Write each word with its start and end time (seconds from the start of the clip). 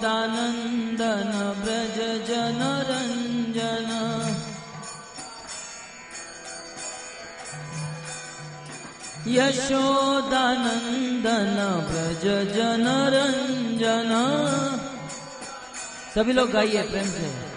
यशोदानन्दन 0.00 1.32
व्रज 1.62 1.98
जनरञ्जन 2.28 3.90
यशोदानन्दन 9.36 11.08
व्रज 11.90 12.24
जनरञ्जन 12.56 14.12
सभी 16.14 16.32
लोग 16.32 16.48
गाइए 16.52 16.82
प्रेम 16.90 17.08
से। 17.16 17.49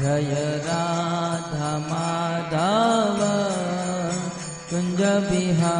जय 0.00 0.32
राधा 0.66 1.70
माधव 1.90 3.20
कुञ्जविहा 4.70 5.76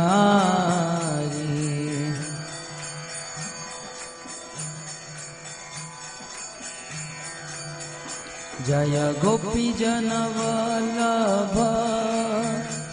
जय 8.67 8.97
गोपी 9.23 9.65
जन 9.79 10.09
Vallabh 10.37 11.57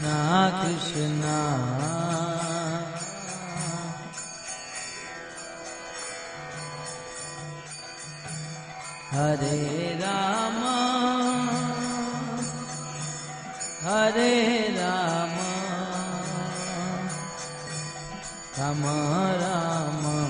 Krishna 0.00 0.64
Krishna 0.64 2.40
Hare 9.10 9.98
Rama 10.00 10.76
Hare 13.82 14.72
Rama 14.78 15.50
Rama 18.56 18.96
Rama 19.42 20.29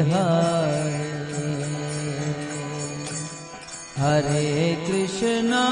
Hare 0.00 1.08
Hare 3.98 4.76
Krishna 4.86 5.64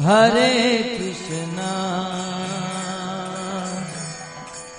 हरे 0.00 0.78
कृष्णा 0.98 1.72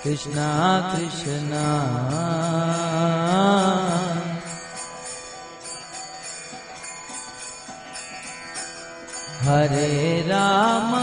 कृष्णा 0.04 0.50
कृष्णा। 0.92 1.66
हरे 9.40 10.24
राम 10.28 10.94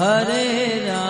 हरे 0.00 0.86
राम। 0.88 1.09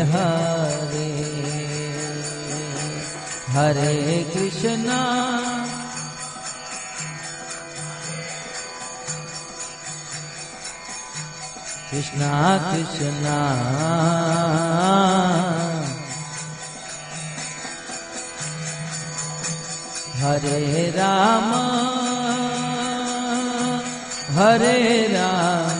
हरे। 0.00 1.40
हरे 3.48 4.30
कृष्णा। 4.34 5.00
कृष्णा 11.90 12.58
कृष्णा। 12.58 13.40
हरे 20.16 20.90
राम। 20.96 21.52
हरे 24.38 25.06
राम। 25.06 25.79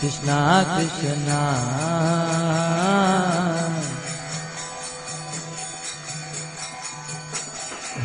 कृष्णा 0.00 0.40
कृष्णा। 0.64 1.42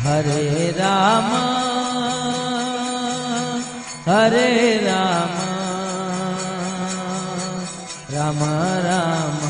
हरे 0.00 0.74
राम 0.78 1.30
हरे 4.08 4.76
राम। 4.82 5.36
राम 8.10 8.38
राम। 8.86 9.49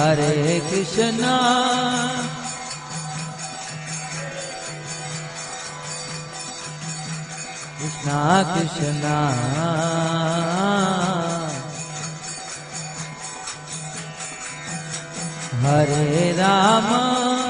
हरे 0.00 0.60
कृष्णा। 0.70 1.36
कृष्णा 7.78 8.42
कृष्णा। 8.42 9.28
हरे 15.68 16.32
राम। 16.32 17.49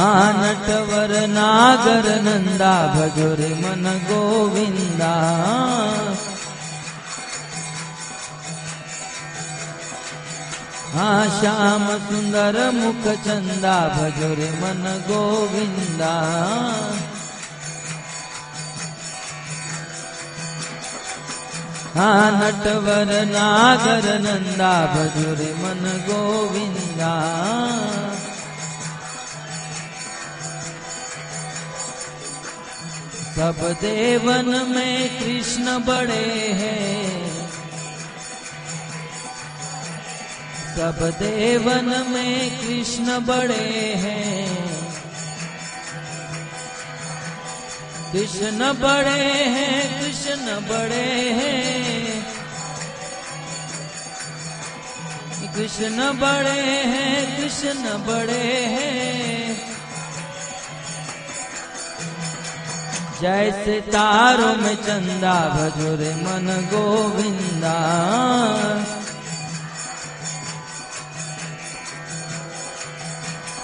आनटवर 0.00 1.10
नागर 1.28 2.06
नन्दा 2.24 2.74
भजुर 2.94 3.40
मन 3.62 3.84
गोवि 4.08 4.66
श्याम 11.40 11.84
सुन्दर 12.06 12.56
चन्दा 13.26 13.76
भजुर 13.96 14.40
मन 14.62 14.82
गोविन्दा। 15.08 16.14
हा 21.96 22.10
नटवर 22.40 23.10
नागर 23.34 24.06
नन्दा 24.24 24.74
भजुर 24.94 25.40
मन 25.62 25.84
गोवि 26.08 26.66
सब 33.36 33.78
देवन 33.80 34.48
में 34.48 35.18
कृष्ण 35.18 35.78
बड़े 35.78 36.52
हैं। 36.52 37.48
सब 40.76 41.18
देवन 41.18 41.84
में 41.84 42.58
कृष्ण 42.58 43.18
बड़े 43.18 43.94
हैं। 43.94 44.68
कृष्ण 48.12 48.72
बड़े 48.72 49.44
हैं, 49.44 50.02
कृष्ण 50.02 50.60
बड़े 50.68 51.30
हैं। 51.30 52.22
कृष्ण 55.54 56.12
बड़े 56.12 56.60
हैं, 56.84 57.36
कृष्ण 57.36 57.82
बड़े 57.82 58.64
हैं। 58.64 59.71
जैसे 63.22 63.64
सितारो 63.64 64.46
में 64.62 64.76
चंदा 64.76 65.34
भजुरे 65.48 66.14
मन 66.14 66.46
गोविंदा। 66.72 67.74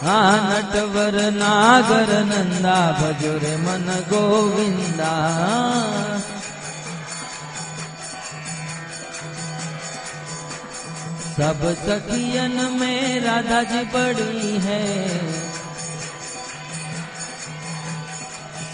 हाँ 0.03 0.35
नटवर 0.49 1.16
नागर 1.31 2.12
नंदा 2.25 2.79
भजुरे 3.01 3.57
मन 3.57 3.87
गोविंदा। 4.11 5.12
सब 11.35 11.61
सखियन 11.83 12.57
में 12.81 13.21
राधा 13.21 13.62
जी 13.62 13.83
बड़ी 13.94 14.59
है। 14.59 15.58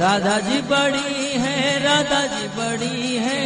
राधा 0.00 0.40
जी 0.40 0.60
बड़ी 0.62 1.28
है 1.32 1.84
राधा 1.84 2.20
जी 2.26 2.48
बड़ी 2.48 3.16
है। 3.16 3.44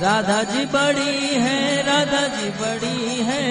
राधा 0.00 0.42
जी 0.42 0.64
बड़ी 0.66 1.34
है 1.34 1.82
राधा 1.82 2.26
जी 2.26 2.48
बड़ी 2.48 3.22
है। 3.22 3.44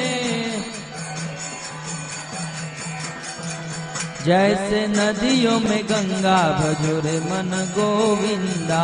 जैसे 4.26 4.88
नदियों 4.88 5.60
में 5.60 5.84
गंगा, 5.86 6.42
भजोरे 6.60 7.20
मन 7.20 7.74
गोविंदा। 7.78 8.84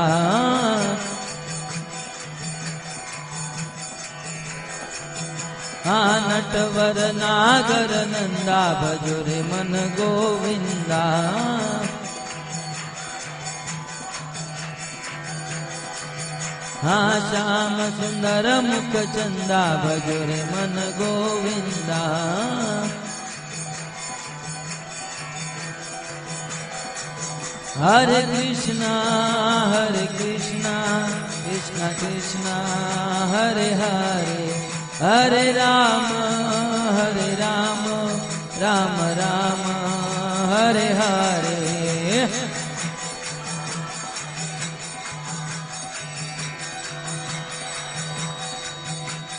हाँ 5.85 6.19
नटवर 6.21 6.97
नागर 7.13 7.91
नंदा 8.07 8.59
भजोरे 8.81 9.39
मन 9.43 9.73
गोविंदा। 9.97 11.03
हाँ 16.83 17.11
श्याम 17.29 17.75
सुंदर 17.97 18.47
मुख 18.61 18.95
चंदा 19.15 19.63
भजोरे 19.83 20.41
मन 20.43 20.75
गोविंदा। 20.99 22.03
हरे 27.77 28.21
कृष्णा 28.23 28.93
हरे 29.73 30.05
कृष्णा 30.17 30.75
कृष्णा 31.45 31.87
कृष्णा, 31.93 32.55
हरे 33.33 33.71
हरे। 33.73 34.72
हरे 34.95 35.45
राम 35.51 36.05
हरे 36.95 37.29
राम 37.35 37.85
राम 38.61 38.97
राम 39.19 39.61
हरे 40.51 40.87
हरे। 40.99 41.61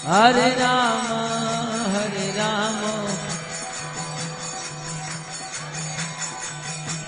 हरे 0.09 0.49
राम 0.59 1.07
हरे 1.95 2.27
राम। 2.39 2.81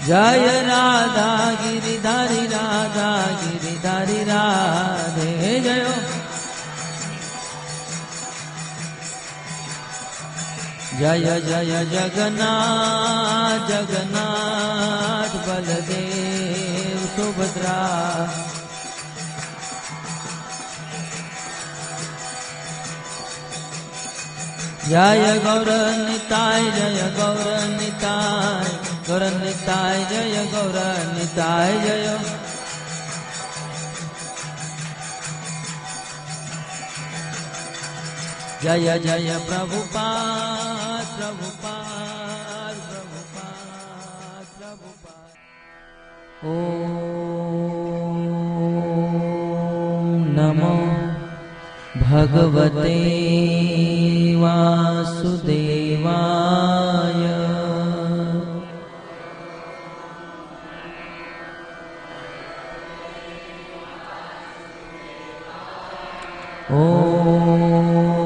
जय 0.07 0.47
राधा 0.67 1.31
गिरिधारी 1.63 2.47
राधा 2.47 3.09
गिरिधारी 3.41 4.23
राधे 4.25 5.61
जय 5.61 6.16
जय 10.99 11.27
जय 11.47 11.73
जगन्नाथ 11.93 13.67
जगन्नाथ 13.71 15.33
बलदेव 15.47 17.01
सुभद्रा। 17.17 17.75
जय 24.89 25.27
गौरनिताय 25.45 26.65
जय 26.79 27.01
गौरनिताय 27.19 28.73
गौरनिताय 29.09 30.05
जय 30.11 30.37
गौरनिताय 30.55 31.79
जय 31.85 32.07
गौ 32.09 32.36
जय 38.63 38.99
जय 38.99 39.31
प्रभुपाद 39.49 41.07
प्रभुपाद 41.17 42.77
प्रभुपाद 42.91 44.47
प्रभुपाद। 44.59 45.31
ॐ 46.45 46.49
नमो 50.39 50.77
भगवते 52.03 52.99
वासुदेवाय। 54.41 55.43
ॐ 66.73 68.26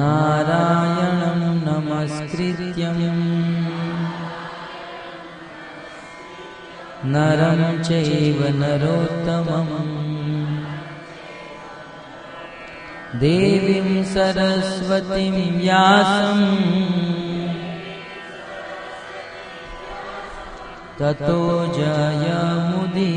नारायणं 0.00 1.40
नमस्कृत्यम् 1.66 3.02
नरं 7.12 7.60
चैव 7.88 8.40
नरोत्तमम् 8.60 9.74
देवीं 13.22 14.02
सरस्वतीं 14.14 15.36
व्यासम् 15.60 16.44
ततो 21.00 21.40
जयमुदीरये 21.76 23.10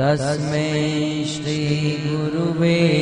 तस्मै 0.00 1.24
श्रीगुरुवे 1.24 2.92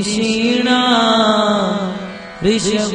ऋषीणा 0.00 0.80
ऋषभ 2.44 2.92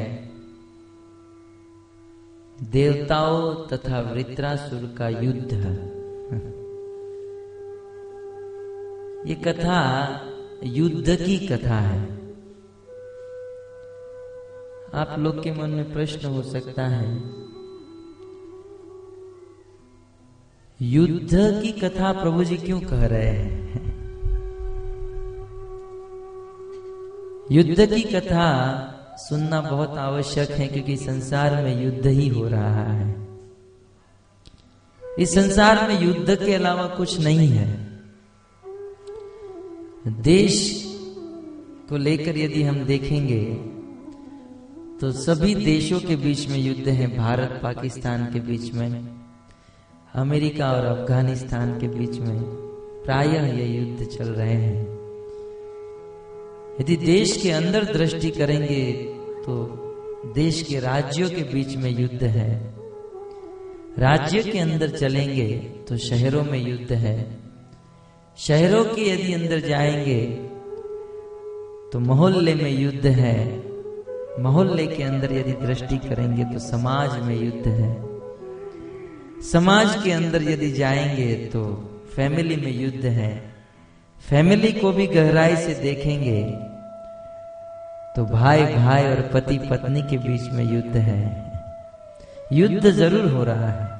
देवताओं 2.60 3.53
तथा 3.67 3.99
वृत्रासुर 4.01 4.95
का 4.97 5.10
युद्ध। 5.10 5.53
ये 9.27 9.36
कथा 9.36 9.79
युद्ध 10.63 11.15
की 11.15 11.38
कथा 11.47 11.79
है। 11.79 12.01
आप 14.93 15.15
लोग 15.19 15.43
के 15.43 15.51
मन 15.51 15.69
में 15.69 15.93
प्रश्न 15.93 16.27
हो 16.27 16.41
सकता 16.41 16.88
है, 16.88 17.15
युद्ध 20.79 21.62
की 21.63 21.71
कथा 21.71 22.12
प्रभु 22.13 22.43
जी 22.43 22.57
क्यों 22.57 22.81
कह 22.81 23.05
रहे 23.05 23.27
हैं? 23.27 23.90
युद्ध 27.51 27.85
की 27.85 28.01
कथा 28.01 28.45
सुनना 29.19 29.61
बहुत 29.61 29.97
आवश्यक 29.97 30.49
है, 30.49 30.67
क्योंकि 30.67 30.95
संसार 30.97 31.63
में 31.63 31.84
युद्ध 31.84 32.07
ही 32.07 32.28
हो 32.28 32.47
रहा 32.47 32.84
है। 32.84 33.28
इस 35.19 35.34
संसार 35.36 35.88
में 35.88 36.01
युद्ध 36.01 36.36
के 36.36 36.53
अलावा 36.53 36.86
कुछ 36.88 37.19
नहीं 37.19 37.47
है। 37.47 37.67
देश 40.21 40.59
को 41.89 41.97
लेकर 41.97 42.38
यदि 42.38 42.63
हम 42.63 42.84
देखेंगे 42.86 43.43
तो 45.01 45.11
सभी 45.11 45.55
देशों 45.55 45.99
के 45.99 46.15
बीच 46.15 46.47
में 46.49 46.57
युद्ध 46.57 46.88
है, 46.88 47.17
भारत, 47.17 47.59
पाकिस्तान 47.63 48.26
के 48.26 48.39
बीच 48.39 48.73
में, 48.73 49.21
अमेरिका 50.15 50.71
और 50.71 50.86
अफ़गानिस्तान 50.86 51.80
के 51.80 51.88
बीच 51.88 52.19
में। 52.19 52.41
प्रायः 53.05 53.53
ये 53.57 53.65
युद्ध 53.67 54.05
चल 54.07 54.30
रहे 54.30 54.53
हैं। 54.53 55.01
यदि 56.82 56.95
देश 56.95 57.36
के 57.43 57.51
अंदर 57.51 57.84
दृष्टि 57.84 58.29
करेंगे 58.29 58.91
तो 59.45 59.53
देश 60.36 60.61
के 60.61 60.79
राज्यों 60.79 61.29
के 61.29 61.43
बीच 61.43 61.75
में 61.77 61.89
युद्ध 61.99 62.23
है। 62.23 62.53
राज्य 63.99 64.41
के 64.43 64.59
अंदर 64.59 64.89
चलेंगे 64.89 65.47
तो 65.88 65.97
शहरों 65.97 66.43
में 66.43 66.57
युद्ध 66.59 66.91
है। 66.93 67.15
शहरों 68.38 68.84
के 68.86 69.09
यदि 69.09 69.34
अंदर 69.34 69.59
जाएँगे 69.59 70.21
तो 71.91 71.99
मोहल्ले 71.99 72.55
में 72.55 72.71
युद्ध 72.71 73.05
है। 73.05 73.38
मोहल्ले 74.39 74.88
के 74.88 75.03
अंदर 75.03 75.34
यदि 75.34 75.53
दृष्टि 75.67 75.97
करेंगे 75.97 76.43
तो 76.43 76.59
समाज 76.59 77.21
में 77.23 77.36
युद्ध 77.36 77.67
है। 77.67 77.91
समाज 79.51 80.03
के 80.03 80.11
अंदर 80.11 80.43
यदि 80.43 80.71
जाएँगे 80.71 81.34
तो 81.45 81.63
फैमिली 82.15 82.55
में 82.55 82.73
युद्ध 82.73 83.05
है। 83.05 83.32
फैमिली 84.21 84.71
को 84.71 84.91
भी 84.91 85.07
गहराई 85.07 85.55
से 85.55 85.73
देखेंगे। 85.73 86.70
तो 88.16 88.26
भाई 88.26 88.64
भाई 88.66 89.03
और 89.05 89.22
पति, 89.34 89.57
पत्नी 89.70 90.01
के 90.01 90.18
बीच 90.18 90.51
में 90.51 90.64
युद्ध 90.66 90.95
है। 90.97 91.20
युद्ध 92.53 92.89
ज़रूर 92.91 93.30
हो 93.32 93.43
रहा 93.43 93.70
है। 93.70 93.99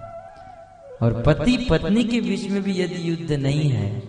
और 1.02 1.22
पति, 1.24 1.58
पत्नी 1.70 2.04
के 2.04 2.20
बीच 2.22 2.50
में 2.52 2.62
भी 2.64 2.82
यदि 2.82 3.10
युद्ध 3.10 3.32
नहीं 3.34 3.70
है 3.70 4.00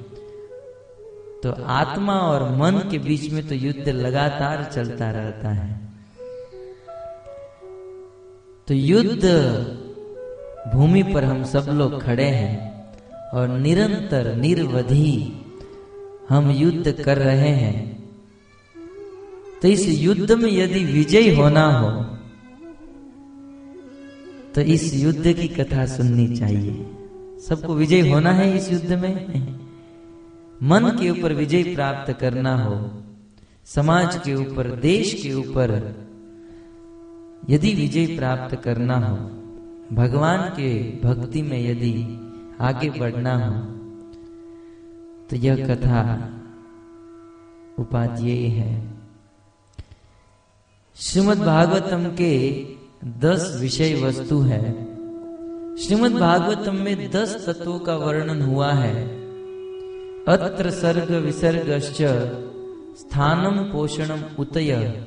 तो 1.42 1.52
आत्मा 1.72 2.18
और 2.20 2.48
मन 2.56 2.78
के 2.90 2.98
बीच 2.98 3.32
में 3.32 3.46
तो 3.48 3.54
युद्ध 3.54 3.88
लगातार 3.88 4.64
चलता 4.64 5.10
रहता 5.10 5.48
है। 5.50 5.70
तो 8.68 8.74
युद्ध 8.74 9.24
भूमि 10.74 11.02
पर 11.04 11.24
हम 11.24 11.42
सब 11.44 11.66
लोग 11.70 12.00
खड़े 12.02 12.26
हैं 12.26 12.54
और 13.34 13.48
निरंतर, 13.48 14.34
निर्वधि 14.34 15.32
हम 16.28 16.50
युद्ध 16.50 16.92
कर 16.94 17.18
रहे 17.18 17.48
हैं। 17.48 18.01
तो 19.62 19.68
इस 19.68 19.86
युद्ध 19.98 20.32
में 20.32 20.50
यदि 20.50 20.84
विजय 20.84 21.34
होना 21.34 21.64
हो 21.70 21.90
तो 24.54 24.60
इस 24.60 24.94
युद्ध 24.94 25.32
की 25.32 25.48
कथा 25.48 25.84
सुननी 25.86 26.26
चाहिए। 26.36 26.86
सबको 27.40 27.74
विजय 27.74 28.08
होना 28.10 28.32
है 28.32 28.56
इस 28.56 28.70
युद्ध 28.72 28.92
में? 28.92 29.14
मन 30.60 30.88
के 31.00 31.10
ऊपर 31.10 31.32
विजय 31.32 31.62
प्राप्त 31.74 32.12
करना 32.12 32.54
हो, 32.56 32.74
समाज 33.66 34.16
के 34.16 34.34
ऊपर, 34.34 34.70
देश 34.80 35.12
के 35.22 35.32
ऊपर 35.34 35.72
यदि 37.48 37.72
विजय 37.74 38.06
प्राप्त 38.16 38.54
करना 38.56 38.96
हो, 38.98 39.16
भगवान 39.96 40.48
के 40.50 40.70
भक्ति 41.00 41.42
में 41.42 41.58
यदि 41.60 41.94
आगे 42.60 42.90
बढ़ना 42.90 43.34
हो 43.36 43.54
तो 45.30 45.36
यह 45.36 45.66
कथा 45.66 46.02
उपाध्याय 47.78 48.46
है। 48.50 49.01
श्रीमद् 50.96 51.40
भागवतम 51.40 52.04
के 52.04 52.66
दस 53.04 53.58
विषय 53.60 53.94
वस्तु 53.94 54.38
है। 54.38 54.84
श्रीमद् 55.76 56.12
भागवतम 56.12 56.74
में 56.74 57.10
दस 57.10 57.46
तत्वों 57.46 57.78
का 57.78 57.96
वर्णन 57.96 58.42
हुआ 58.42 58.72
है। 58.72 59.08
अत्र 60.28 60.70
सर्ग 60.70 61.10
विसर्गश्च 61.10 62.02
स्थानम 63.00 63.72
पोषणम 63.72 64.20
उतय। 64.38 65.04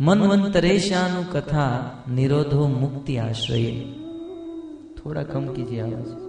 मनवंतरेशानु 0.00 1.24
कथा 1.32 2.04
निरोधो 2.08 2.68
मुक्ति 2.68 3.16
आश्रय। 3.16 3.80
थोड़ा 4.98 5.22
कम 5.22 5.46
कीजिए 5.46 5.80
आवाज़। 5.80 6.28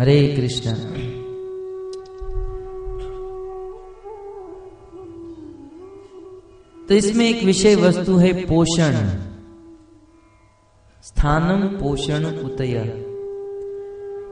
हरे 0.00 0.36
कृष्ण। 0.36 0.70
तो 6.88 6.94
इसमें 6.94 7.28
एक 7.28 7.44
विषय 7.44 7.74
वस्तु 7.76 8.16
है 8.16 8.32
पोषण। 8.32 8.92
स्थानम 11.02 11.66
पोषण 11.66 12.24
उतय। 12.24 12.92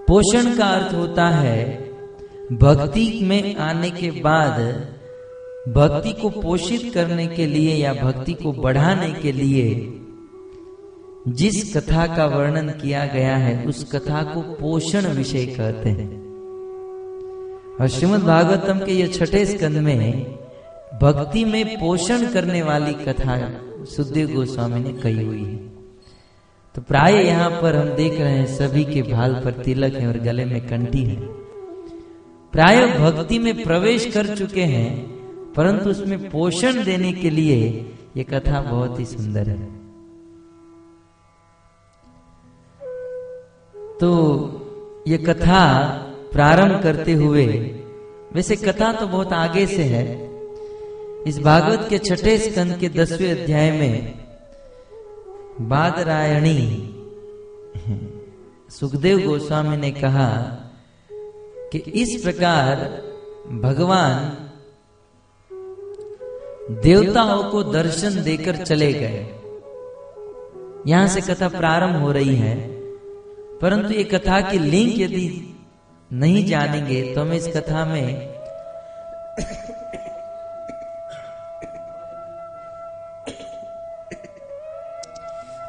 पोषण 0.08 0.56
का 0.56 0.64
अर्थ 0.64 0.94
होता 0.94 1.28
है, 1.28 1.90
भक्ति 2.52 3.20
में 3.22 3.56
आने 3.56 3.90
के 3.90 4.10
बाद 4.10 4.60
भक्ति 5.68 6.12
को 6.12 6.30
पोषित 6.30 6.94
करने 6.94 7.26
के 7.26 7.46
लिए 7.46 7.74
या 7.74 7.94
भक्ति 7.94 8.32
को 8.32 8.52
बढ़ाने 8.52 9.12
के 9.12 9.32
लिए 9.32 9.98
जिस 11.28 11.76
कथा 11.76 12.16
का 12.16 12.26
वर्णन 12.26 12.68
किया 12.68 13.06
गया 13.06 13.36
है, 13.36 13.64
उस 13.66 13.92
कथा 13.92 14.22
को 14.22 14.40
पोषण 14.40 15.06
विषय 15.06 15.46
कहते 15.46 15.88
हैं। 15.88 16.22
और 17.80 17.88
श्रीमद 17.88 18.20
भागवतम 18.20 18.78
के 18.78 18.92
ये 18.92 19.08
छठे 19.08 19.46
स्कंद 19.46 19.76
में 19.76 20.41
भक्ति 21.00 21.44
में 21.44 21.78
पोषण 21.80 22.26
करने 22.32 22.62
वाली 22.62 22.92
कथा 22.94 23.36
सुखदेव 23.86 24.34
गोस्वामी 24.34 24.80
ने 24.80 24.92
कही 24.92 25.24
हुई 25.24 25.44
है। 25.44 25.56
तो 26.74 26.82
प्राय 26.82 27.14
यहाँ 27.16 27.50
पर 27.62 27.76
हम 27.76 27.88
देख 27.88 28.20
रहे 28.20 28.32
हैं 28.32 28.46
सभी 28.48 28.84
के 28.84 29.02
भाल 29.02 29.34
पर 29.34 29.62
तिलक 29.62 29.94
है 29.94 30.06
और 30.08 30.18
गले 30.18 30.44
में 30.44 30.60
कंठी 30.68 31.02
है। 31.04 31.16
प्राय 32.52 32.86
भक्ति 32.88 33.38
में 33.38 33.62
प्रवेश 33.64 34.06
कर 34.14 34.34
चुके 34.36 34.62
हैं, 34.62 34.90
परंतु 35.52 35.90
उसमें 35.90 36.30
पोषण 36.30 36.84
देने 36.84 37.12
के 37.12 37.30
लिए 37.30 37.58
ये 38.16 38.24
कथा 38.24 38.60
बहुत 38.60 38.98
ही 39.00 39.04
सुंदर 39.04 39.48
है। 39.48 39.70
तो 44.00 45.04
ये 45.08 45.18
कथा 45.18 45.62
प्रारंभ 46.32 46.82
करते 46.82 47.12
हुए, 47.12 47.46
वैसे 48.34 48.56
कथा 48.56 48.92
तो 48.92 49.06
बहुत 49.06 49.32
आगे 49.32 49.66
से 49.66 49.82
है 49.84 50.31
इस 51.26 51.38
भागवत 51.38 51.86
के 51.90 51.98
छठे 51.98 52.36
स्कंद 52.38 52.76
के 52.78 52.88
दसवें 52.88 53.30
अध्याय 53.30 53.70
में 53.70 54.14
बादरायणी 55.68 56.62
सुखदेव 58.70 59.20
गोस्वामी 59.26 59.76
ने 59.76 59.90
कहा 59.90 60.30
कि 61.72 61.78
इस 61.78 62.22
प्रकार 62.22 62.80
भगवान 63.60 64.16
देवताओं 66.82 67.42
को 67.44 67.62
दर्शन 67.62 68.22
देकर 68.22 68.56
चले 68.64 68.92
गए। 68.92 69.22
यहाँ 70.86 71.06
से 71.08 71.20
कथा 71.22 71.48
प्रारंभ 71.48 72.02
हो 72.02 72.12
रही 72.12 72.36
है, 72.36 72.56
परंतु 73.60 73.94
ये 73.94 74.04
कथा 74.04 74.40
की 74.40 74.58
लिंक 74.58 74.92
यदि 74.98 75.26
नहीं 76.10 76.44
जानेंगे 76.46 77.02
तो 77.14 77.20
हम 77.20 77.32
इस 77.32 77.48
कथा 77.56 77.84
में 77.84 78.32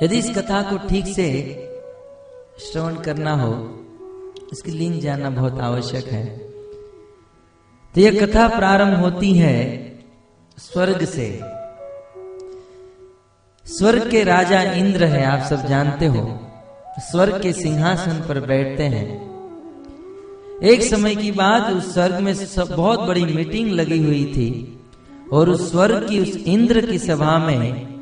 यदि 0.02 0.18
इस 0.18 0.30
कथा 0.30 0.62
को 0.62 0.88
ठीक 0.88 1.06
से 1.08 1.30
श्रवण 2.60 2.96
करना 2.96 3.34
हो, 3.34 3.54
इसकी 4.54 4.72
लिंक 4.72 5.02
जानना 5.02 5.30
बहुत 5.30 5.60
आवश्यक 5.60 6.08
है। 6.08 6.26
तो 7.96 8.02
यह 8.02 8.26
कथा 8.26 8.48
प्रारंभ 8.48 9.00
होती 9.00 9.34
है 9.34 9.58
स्वर्ग 10.58 11.06
से। 11.06 11.40
स्वर्ग 13.66 14.10
के 14.12 14.24
राजा 14.24 14.62
इंद्र 14.62 15.04
है, 15.04 15.24
आप 15.26 15.42
सब 15.50 15.66
जानते 15.66 16.06
हो। 16.06 16.40
स्वर्ग 17.00 17.42
के 17.42 17.54
सिंहासन 17.54 18.26
पर 18.28 18.40
बैठते 18.40 18.84
हैं। 18.84 19.34
एक 20.64 20.84
समय 20.84 21.16
की 21.16 21.32
बात, 21.32 21.74
उस 21.74 21.94
स्वर्ग 21.94 22.20
में 22.20 22.34
सब 22.34 22.68
बहुत 22.68 23.00
बड़ी 23.00 23.26
मीटिंग 23.26 23.72
लगी 23.72 24.04
हुई 24.04 24.26
थी 24.26 24.80
और 25.34 25.50
उस 25.50 25.72
स्वर्ग 25.72 26.10
की 26.10 26.20
उस 26.20 26.36
इंद्र 26.38 26.86
की 26.86 27.00
सभा 27.00 27.38
में 27.38 27.93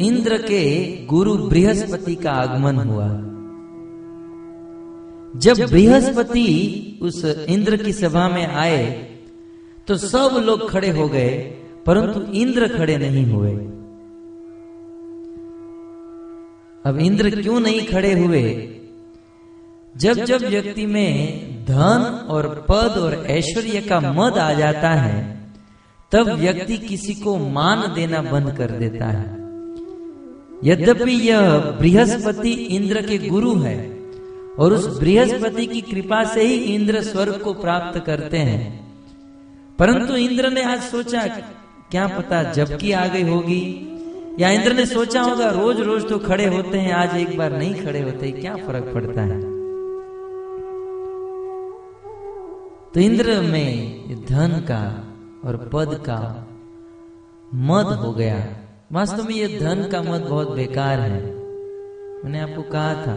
इंद्र 0.00 0.38
के 0.38 0.64
गुरु 1.06 1.36
बृहस्पति 1.48 2.14
का 2.14 2.32
आगमन 2.32 2.76
हुआ। 2.88 3.08
जब 5.40 5.66
बृहस्पति 5.70 6.48
उस 7.02 7.24
इंद्र 7.24 7.76
की 7.76 7.92
सभा 7.92 8.28
में 8.28 8.46
आए 8.46 8.86
तो 9.88 9.96
सब 9.96 10.36
लोग 10.44 10.68
खड़े 10.70 10.90
हो 10.90 11.08
गए, 11.08 11.30
परंतु 11.86 12.20
इंद्र 12.32 12.68
खड़े 12.68 12.96
नहीं 12.96 13.24
हुए। 13.26 13.52
अब 16.84 16.98
इंद्र 16.98 17.30
क्यों 17.40 17.60
नहीं 17.60 17.86
खड़े 17.86 18.12
हुए? 18.12 18.42
जब 19.94 20.24
जब 20.24 20.42
व्यक्ति 20.42 20.86
में 20.86 21.64
धन 21.64 22.26
और 22.30 22.48
पद 22.68 22.98
और 22.98 23.14
ऐश्वर्य 23.28 23.80
का 23.80 24.00
मद 24.00 24.38
आ 24.38 24.52
जाता 24.52 24.90
है, 24.90 25.18
तब 26.12 26.28
व्यक्ति 26.30 26.78
किसी 26.78 27.14
को 27.14 27.36
मान 27.50 27.82
देना 27.94 28.22
बंद 28.22 28.56
कर 28.56 28.70
देता 28.78 29.06
है। 29.06 29.39
यद्यपि 30.64 31.12
यह 31.12 31.58
बृहस्पति 31.58 32.52
इंद्र 32.52 33.02
के 33.02 33.28
गुरु 33.28 33.58
है 33.58 33.98
और 34.58 34.72
उस 34.72 35.00
बृहस्पति 35.00 35.66
की 35.66 35.80
कृपा 35.80 36.24
से 36.24 36.42
ही 36.42 36.54
इंद्र 36.54 37.02
स्वर्ग 37.02 37.40
को 37.40 37.52
प्राप्त 37.52 38.04
करते 38.06 38.36
हैं। 38.36 38.94
परंतु 39.78 40.16
इंद्र 40.16 40.50
ने 40.50 40.62
आज 40.62 40.82
सोचा, 40.82 41.26
क्या 41.90 42.06
पता 42.08 42.42
जबकि 42.42 42.92
आ 42.92 43.06
गई 43.06 43.22
होगी? 43.22 43.86
या 44.38 44.50
इंद्र 44.50 44.72
ने 44.72 44.86
सोचा 44.86 45.22
होगा 45.22 45.50
रोज 45.50 45.80
रोज 45.80 46.08
तो 46.08 46.18
खड़े 46.18 46.46
होते 46.46 46.78
हैं, 46.78 46.92
आज 46.92 47.16
एक 47.16 47.38
बार 47.38 47.52
नहीं 47.52 47.74
खड़े 47.74 48.02
होते, 48.02 48.32
क्या 48.32 48.56
फ़र्क 48.56 48.90
पड़ता 48.94 49.22
है? 49.22 49.40
तो 52.94 53.00
इंद्र 53.00 53.40
में 53.40 54.00
धन 54.24 54.48
का 54.70 55.14
और 55.44 55.70
पद 55.72 55.94
का 55.94 56.48
मद 57.54 57.86
हो 57.86 58.12
गया। 58.12 58.66
वास्तव 58.92 59.24
में 59.24 59.34
ये 59.34 59.58
धन 59.58 59.88
का 59.92 60.02
मत 60.02 60.20
बहुत 60.20 60.50
बेकार 60.50 61.00
है। 61.00 61.22
मैंने 62.24 62.40
आपको 62.40 62.62
कहा 62.62 62.94
था 62.94 63.14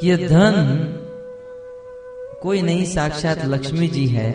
कि 0.00 0.08
यह 0.10 0.28
धन 0.28 0.54
कोई 2.42 2.62
नहीं, 2.62 2.84
साक्षात 2.84 3.44
लक्ष्मी 3.44 3.88
जी 3.88 4.06
है। 4.06 4.30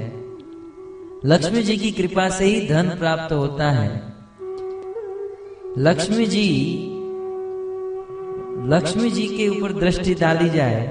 लक्ष्मी 1.25 1.63
जी 1.63 1.77
की 1.77 1.91
कृपा 1.91 2.29
से 2.29 2.45
ही 2.45 2.67
धन 2.67 2.89
प्राप्त 2.89 3.33
होता 3.33 3.69
है। 3.71 4.13
लक्ष्मी 5.77 6.25
जी 6.25 6.49
लक्ष्मी 8.69 9.11
जी 9.11 9.27
के 9.27 9.47
ऊपर 9.49 9.73
दृष्टि 9.73 10.15
डाली 10.15 10.49
जाए 10.49 10.87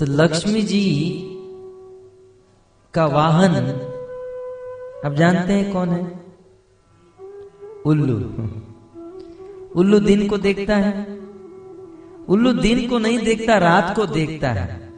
तो 0.00 0.06
लक्ष्मी 0.06 0.62
जी 0.62 0.86
का 2.94 3.06
वाहन। 3.06 3.54
अब 5.04 5.14
जानते 5.14 5.52
हैं 5.52 5.72
कौन 5.72 5.88
है? 5.88 6.20
उल्लू। 7.86 8.14
उल्लू 9.80 10.00
दिन 10.00 10.28
को 10.28 10.38
देखता 10.38 10.76
है। 10.76 11.18
उल्लू 12.28 12.52
दिन 12.52 12.88
को 12.88 12.98
नहीं 12.98 13.18
देखता, 13.18 13.58
रात 13.58 13.96
को 13.96 14.06
देखता 14.06 14.48
है। 14.48 14.92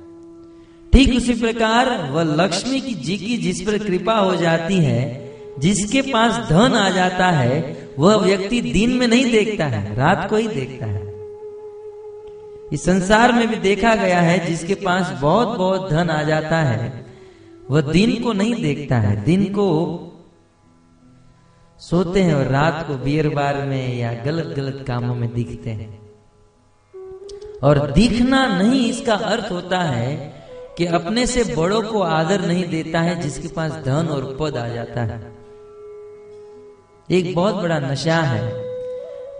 ठीक 0.92 1.16
उसी 1.16 1.34
प्रकार 1.34 2.10
वह 2.10 2.22
लक्ष्मी 2.22 2.80
की 2.80 2.94
जी 2.94 3.18
की 3.18 3.36
जिस 3.36 3.62
पर 3.62 3.78
कृपा 3.78 4.14
हो 4.14 4.36
जाती 4.36 4.76
है, 4.76 5.30
जिसके 5.58 6.02
पास 6.02 6.48
धन 6.48 6.74
आ 6.74 6.90
जाता 6.90 7.26
है, 7.26 7.88
वह 7.98 8.16
व्यक्ति 8.16 8.60
दिन 8.60 8.90
में 8.90 9.08
नहीं 9.08 9.32
देखता 9.32 9.64
है, 9.64 9.96
रात 9.96 10.30
को 10.30 10.36
ही 10.36 10.48
देखता 10.48 10.86
है। 10.86 11.14
इस 12.72 12.84
संसार 12.84 13.32
में 13.32 13.48
भी 13.48 13.56
देखा 13.56 13.94
गया 13.94 14.20
है, 14.20 14.46
जिसके 14.46 14.74
पास 14.74 15.18
बहुत 15.20 15.58
बहुत 15.58 15.90
धन 15.90 16.10
आ 16.10 16.22
जाता 16.22 16.56
है 16.56 17.11
वह 17.72 17.80
दिन 17.80 18.22
को 18.22 18.32
नहीं 18.32 18.62
देखता 18.62 18.96
है। 18.96 19.24
दिन 19.24 19.44
को 19.44 19.68
सोते 21.80 22.22
हैं 22.22 22.34
और 22.34 22.46
रात 22.46 22.84
को 22.88 22.94
बियर 22.94 23.28
बार 23.28 23.56
में 23.62 23.96
या 23.96 24.12
गलत 24.12 24.56
गलत 24.56 24.84
कामों 24.86 25.14
में 25.14 25.34
दिखते 25.34 25.70
हैं। 25.70 26.02
और 27.62 27.90
दिखना 27.90 28.46
नहीं 28.58 28.90
इसका 28.90 29.14
अर्थ 29.14 29.50
होता 29.52 29.78
है 29.78 30.16
कि 30.78 30.86
अपने 30.86 31.26
से 31.26 31.54
बड़ों 31.54 31.82
को 31.82 32.02
आदर 32.02 32.40
नहीं 32.40 32.68
देता 32.68 33.00
है, 33.00 33.20
जिसके 33.20 33.48
पास 33.48 33.72
धन 33.72 34.06
और 34.06 34.36
पद 34.40 34.56
आ 34.56 34.68
जाता 34.68 35.02
है। 35.02 35.32
एक 37.10 37.34
बहुत 37.34 37.54
बड़ा 37.54 37.78
नशा 37.78 38.20
है। 38.22 38.52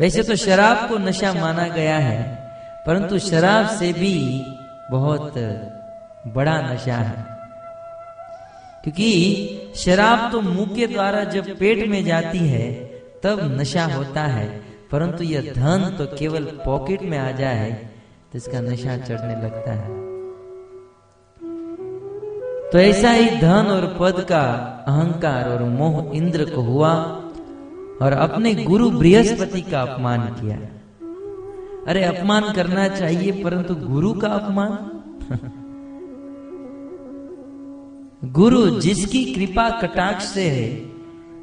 वैसे 0.00 0.22
तो 0.22 0.36
शराब 0.36 0.88
को 0.88 0.98
नशा 0.98 1.32
माना 1.32 1.68
गया 1.68 1.98
है, 1.98 2.22
परंतु 2.86 3.18
शराब 3.18 3.66
से 3.66 3.92
भी 3.92 4.44
बहुत 4.90 5.34
बड़ा 6.26 6.72
नशा 6.72 6.96
है। 6.96 7.31
क्योंकि 8.82 9.48
शराब 9.76 10.32
तो 10.32 10.40
मुँह 10.40 10.66
के 10.66 10.86
द्वारा 10.86 11.24
जब 11.24 11.58
पेट 11.58 11.88
में 11.88 12.04
जाती 12.04 12.38
है, 12.38 12.72
तब 13.22 13.60
नशा 13.60 13.84
होता 13.84 14.22
है। 14.22 14.62
परंतु 14.90 15.24
यह 15.24 15.52
धन 15.56 15.94
तो 15.98 16.16
केवल 16.16 16.44
पॉकेट 16.44 17.02
में 17.02 17.18
आ 17.18 17.30
जाए 17.30 17.88
तो 18.32 18.38
इसका 18.38 18.60
नशा 18.60 18.96
चढ़ने 18.96 19.44
लगता 19.44 19.72
है। 19.72 20.02
तो 22.70 22.78
ऐसा 22.78 23.10
ही 23.10 23.30
धन 23.40 23.66
और 23.66 23.96
पद 24.00 24.24
का 24.24 24.42
अहंकार 24.88 25.48
और 25.48 25.62
मोह 25.62 26.16
इंद्र 26.16 26.44
को 26.44 26.60
हुआ 26.60 26.94
और 28.02 28.12
अपने 28.12 28.54
गुरु 28.54 28.90
बृहस्पति 28.90 29.62
का 29.62 29.82
अपमान 29.82 30.20
किया। 30.20 30.56
अरे, 31.88 32.04
अपमान 32.04 32.52
करना 32.52 32.88
चाहिए, 32.88 33.42
परंतु 33.42 33.74
गुरु 33.74 34.12
का 34.12 34.28
अपमान? 34.28 34.88
गुरु 38.22 38.80
जिसकी 38.80 39.24
कृपा 39.34 39.70
कटाक्ष 39.70 40.24
से 40.24 40.48
है, 40.48 40.90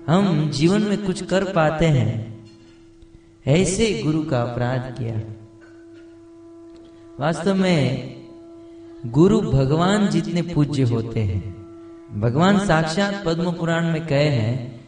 हम 0.08 0.50
जीवन 0.50 0.82
में 0.82 1.06
कुछ 1.06 1.24
कर 1.24 1.44
पाते 1.44 1.86
हैं। 1.86 2.46
ऐसे 3.48 4.02
गुरु 4.04 4.24
का 4.24 4.42
अपराध 4.42 4.96
किया। 4.98 5.16
वास्तव 7.20 7.56
में, 7.56 8.16
गुरु 9.06 9.42
भगवान 9.42 10.08
जितने 10.08 10.42
पूज्य 10.42 10.84
होते 10.84 11.20
हैं, 11.20 11.42
भगवान 12.20 12.60
साक्षात 12.60 13.24
पद्म 13.26 13.52
पुराण 13.52 13.92
में 13.94 14.08
कहे 14.08 14.30
हैं 14.30 14.86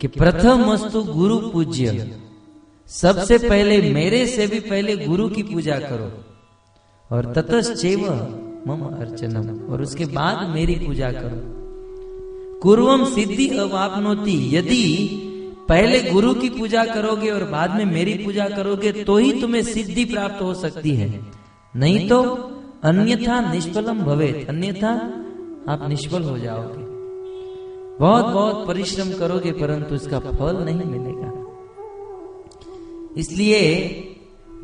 कि 0.00 0.08
प्रथम 0.08 0.64
वस्तु 0.64 1.02
गुरु 1.02 1.38
पूज्य। 1.38 2.18
सबसे 2.86 3.38
पहले 3.38 3.92
मेरे 3.92 4.26
से 4.26 4.46
भी 4.46 4.60
पहले 4.60 4.96
गुरु 4.96 5.28
की 5.28 5.42
पूजा 5.42 5.78
करो, 5.78 6.10
और 7.10 7.32
ततश्चैव 7.32 8.02
मम 8.66 8.80
अर्चनम, 8.86 9.48
और 9.68 9.82
उसके 9.82 10.04
बाद 10.12 10.48
मेरी 10.50 10.74
पूजा 10.76 11.10
करो। 11.12 11.38
कुरम 12.62 13.04
सिद्धि 13.04 13.48
अवापनोती, 13.58 14.36
यदि 14.56 14.84
पहले 15.68 16.00
गुरु 16.02 16.32
की 16.34 16.48
पूजा 16.50 16.84
करोगे 16.84 17.30
और 17.30 17.44
बाद 17.44 17.74
में 17.76 17.84
मेरी 17.86 18.14
पूजा 18.24 18.48
करोगे 18.48 18.92
तो 19.04 19.16
ही 19.16 19.32
तुम्हें 19.40 19.62
सिद्धि 19.64 20.04
प्राप्त 20.04 20.42
हो 20.42 20.52
सकती 20.54 20.94
है। 20.96 21.08
नहीं 21.74 22.08
तो 22.08 22.22
अन्यथा 22.84 23.40
निष्फलम 23.52 24.02
भवे 24.02 24.28
अन्यथा 24.48 24.90
आप 25.68 25.88
निष्फल 25.88 26.22
हो 26.22 26.36
जाओगे। 26.38 26.84
बहुत 28.00 28.26
बहुत 28.26 28.66
परिश्रम 28.66 29.10
करोगे, 29.12 29.52
परंतु 29.52 29.94
इसका 29.94 30.18
फल 30.20 30.56
नहीं 30.64 30.84
मिलेगा। 30.86 31.30
इसलिए 33.16 33.62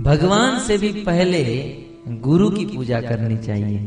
भगवान 0.00 0.58
से 0.58 0.76
भी 0.78 0.92
पहले 1.02 1.42
गुरु 2.06 2.50
की 2.50 2.64
पूजा 2.66 3.00
करनी 3.00 3.36
चाहिए। 3.36 3.80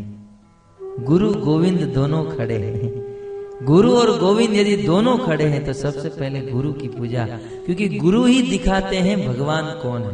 गुरु 1.05 1.33
गोविंद 1.35 1.81
दोनों 1.93 2.23
खड़े 2.25 2.57
हैं। 2.57 3.65
गुरु 3.65 3.91
और 3.93 4.19
गोविंद 4.19 4.53
यदि 4.53 4.75
दोनों 4.77 5.17
खड़े 5.17 5.43
हैं 5.43 5.63
तो 5.65 5.73
सबसे 5.73 6.09
पहले 6.09 6.41
गुरु 6.41 6.71
की 6.73 6.87
पूजा, 6.87 7.25
क्योंकि 7.65 7.87
गुरु 7.97 8.23
ही 8.25 8.41
दिखाते 8.41 8.97
हैं 8.97 9.17
भगवान 9.27 9.65
कौन 9.83 10.01
है। 10.01 10.13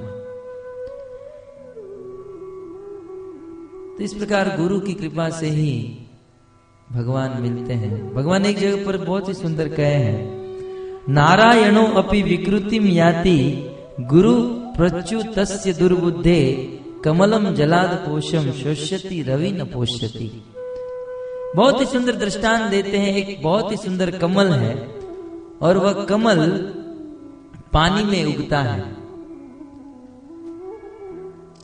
तो 3.98 4.04
इस 4.04 4.14
प्रकार 4.14 4.56
गुरु 4.58 4.80
की 4.80 4.94
कृपा 4.94 5.30
से 5.30 5.50
ही 5.50 5.98
भगवान 6.92 7.42
मिलते 7.42 7.74
हैं। 7.74 8.14
भगवान 8.14 8.46
एक 8.46 8.58
जगह 8.58 8.86
पर 8.86 8.98
बहुत 8.98 9.30
ही 9.30 9.34
सुंदर 9.34 9.68
कहे 9.70 9.96
हैं, 9.96 10.20
नारायणो 11.10 11.86
अपि 11.98 12.22
विकृतिम 12.22 12.88
याति, 12.88 13.40
गुरु 14.02 14.36
प्रच्युत 14.78 15.40
दुर्बुद्धे 15.80 16.42
कमलम 17.06 17.54
जलाद 17.54 17.90
पोषम, 17.90 18.52
शोष्यति 18.52 19.22
रवि 19.22 19.52
न 19.52 19.66
पोष्यति। 19.66 20.44
बहुत 21.56 21.82
ही 21.82 21.86
सुंदर 21.86 22.16
दृष्टांत 22.16 22.72
देते 22.72 22.98
हैं, 22.98 23.16
एक 23.16 23.44
बहुत 23.44 23.72
ही 23.72 23.78
सुंदर 23.78 24.12
कमल 24.12 24.48
है, 24.48 24.88
और 25.62 25.78
वह 25.78 25.94
कमल 25.94 26.52
पानी 27.74 28.04
में 28.04 28.36
उगता 28.36 28.60
है। 28.60 28.82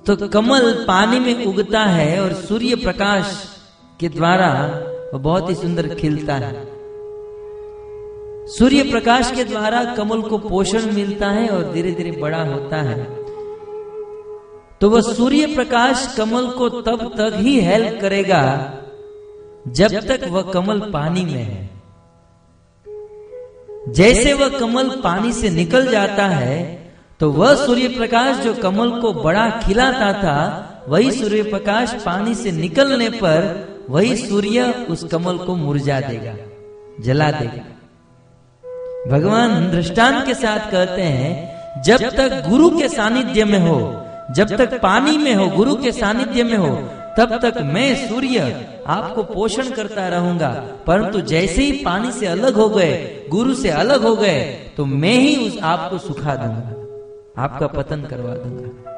तो 0.06 0.28
कमल 0.28 0.86
पानी 0.88 1.20
में 1.20 1.46
उगता 1.46 1.80
है 1.80 2.22
और 2.22 2.34
सूर्य 2.34 2.76
प्रकाश 2.76 3.58
के 4.00 4.10
द्वारा 4.10 4.82
वह 5.14 5.20
बहुत 5.20 5.50
ही 5.50 5.56
सुंदर 5.56 5.96
खिलता 5.96 6.36
है। 6.36 6.66
सूर्य 8.48 8.84
प्रकाश 8.84 9.32
के 9.32 9.44
द्वारा 9.44 9.96
कमल 9.96 10.22
को 10.22 10.38
पोषण 10.38 10.92
मिलता 10.92 11.30
है 11.30 11.48
और 11.50 11.72
धीरे 11.74 11.92
धीरे 11.92 12.12
बड़ा 12.12 12.44
होता 12.44 12.78
है। 12.78 13.17
तो 14.82 14.90
वह 14.90 15.02
सूर्य 15.04 15.46
प्रकाश 15.56 16.08
कमल 16.18 16.48
को 16.48 16.70
तब 16.82 17.00
तक 17.18 17.36
ही 17.36 17.60
हेल्प 17.60 18.00
करेगा 18.02 18.44
जब 19.68 20.00
तक 20.08 20.28
वह 20.28 20.52
कमल 20.52 20.80
पानी 20.92 21.24
में 21.26 21.44
है। 21.44 21.70
जैसे 23.90 24.34
वह 24.34 24.58
कमल 24.60 24.90
पानी 25.04 25.32
से 25.34 25.50
निकल 25.50 25.88
जाता 25.88 26.28
है 26.28 26.58
तो 27.20 27.32
वह 27.32 27.54
सूर्य 27.66 27.88
प्रकाश 27.88 28.38
जो 28.38 28.54
कमल 28.54 28.90
को 29.02 29.14
बड़ा 29.14 29.50
खिलाता 29.60 30.12
था, 30.14 30.40
वही 30.88 31.12
सूर्य 31.12 31.44
प्रकाश 31.44 31.94
पानी 32.06 32.36
से 32.36 32.52
निकलने 32.52 33.10
पर 33.10 33.40
वही 33.90 34.16
सूर्य 34.18 34.64
उस 34.90 35.04
कमल 35.04 35.38
को 35.38 35.56
मुरझा 35.56 36.00
देगा, 36.02 36.36
जला 37.04 37.32
देगा। 37.32 37.64
भगवान 39.12 39.70
दृष्टांत 39.72 40.26
के 40.26 40.34
साथ 40.34 40.72
कहते 40.72 41.02
हैं, 41.02 41.82
जब 41.84 42.10
तक 42.10 42.44
गुरु 42.50 42.70
के 42.70 42.90
सानिध्य 42.90 43.46
में 43.46 43.60
हो 43.60 43.80
जब 44.32 44.58
तक 44.58 44.82
पानी 44.82 45.18
में 45.18 45.36
हो 45.36 45.48
गुरु 45.48 45.76
के 45.76 45.92
सानिध्य 45.92 46.44
में 46.44 46.58
हो 46.58 46.76
तब 47.18 47.40
तक 47.42 47.62
मैं 47.62 48.10
सूर्य 48.10 48.66
आपको 48.88 49.24
पोषण 49.24 49.70
करता 49.70 50.08
रहूँगा। 50.08 50.50
परंतु 50.88 51.22
जैसे 51.22 51.64
ही 51.64 51.72
पानी 51.72 52.12
से 52.12 52.26
अलग 52.26 52.56
हो 52.56 52.70
गए 52.70 53.26
गुरु 53.30 53.54
से 53.54 53.70
अलग 53.70 54.04
हो 54.04 54.16
गए 54.16 54.44
तो 54.78 54.86
मैं 54.86 55.14
ही 55.14 55.48
उस 55.48 55.62
आपको 55.64 55.98
सुखा 55.98 56.36
दूँगा 56.36 57.44
आपका 57.44 57.68
पतन 57.68 58.02
करवा 58.02 58.36
दूँगा। 58.36 58.94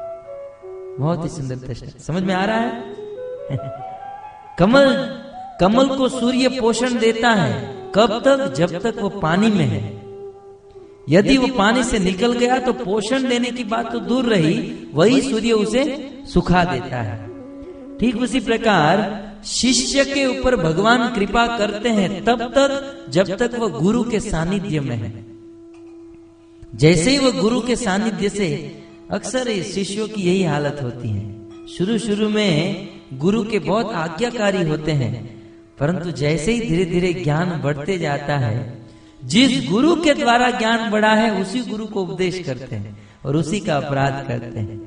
बहुत 0.98 1.24
ही 1.24 1.28
सुंदर 1.28 1.54
दृष्टि 1.54 2.02
समझ 2.02 2.22
में 2.22 2.34
आ 2.34 2.44
रहा 2.44 2.56
है? 2.56 2.82
कमल 4.58 5.16
कमल 5.60 5.88
को 5.88 6.08
सूर्य 6.08 6.48
पोषण 6.48 6.98
देता 6.98 7.28
है। 7.28 7.76
कब 7.94 8.22
तक? 8.24 8.54
जब 8.54 8.80
तक 8.80 8.94
वो 9.00 9.08
पानी 9.08 9.50
में 9.50 9.64
है। 9.64 9.99
यदि 11.08 11.36
वो 11.36 11.46
पानी 11.48 11.82
से 11.84 11.98
निकल 11.98 12.32
गया 12.32 12.58
तो 12.58 12.72
पोषण 12.72 13.28
देने 13.28 13.50
की 13.50 13.64
बात 13.64 13.92
तो 13.92 14.00
दूर 14.00 14.24
रही 14.24 14.54
वही 14.94 15.20
सूर्य 15.22 15.52
उसे 15.52 15.82
सुखा 16.26 16.64
देता 16.64 17.00
है। 17.02 17.18
ठीक 17.98 18.16
उसी 18.16 18.40
प्रकार 18.40 19.02
शिष्य 19.46 20.04
के 20.04 20.26
ऊपर 20.26 20.56
भगवान 20.56 21.08
कृपा 21.14 21.46
करते 21.58 21.88
हैं 21.88 22.24
तब 22.24 22.42
तक 22.48 23.06
जब 23.10 23.36
तक 23.36 23.58
वह 23.58 23.78
गुरु 23.78 24.02
के 24.04 24.20
सानिध्य 24.20 24.80
में 24.80 24.96
है। 24.96 25.26
जैसे 26.74 27.10
ही 27.10 27.18
वह 27.18 27.40
गुरु 27.40 27.60
के 27.60 27.76
सानिध्य 27.76 28.28
से 28.28 28.48
अक्सर 29.10 29.52
शिष्यों 29.62 30.08
की 30.08 30.22
यही 30.22 30.42
हालत 30.42 30.78
होती 30.82 31.08
है। 31.08 31.66
शुरू 31.66 31.98
शुरू 31.98 32.28
में 32.28 32.88
गुरु 33.14 33.42
के 33.44 33.58
बहुत 33.58 33.92
आज्ञाकारी 33.94 34.62
होते 34.68 34.92
हैं 34.92 35.12
परंतु 35.80 36.10
जैसे 36.10 36.52
ही 36.52 36.60
धीरे 36.60 36.84
धीरे 36.84 37.12
ज्ञान 37.14 37.60
बढ़ते 37.64 37.98
जाता 37.98 38.36
है 38.38 38.79
जिस 39.24 39.70
गुरु 39.70 39.94
के 39.96 40.14
द्वारा 40.14 40.50
ज्ञान 40.50 40.90
बढ़ा 40.90 41.14
है 41.14 41.40
उसी 41.40 41.60
गुरु 41.60 41.86
को 41.86 42.02
उपदेश 42.02 42.38
करते 42.38 42.76
हैं 42.76 42.98
और 43.24 43.36
उसी 43.36 43.60
का 43.60 43.76
अपराध 43.76 44.28
करते 44.28 44.58
हैं। 44.58 44.78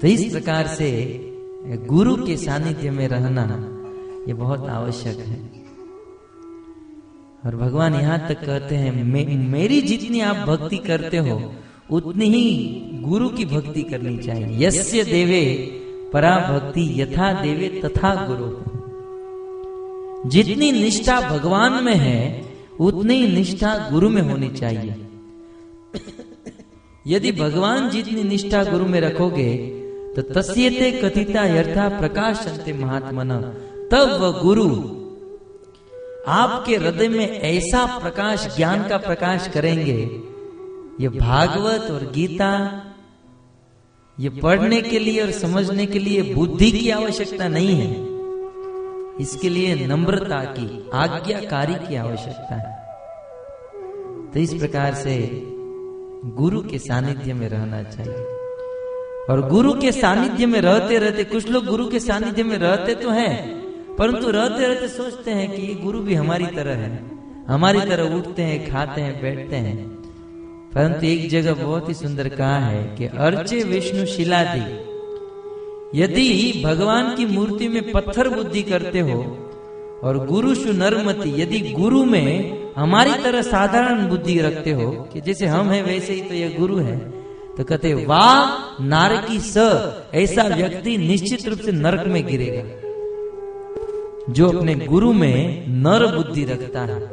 तो 0.00 0.06
इस 0.06 0.32
प्रकार 0.32 0.66
से 0.66 0.90
गुरु 1.86 2.16
के 2.16 2.36
सानिध्य 2.36 2.90
में 2.90 3.08
रहना 3.08 3.44
ये 4.28 4.34
बहुत 4.34 4.68
आवश्यक 4.68 5.18
है। 5.18 5.64
और 7.46 7.56
भगवान 7.56 7.94
यहाँ 7.94 8.18
तक 8.28 8.44
कहते 8.46 8.74
हैं 8.74 9.04
मे, 9.04 9.24
मेरी 9.24 9.80
जितनी 9.80 10.20
आप 10.20 10.36
भक्ति 10.36 10.76
करते 10.78 11.16
हो 11.16 11.54
उतनी 11.90 12.24
ही 12.24 12.80
गुरु 13.00 13.28
की 13.28 13.44
भक्ति 13.44 13.82
करनी 13.82 14.16
चाहिए। 14.18 14.66
यस्य 14.66 15.04
देवे 15.04 15.42
परा 16.12 16.36
भक्ति 16.52 17.02
यथा 17.02 17.32
देवे 17.42 17.80
तथा 17.80 18.14
गुरु। 18.26 18.73
जितनी 20.26 20.70
निष्ठा 20.72 21.20
भगवान 21.20 21.84
में 21.84 21.94
है, 21.94 22.20
उतनी 22.80 23.26
निष्ठा 23.28 23.88
गुरु 23.90 24.08
में 24.08 24.22
होनी 24.22 24.48
चाहिए। 24.48 24.94
यदि 27.06 27.32
भगवान 27.32 27.88
जितनी 27.90 28.22
निष्ठा 28.22 28.64
गुरु 28.64 28.86
में 28.86 29.00
रखोगे 29.00 29.54
तो 30.16 30.22
तस्यते 30.22 30.90
कथिता 30.92 31.44
यर्था 31.46 31.88
प्रकाशनते 31.88 32.72
महात्मन। 32.72 33.30
तब 33.92 34.10
वह 34.20 34.40
गुरु 34.42 34.68
आपके 36.28 36.76
हृदय 36.76 37.08
में 37.08 37.40
ऐसा 37.40 37.84
प्रकाश, 38.00 38.46
ज्ञान 38.56 38.88
का 38.88 38.96
प्रकाश 38.96 39.48
करेंगे, 39.48 39.98
ये 41.00 41.08
भागवत 41.08 41.90
और 41.90 42.10
गीता, 42.14 42.52
ये 44.18 44.28
पढ़ने 44.28 44.80
के 44.80 44.98
लिए 44.98 45.22
और 45.22 45.30
समझने 45.30 45.86
के 45.86 45.98
लिए 45.98 46.34
बुद्धि 46.34 46.70
की 46.70 46.90
आवश्यकता 46.90 47.48
नहीं 47.48 47.74
है। 47.74 48.13
इसके 49.20 49.48
लिए 49.48 49.86
नम्रता 49.86 50.44
की, 50.44 50.90
आज्ञाकारी 50.94 51.74
की 51.74 51.96
आवश्यकता 51.96 52.54
है। 52.54 52.84
तो 54.30 54.40
इस 54.40 54.54
प्रकार 54.54 54.94
से 54.94 55.42
गुरु 56.24 56.60
के 56.60 56.78
सानिध्य 56.78 57.32
में 57.32 57.48
रहना 57.48 57.82
चाहिए। 57.82 58.24
और 59.30 59.48
गुरु 59.50 59.72
के 59.72 59.92
सानिध्य 59.92 60.46
में 60.46 60.60
रहते 60.60 60.98
रहते, 60.98 61.24
कुछ 61.24 61.48
लोग 61.48 61.66
गुरु 61.66 61.88
के 61.88 62.00
सानिध्य 62.00 62.42
में 62.42 62.58
रहते 62.58 62.94
तो 62.94 63.10
हैं, 63.10 63.64
परंतु 63.96 64.30
रहते 64.30 64.68
रहते 64.68 64.88
सोचते 64.88 65.30
हैं 65.30 65.52
कि 65.52 65.62
ये 65.62 65.74
गुरु 65.74 66.00
भी 66.00 66.14
हमारी 66.14 66.46
तरह 66.46 66.74
है। 66.74 67.10
हमारी 67.48 67.80
तरह 67.80 68.14
उठते 68.14 68.42
हैं, 68.42 68.70
खाते 68.70 69.00
हैं, 69.00 69.22
बैठते 69.22 69.56
हैं। 69.56 69.88
परंतु 70.74 71.06
एक 71.06 71.30
जगह 71.30 71.54
बहुत 71.54 71.88
ही 71.88 71.94
सुंदर 71.94 72.28
कहा 72.28 72.58
है 72.58 72.96
कि 72.96 73.06
अर्चे 73.06 73.62
विष्णु 73.62 74.06
शिलादि। 74.06 74.83
यदि 75.94 76.62
भगवान 76.64 77.16
की 77.16 77.26
मूर्ति 77.26 77.68
में 77.68 77.92
पत्थर 77.92 78.28
बुद्धि 78.28 78.62
करते 78.62 79.00
हो 79.00 79.18
और 80.02 80.26
गुरु 80.26 80.54
सु 80.54 80.72
नरमति 80.72 81.42
यदि 81.42 81.60
गुरु 81.72 82.04
में 82.04 82.28
हमारी 82.76 83.12
तरह 83.22 83.42
साधारण 83.42 84.08
बुद्धि 84.08 84.40
रखते 84.40 84.70
हो 84.70 84.90
कि 85.12 85.20
जैसे 85.20 85.46
हम 85.46 85.70
हैं 85.70 85.82
वैसे 85.82 86.12
ही 86.12 86.20
तो 86.20 86.34
ये 86.34 86.48
गुरु 86.48 86.76
है 86.76 86.98
तो 87.56 87.64
कहते 87.64 87.94
वाह, 87.94 88.84
नारकी 88.84 89.38
स, 89.40 89.56
ऐसा 90.14 90.42
व्यक्ति 90.42 90.96
निश्चित 90.98 91.48
रूप 91.48 91.58
से 91.58 91.72
नरक 91.72 92.06
में 92.06 92.26
गिरेगा, 92.26 92.62
जो 94.32 94.48
अपने 94.48 94.74
गुरु 94.74 95.12
में 95.12 95.64
नर 95.68 96.06
बुद्धि 96.16 96.44
रखता 96.44 96.80
है। 96.80 97.08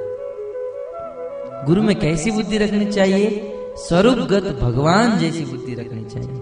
गुरु 1.65 1.81
में 1.83 1.95
कैसी 1.99 2.31
बुद्धि 2.31 2.57
रखनी 2.57 2.85
चाहिए? 2.85 3.29
स्वरूपगत 3.77 4.59
भगवान 4.61 5.17
जैसी 5.19 5.45
बुद्धि 5.45 5.73
रखनी 5.73 6.05
चाहिए। 6.05 6.40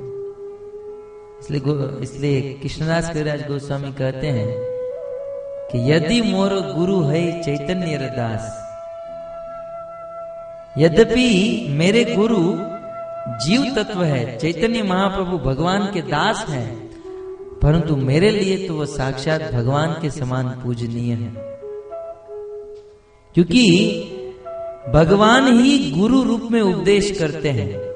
इसलिए 1.52 2.00
इसलिए 2.02 2.42
कृष्णदास 2.54 3.10
कविराज 3.10 3.48
गोस्वामी 3.48 3.92
कहते 3.92 4.28
हैं 4.28 4.48
कि 5.72 5.92
यदि 5.92 6.22
मोर 6.22 6.50
गुरु 6.76 7.02
है 7.02 7.42
चैतन्य 7.42 7.98
दास 7.98 8.66
यद्यपि 10.78 11.66
मेरे 11.70 12.04
गुरु 12.16 12.38
जीव 13.46 13.76
तत्व 13.76 14.04
है, 14.04 14.38
चैतन्य 14.38 14.84
महाप्रभु 14.84 15.38
भगवान 15.38 15.92
के 15.94 16.02
दास 16.02 16.46
हैं, 16.50 16.90
परंतु 17.60 17.96
मेरे 17.96 18.30
लिए 18.30 18.68
तो 18.68 18.76
वह 18.76 18.86
साक्षात 18.86 19.42
भगवान 19.54 19.94
के 20.02 20.10
समान 20.10 20.48
पूजनीय 20.48 21.14
है। 21.14 21.32
क्योंकि 23.34 23.66
भगवान 24.94 25.62
ही 25.62 25.92
गुरु 25.92 26.24
रूप 26.24 26.48
में 26.52 26.62
उपदेश 26.62 27.20
करते 27.20 27.50
हैं। 27.50 27.89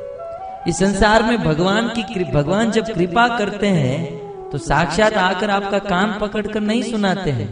इस 0.67 0.77
संसार 0.77 1.23
में 1.23 1.37
भगवान 1.43 1.87
की 1.89 2.23
भगवान 2.23 2.71
जब 2.71 2.85
कृपा 2.85 3.27
करते 3.37 3.67
हैं 3.67 4.49
तो 4.49 4.57
साक्षात 4.57 5.13
आकर 5.13 5.49
आपका 5.49 5.79
कान 5.79 6.17
पकड़कर 6.19 6.59
नहीं 6.61 6.81
सुनाते 6.83 7.31
हैं। 7.31 7.47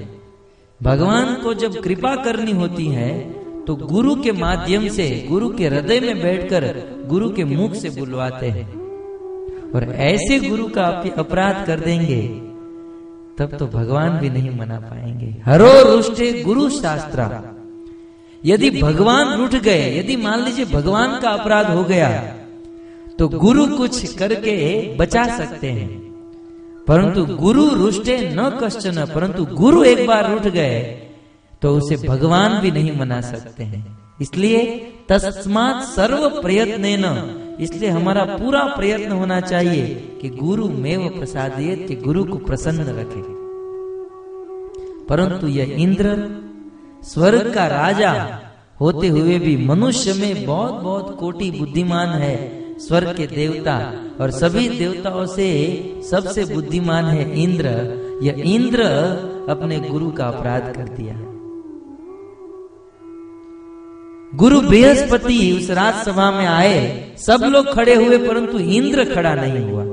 भगवान 0.79 1.33
को 1.35 1.53
जब 1.53 1.81
कृपा 1.83 2.15
करनी 2.15 2.51
होती 2.51 2.87
है 2.87 3.09
तो 3.65 3.75
गुरु 3.75 4.15
के 4.15 4.31
माध्यम 4.31 4.87
से, 4.87 5.07
गुरु 5.29 5.49
के 5.49 5.67
हृदय 5.67 5.99
में 5.99 6.21
बैठकर 6.21 6.63
गुरु 7.07 7.29
के 7.29 7.43
मुख 7.45 7.73
से 7.73 7.89
बुलवाते 7.89 8.49
हैं। 8.49 8.67
और 9.71 9.83
ऐसे 9.83 10.39
गुरु 10.39 10.67
का 10.67 10.83
आप 10.83 11.19
अपराध 11.19 11.65
कर 11.67 11.79
देंगे, 11.79 12.21
तब 13.37 13.55
तो 13.57 13.67
भगवान 13.67 14.17
भी 14.19 14.29
नहीं 14.29 14.49
मना 14.49 14.79
पाएँगे। 14.81 15.35
हरो 15.45 15.71
रुष्टे 15.85 16.31
गुरु 16.43 16.69
शास्त्र। 16.71 17.29
यदि 18.43 18.69
भगवान 18.81 19.37
रुठ 19.37 19.55
गए, 19.55 19.99
यदि 19.99 20.15
मान 20.17 20.43
लीजिए 20.43 20.65
भगवान 20.65 21.19
का 21.19 21.29
अपराध 21.29 21.69
हो 21.69 21.83
गया 21.83 22.09
तो 23.21 23.27
गुरु 23.27 23.77
कुछ 23.77 24.17
करके 24.17 24.97
बचा 24.97 25.37
सकते 25.37 25.67
हैं। 25.67 25.87
परंतु 26.87 27.25
गुरु 27.25 27.69
रुष्टे 27.69 28.29
न 28.33 28.59
कश्चन 28.63 29.05
परंतु 29.05 29.45
गुरु 29.45 29.83
एक 29.83 30.07
बार 30.07 30.31
रुठ 30.31 30.41
गए 30.41 30.81
तो 31.61 31.77
उसे 31.77 32.07
भगवान 32.07 32.61
भी 32.61 32.71
नहीं 32.71 32.99
मना 32.99 33.21
सकते 33.21 33.63
हैं। 33.63 33.99
इसलिए 34.21 34.65
तस्मात 35.09 35.83
सर्व 35.83 36.41
प्रयत्न 36.41 36.85
इसलिए 37.59 37.89
हमारा 37.89 38.23
पूरा 38.23 38.63
प्रयत्न 38.63 39.11
होना 39.11 39.39
चाहिए 39.41 40.17
कि 40.21 40.29
गुरु 40.29 40.69
मेव 40.69 41.09
प्रसाद 41.09 41.55
कि 41.59 41.95
गुरु 41.95 42.23
को 42.23 42.37
प्रसन्न 42.37 42.81
रखे। 42.81 43.21
परंतु 45.05 45.47
यह 45.47 45.75
इंद्र, 45.79 46.39
स्वर्ग 47.03 47.53
का 47.53 47.67
राजा, 47.67 48.41
होते 48.81 49.07
हुए 49.07 49.39
भी 49.39 49.57
मनुष्य 49.57 50.13
में 50.13 50.45
बहुत 50.45 50.73
बहुत 50.73 51.17
कोटि 51.19 51.51
बुद्धिमान 51.51 52.09
है। 52.09 52.60
स्वर्ग 52.87 53.15
के 53.17 53.27
देवता 53.27 53.93
और 54.21 54.31
सभी 54.31 54.69
देवताओं 54.69 55.25
से 55.25 55.49
सबसे 56.11 56.45
बुद्धिमान 56.45 57.05
है 57.05 57.43
इंद्र। 57.43 57.67
यह 58.23 58.41
इंद्र 58.55 58.83
अपने 59.49 59.79
गुरु 59.79 60.11
का 60.11 60.25
अपराध 60.25 60.73
कर 60.75 60.87
दिया। 60.87 61.15
गुरु 64.35 64.61
बृहस्पति 64.61 65.37
उस 65.51 65.69
राजसभा 65.69 66.31
में 66.31 66.45
आए। 66.45 67.15
सब 67.17 67.43
लोग 67.43 67.73
खड़े 67.73 67.95
हुए, 67.95 68.17
परंतु 68.17 68.59
इंद्र 68.59 69.05
खड़ा 69.15 69.33
नहीं 69.35 69.71
हुआ। 69.71 69.83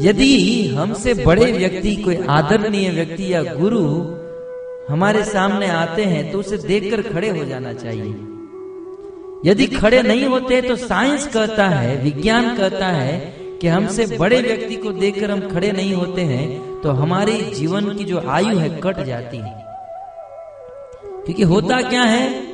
यदि 0.00 0.66
हमसे 0.68 1.14
बड़े 1.14 1.52
व्यक्ति, 1.52 1.96
कोई 1.96 2.16
आदरणीय 2.28 2.90
व्यक्ति 2.90 3.32
या 3.34 3.42
गुरु 3.42 3.86
हमारे 4.88 5.24
सामने 5.24 5.66
आते 5.66 6.04
हैं 6.04 6.30
तो 6.32 6.38
उसे 6.38 6.56
देखकर 6.58 7.02
खड़े 7.02 7.28
हो 7.38 7.44
जाना 7.44 7.72
चाहिए। 7.72 8.31
यदि 9.46 9.66
खड़े 9.66 10.02
नहीं 10.02 10.24
होते 10.24 10.60
तो 10.62 10.76
साइंस 10.76 11.26
कहता 11.26 11.68
है 11.68 12.02
विज्ञान 12.02 12.56
कहता 12.56 12.86
है 12.86 13.18
कि 13.60 13.68
हमसे 13.68 14.06
बड़े 14.16 14.40
व्यक्ति 14.40 14.76
को 14.76 14.92
देखकर 14.92 15.30
हम 15.30 15.40
खड़े 15.48 15.72
नहीं 15.72 15.94
होते 15.94 16.22
हैं 16.22 16.80
तो 16.80 16.90
हमारे 16.90 17.32
जीवन 17.54 17.94
की 17.94 18.04
जो 18.04 18.20
आयु 18.28 18.58
है 18.58 18.68
कट 18.80 19.00
जाती 19.00 19.36
है। 19.36 19.60
क्योंकि 21.24 21.42
होता 21.42 21.80
क्या 21.80 22.02
है 22.02 22.52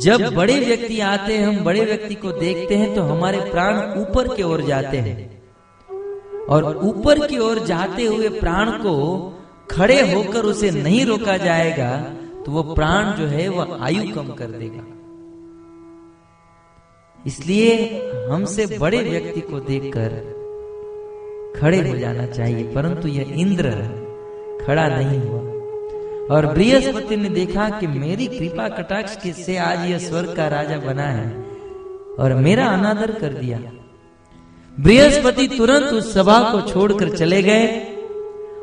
जब 0.00 0.34
बड़े 0.34 0.58
व्यक्ति 0.60 1.00
आते 1.00 1.36
हैं 1.38 1.46
हम 1.46 1.64
बड़े 1.64 1.84
व्यक्ति 1.84 2.14
को 2.14 2.32
देखते 2.32 2.74
हैं 2.74 2.94
तो 2.94 3.02
हमारे 3.02 3.40
प्राण 3.40 4.00
ऊपर 4.00 4.34
की 4.34 4.42
ओर 4.42 4.62
जाते 4.62 4.96
हैं। 4.96 5.16
और 6.48 6.76
ऊपर 6.84 7.26
की 7.26 7.38
ओर 7.38 7.58
जाते 7.58 8.04
हुए 8.04 8.28
प्राण 8.28 8.70
को 8.70 8.96
खड़े 9.70 10.00
होकर 10.12 10.44
उसे 10.44 10.70
नहीं 10.70 11.04
रोका 11.06 11.36
जाएगा 11.36 11.96
तो 12.46 12.52
वो 12.52 12.62
प्राण 12.62 13.12
जो 13.12 13.26
है 13.26 13.48
वह 13.48 13.78
आयु 13.82 14.14
कम 14.14 14.28
कर 14.28 14.46
देगा 14.46 14.93
इसलिए 17.26 17.74
हमसे 18.30 18.66
बड़े 18.78 18.98
व्यक्ति 19.00 19.40
को 19.40 19.60
देखकर 19.60 20.10
खड़े 21.56 21.78
हो 21.88 21.96
जाना 21.96 22.26
चाहिए, 22.26 22.64
परंतु 22.64 23.08
यह 23.08 23.34
इंद्र 23.36 23.70
खड़ा 24.66 24.86
नहीं 24.88 25.18
हुआ। 25.20 25.40
और 26.30 26.46
बृहस्पति 26.46 27.16
ने 27.16 27.28
देखा 27.28 27.68
कि 27.70 27.86
मेरी 27.86 28.26
कृपा 28.26 28.68
कटाक्ष 28.68 29.16
के 29.16 29.32
से 29.32 29.56
आज 29.58 29.88
यह 29.90 29.98
स्वर्ग 29.98 30.34
का 30.36 30.48
राजा 30.48 30.78
बना 30.78 31.06
है 31.08 31.28
और 32.18 32.34
मेरा 32.36 32.66
अनादर 32.66 33.12
कर 33.12 33.32
दिया। 33.34 33.58
बृहस्पति 34.78 35.46
तुरंत 35.48 35.92
उस 35.92 36.12
सभा 36.14 36.38
को 36.52 36.60
छोड़कर 36.70 37.16
चले 37.16 37.42
गए 37.42 37.66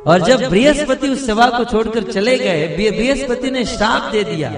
और 0.08 0.22
जब 0.22 0.50
बृहस्पति 0.50 1.10
उस 1.10 1.26
सभा 1.28 1.50
को 1.50 1.64
छोड़कर 1.64 2.12
चले 2.12 2.38
गए, 2.38 2.68
बृहस्पति 2.92 3.52
ने 3.52 3.66
श्राप 3.66 4.12
दे 4.12 4.24
दिया 4.24 4.50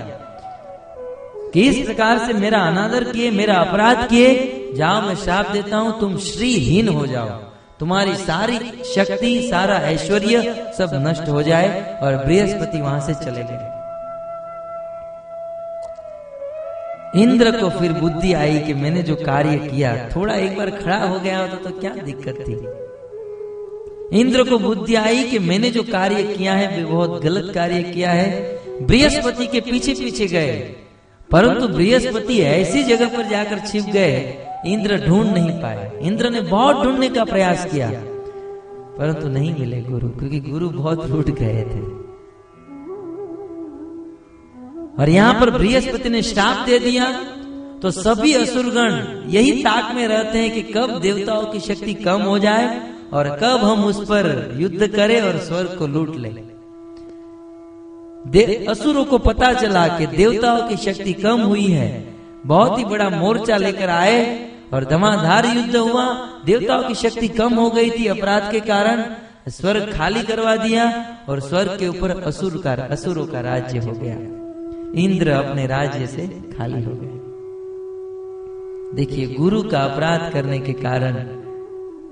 कि 1.53 1.61
इस 1.61 1.85
प्रकार 1.85 2.17
से 2.17 2.33
मेरा 2.33 2.59
अनादर 2.59 3.03
किए, 3.03 3.31
मेरा 3.31 3.55
अपराध 3.55 4.09
किए, 4.09 4.33
जाओ 4.75 5.01
मैं 5.01 5.15
श्राप 5.15 5.47
देता 5.47 5.77
हूँ, 5.77 5.99
तुम 5.99 6.17
श्रीहीन 6.17 6.87
हो 6.87 7.07
जाओ। 7.07 7.27
तुम्हारी 7.79 8.15
सारी 8.15 8.57
शक्ति, 8.95 9.47
सारा 9.51 9.75
ऐश्वर्य 9.75 10.73
सब 10.77 10.89
नष्ट 10.93 11.29
हो 11.29 11.43
जाए 11.43 11.99
और 12.03 12.15
बृहस्पति 12.15 12.81
वहाँ 12.81 12.99
से 12.99 13.13
चले 13.13 13.43
गए। 13.43 13.69
इंद्र 17.23 17.51
को 17.51 17.69
फिर 17.69 17.93
बुद्धि 17.93 18.33
आई 18.33 18.59
कि 18.59 18.73
मैंने 18.73 19.03
जो 19.03 19.15
कार्य 19.15 19.57
किया, 19.57 20.09
थोड़ा 20.15 20.35
एक 20.35 20.57
बार 20.57 20.69
खड़ा 20.69 20.97
हो 20.97 21.19
गया 21.19 21.39
होता 21.39 21.55
तो 21.55 21.69
क्या 21.69 21.89
दिक्कत 21.89 22.35
थी? 22.35 22.83
इंद्र 24.19 24.43
को 24.43 24.59
बुद्धि 24.59 24.95
आई 24.95 25.23
कि 25.23 25.39
मैंने 25.39 25.71
जो 25.71 25.83
कार्य 25.83 26.23
किया 26.23 26.53
है, 26.53 26.77
वे 26.77 26.83
बहुत 26.85 27.21
गलत 27.21 27.53
कार्य 27.53 27.83
किया 27.83 28.11
है। 28.11 28.59
बृहस्पति 28.81 29.47
के 29.47 29.61
पीछे 29.61 29.93
पीछे 29.93 30.27
गए। 30.27 30.75
परंतु 31.34 31.67
बृहस्पति 31.69 32.39
ऐसी 32.41 32.84
जगह 32.84 33.17
पर 33.17 33.27
जाकर 33.29 33.59
छिप 33.67 33.86
गए, 33.93 34.17
इंद्र 34.67 34.97
ढूंढ 35.05 35.27
नहीं 35.29 35.53
पाए। 35.61 35.91
इंद्र 36.03 36.29
ने 36.29 36.41
बहुत 36.43 36.84
ढूँढने 36.84 37.09
का 37.09 37.23
प्रयास 37.25 37.65
किया, 37.71 37.89
परंतु 38.97 39.27
नहीं 39.29 39.53
मिले 39.55 39.81
गुरु, 39.84 40.09
क्योंकि 40.09 40.39
गुरु 40.41 40.69
बहुत 40.71 41.05
रूट 41.09 41.29
गए 41.31 41.63
थे। 41.63 41.81
और 44.93 45.09
यहाँ 45.09 45.34
पर 45.39 45.49
बृहस्पति 45.51 46.09
ने 46.09 46.21
श्राप 46.23 46.65
दे 46.65 46.79
दिया 46.79 47.11
तो 47.81 47.91
सभी 47.91 48.34
असुरगण 48.34 48.91
यही 49.29 49.51
ताक 49.63 49.93
में 49.95 50.07
रहते 50.07 50.39
हैं 50.39 50.51
कि 50.53 50.61
कब 50.71 50.99
देवताओं 51.01 51.45
की 51.45 51.59
शक्ति 51.61 51.93
कम 52.03 52.21
हो 52.23 52.38
जाए 52.39 52.67
और 53.13 53.29
कब 53.41 53.63
हम 53.63 53.84
उस 53.86 54.03
पर 54.05 54.55
युद्ध 54.57 54.88
करें 54.88 55.19
और 55.21 55.38
स्वर्ग 55.39 55.77
को 55.79 55.88
लूट 55.88 56.15
लें। 56.17 56.52
असुरों 58.67 59.05
को 59.05 59.17
पता 59.17 59.53
चला 59.53 59.88
कि 59.88 60.05
देवताओं 60.05 60.67
की 60.67 60.78
शक्ति 60.78 61.13
कम 61.13 61.41
हुई 61.41 61.67
है। 61.67 62.15
बहुत 62.45 62.80
ही 62.80 62.86
बड़ा 62.86 63.09
मोर्चा 63.09 63.57
लेकर 63.57 63.89
आए 63.89 64.49
और 64.74 64.86
धमाधार 64.86 65.45
युद्ध 65.45 65.76
हुआ। 65.76 66.30
देवताओं 66.45 66.84
की 66.84 66.95
शक्ति 66.95 67.28
कम 67.28 67.53
हो 67.53 67.69
गई 67.69 67.89
थी 67.89 68.07
अपराध 68.07 68.51
के 68.51 68.59
कारण। 68.59 69.05
स्वर्ग 69.49 69.93
खाली 69.93 70.21
करवा 70.21 70.55
दिया 70.55 71.17
और 71.30 71.39
स्वर्ग 71.39 71.78
के 71.80 71.88
ऊपर 71.88 72.09
असुर 72.09 72.61
का, 72.63 72.74
असुरों 72.74 73.26
का 73.26 73.41
राज्य 73.41 73.80
हो 73.80 73.91
गया। 73.91 74.15
इंद्र 75.03 75.30
अपने 75.30 75.67
राज्य 75.67 76.07
से 76.07 76.28
खाली 76.28 76.84
हो 76.84 76.91
गए। 76.93 77.19
देखिए, 78.95 79.28
गुरु 79.28 79.63
का 79.63 79.80
अपराध 79.80 80.34
करने 80.34 80.59
के 80.59 80.74
कारण 80.74 81.13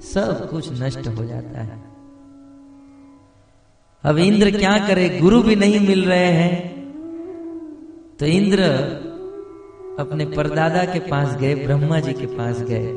सब 0.02 0.50
कुछ 0.50 0.82
नष्ट 0.82 1.08
हो 1.08 1.26
जाता 1.26 1.62
है। 1.62 1.91
अब 4.04 4.18
इंद्र 4.18 4.52
क्या 4.52 4.88
करे? 4.88 5.10
गुरु 5.10 5.44
भी 5.44 5.56
नहीं 5.56 5.88
मिल 5.88 6.06
रहे 6.06 6.26
हैं। 6.26 6.82
तो 8.20 8.26
इंद्र 8.26 8.64
अपने 10.00 10.26
परदादा 10.26 10.86
के 10.86 11.00
पास 11.00 11.38
गए 11.38 11.56
ब्रह्मा 11.56 12.00
जी 12.00 12.14
के 12.14 12.26
पास 12.26 12.62
गए। 12.62 12.88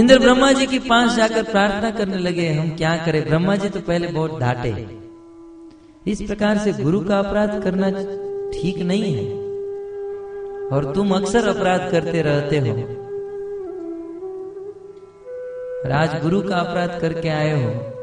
इंद्र 0.00 0.18
ब्रह्मा 0.18 0.52
जी 0.52 0.66
के 0.66 0.78
पास 0.78 1.16
जाकर 1.16 1.42
प्रार्थना 1.42 1.90
करने 1.90 2.16
लगे 2.16 2.48
हम 2.48 2.70
क्या 2.70 2.96
करें? 2.96 3.28
ब्रह्मा 3.28 3.56
जी 3.56 3.68
तो 3.68 3.80
पहले 3.80 4.06
बहुत 4.06 4.40
डांटे। 4.40 4.86
इस 6.06 6.22
प्रकार 6.22 6.58
से 6.58 6.72
गुरु 6.72 7.00
का 7.00 7.18
अपराध 7.18 7.62
करना 7.64 7.90
ठीक 8.52 8.78
नहीं 8.78 9.14
है। 9.14 9.32
और 10.68 10.92
तुम 10.94 11.10
अक्सर 11.10 11.48
अपराध 11.48 11.90
करते 11.90 12.22
रहते 12.22 12.58
हो। 12.58 12.76
राजगुरु 15.88 16.40
का 16.40 16.56
अपराध 16.56 17.00
करके 17.00 17.28
आए 17.28 17.64
हो। 17.64 18.01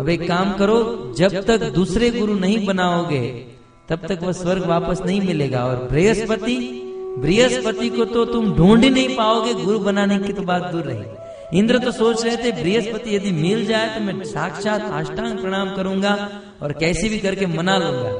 अब 0.00 0.08
एक 0.08 0.28
काम 0.28 0.52
करो, 0.52 1.14
जब 1.18 1.42
तक 1.44 1.62
दूसरे 1.62 2.10
गुरु 2.10 2.34
नहीं 2.34 2.66
बनाओगे, 2.66 3.46
तब 3.88 4.06
तक 4.08 4.18
वह 4.22 4.32
स्वर्ग 4.32 4.66
वापस 4.66 5.00
नहीं 5.06 5.20
मिलेगा। 5.20 5.64
और 5.64 5.76
बृहस्पति 5.76 6.86
बृहस्पति 7.18 7.88
को 7.88 8.04
तो 8.04 8.24
तुम 8.24 8.52
ढूंढ 8.56 8.84
ही 8.84 8.90
नहीं 8.90 9.16
पाओगे, 9.16 9.54
गुरु 9.54 9.78
बनाने 9.78 10.18
की 10.18 10.32
तो 10.32 10.42
बात 10.42 10.62
दूर 10.62 10.82
रही। 10.82 11.58
इंद्र 11.58 11.78
तो 11.78 11.90
सोच 11.90 12.24
रहे 12.24 12.36
थे, 12.36 12.52
बृहस्पति 12.52 13.16
यदि 13.16 13.30
मिल 13.30 13.66
जाए 13.66 13.98
तो 13.98 14.04
मैं 14.04 14.24
साक्षात 14.24 14.90
अष्टांग 14.92 15.38
प्रणाम 15.38 15.76
करूँगा 15.76 16.30
और 16.62 16.72
कैसे 16.72 17.08
भी 17.08 17.18
करके 17.18 17.46
मना 17.46 17.76
लूँगा। 17.78 18.12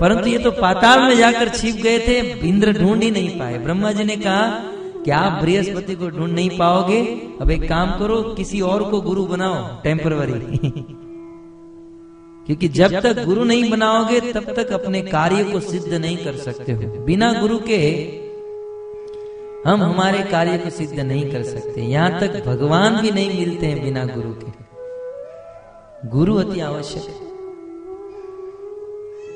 परंतु 0.00 0.28
ये 0.28 0.38
तो 0.38 0.50
पाताल 0.50 1.00
में 1.00 1.16
जाकर 1.16 1.48
छिप 1.48 1.74
गए 1.74 1.98
थे, 1.98 2.18
इंद्र 2.48 2.72
ढूंढ 2.72 3.02
ही 3.02 3.10
नहीं 3.10 3.38
पाए। 3.38 3.58
ब्रह्मा 3.58 3.92
जी 3.92 4.04
ने 4.04 4.16
कहा 4.16 4.46
कि 5.04 5.10
आप 5.10 5.42
बृहस्पति 5.42 5.94
को 5.94 6.08
ढूंढ 6.08 6.32
नहीं 6.32 6.58
पाओगे? 6.58 7.02
अब 7.40 7.50
एक 7.50 7.68
काम 7.68 7.98
करो, 7.98 8.22
किसी 8.22 8.60
और 8.60 8.82
को 8.82 9.00
गुरु 9.00 9.26
बनाओ 9.26 9.82
टेम्परवरी 9.82 10.98
क्योंकि 12.46 12.68
जब 12.68 13.00
तक 13.00 13.24
गुरु 13.24 13.44
नहीं 13.44 13.70
बनाओगे 13.70 14.20
तब 14.20 14.52
तक 14.52 14.72
अपने 14.72 15.02
कार्य 15.02 15.44
को 15.44 15.60
सिद्ध 15.60 15.94
नहीं 15.94 16.16
कर 16.16 16.36
सकते 16.36 16.72
हो। 16.72 17.04
बिना 17.04 17.32
गुरु 17.32 17.58
के 17.58 17.78
हम 19.70 19.82
हमारे 19.82 20.22
कार्य 20.22 20.58
को 20.58 20.70
सिद्ध 20.70 21.00
नहीं 21.00 21.32
कर 21.32 21.42
सकते। 21.42 21.80
यहाँ 21.80 22.20
तक 22.20 22.44
भगवान 22.46 23.00
भी 23.00 23.10
नहीं 23.10 23.46
मिलते 23.46 23.66
हैं 23.66 23.84
बिना 23.84 24.04
गुरु 24.04 24.32
के। 24.32 24.50
गुरु 26.08 26.34
अति 26.36 26.60
आवश्यक 26.60 27.02
है। 27.02 27.32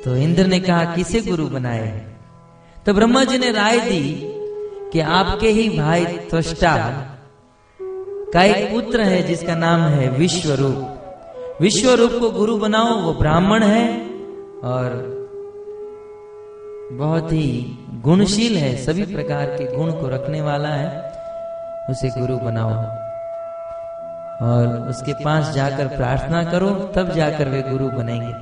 तो 0.02 0.16
इंद्र 0.16 0.46
ने 0.46 0.60
कहा 0.60 0.84
किसे 0.94 1.20
गुरु 1.20 1.46
बनाए 1.46 1.86
हैं? 1.86 2.20
तो 2.86 2.94
ब्रह्मा 2.94 3.24
जी 3.24 3.38
ने 3.38 3.50
राय 3.50 3.80
दी 3.80 4.32
कि 4.92 5.00
आपके 5.00 5.48
ही 5.48 5.78
भाई 5.78 6.04
त्वष्टा 6.04 6.76
का 8.32 8.42
एक 8.42 8.72
पुत्र 8.72 9.00
है 9.00 9.22
जिसका 9.22 9.54
नाम 9.54 9.80
है 9.80 10.10
विश्वरूप। 10.10 10.95
विश्वरूप 11.60 12.12
को 12.20 12.30
गुरु 12.30 12.56
बनाओ, 12.56 13.00
वो 13.00 13.12
ब्राह्मण 13.12 13.62
है 13.62 14.02
और 14.64 15.16
बहुत 16.92 17.32
ही 17.32 17.78
गुणशील 18.02 18.56
है, 18.56 18.76
सभी 18.76 19.02
प्रकार 19.02 19.46
के 19.46 19.76
गुण 19.76 19.92
को 19.92 20.08
रखने 20.08 20.40
वाला 20.40 20.68
है, 20.68 21.12
उसे 21.90 22.08
गुरु 22.08 22.36
बनाओ। 22.36 22.70
और 24.46 24.88
उसके 24.90 25.24
पास 25.24 25.54
जाकर 25.54 25.86
प्रार्थना 25.86 26.44
करो, 26.44 26.70
तब 26.70 27.12
जाकर 27.12 27.48
वे 27.48 27.62
गुरु 27.62 27.88
बनेंगे। 27.88 28.34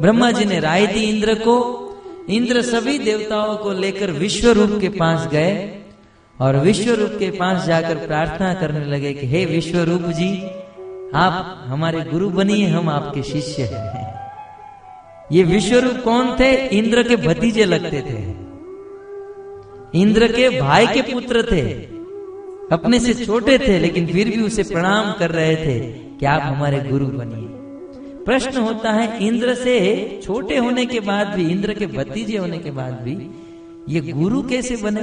ब्रह्मा 0.00 0.30
जी 0.30 0.44
ने 0.44 0.60
राय 0.60 0.86
दी 0.86 1.00
इंद्र 1.00 1.34
को, 1.34 1.86
इंद्र 2.30 2.62
सभी 2.62 2.98
देवताओं 2.98 3.56
को 3.56 3.72
लेकर 3.72 4.10
विश्व 4.10 4.50
रूप 4.50 4.80
के 4.80 4.88
पास 4.88 5.26
गए 5.26 5.78
और 6.40 6.56
विश्व 6.56 6.94
रूप 6.94 7.10
के 7.18 7.30
पास 7.30 7.66
जाकर 7.66 7.94
प्रार्थना 7.94 8.54
करने 8.54 8.84
लगे 8.84 9.12
कि, 9.12 9.26
हे 9.26 9.44
विश्व 9.44 9.78
रूप 9.78 10.02
जी 10.02 10.50
आप 11.14 11.64
हमारे 11.66 12.00
गुरु 12.00 12.30
बनिए, 12.30 12.66
हम 12.66 12.88
आपके 12.88 13.22
शिष्य 13.22 13.62
हैं। 13.62 14.20
ये 15.32 15.42
विश्वरूप 15.42 16.04
कौन 16.04 16.36
थे? 16.40 16.78
इंद्र 16.78 17.02
के 17.02 17.16
भतीजे 17.16 17.64
लगते 17.64 18.00
थे। 18.00 18.50
इंद्र 20.00 20.32
के 20.32 20.60
भाई 20.60 20.86
के 20.86 21.02
पुत्र 21.02 21.42
थे। 21.52 21.72
अपने 22.72 23.00
से 23.00 23.14
छोटे 23.26 23.58
थे, 23.58 23.78
लेकिन 23.78 24.06
फिर 24.06 24.28
भी 24.28 24.42
उसे 24.42 24.62
प्रणाम 24.62 25.12
कर 25.12 25.30
रहे 25.30 25.56
थे 25.56 25.92
कि 25.92 26.26
आप 26.26 26.42
हमारे 26.42 26.78
गुरु 26.78 27.06
बनिए। 27.06 27.46
प्रश्न 28.24 28.60
होता 28.60 28.92
है, 28.92 29.26
इंद्र 29.26 29.54
से 29.54 30.20
छोटे 30.24 30.56
होने 30.56 30.86
के 30.86 31.00
बाद 31.00 31.26
भी, 31.26 31.50
इंद्र 31.50 31.74
के 31.74 31.86
भतीजे 31.86 32.38
होने 32.38 32.58
के 32.58 32.70
बाद 32.70 32.94
भी, 32.94 33.30
ये 33.94 34.12
गुरु 34.12 34.42
कैसे 34.42 34.76
बने? 34.76 35.02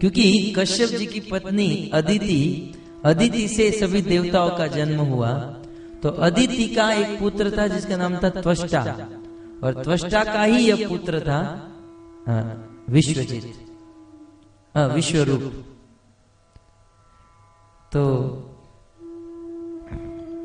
क्योंकि 0.00 0.54
कश्यप 0.58 0.88
जी 0.88 1.06
की 1.06 1.20
पत्नी 1.20 1.90
अदिति 1.94 2.72
अदिति 3.04 3.48
से 3.48 3.70
सभी 3.70 4.02
देवताओं 4.02 4.50
का 4.50 4.66
जन्म 4.66 5.00
हुआ। 5.00 5.34
तो 6.02 6.08
अदिति 6.08 6.74
का 6.74 6.92
एक 6.92 7.18
पुत्र 7.18 7.58
था, 7.58 7.66
जिसका 7.66 7.96
नाम 7.96 8.16
था 8.16 8.28
त्वष्टा। 8.28 9.08
और 9.64 9.82
त्वष्टा 9.84 10.24
का 10.24 10.42
ही 10.42 10.70
यह 10.70 10.88
पुत्र 10.88 11.20
था 11.20 11.70
विश्वजीत। 12.88 13.54
विश्वरूप। 14.76 15.64
तो 17.92 18.04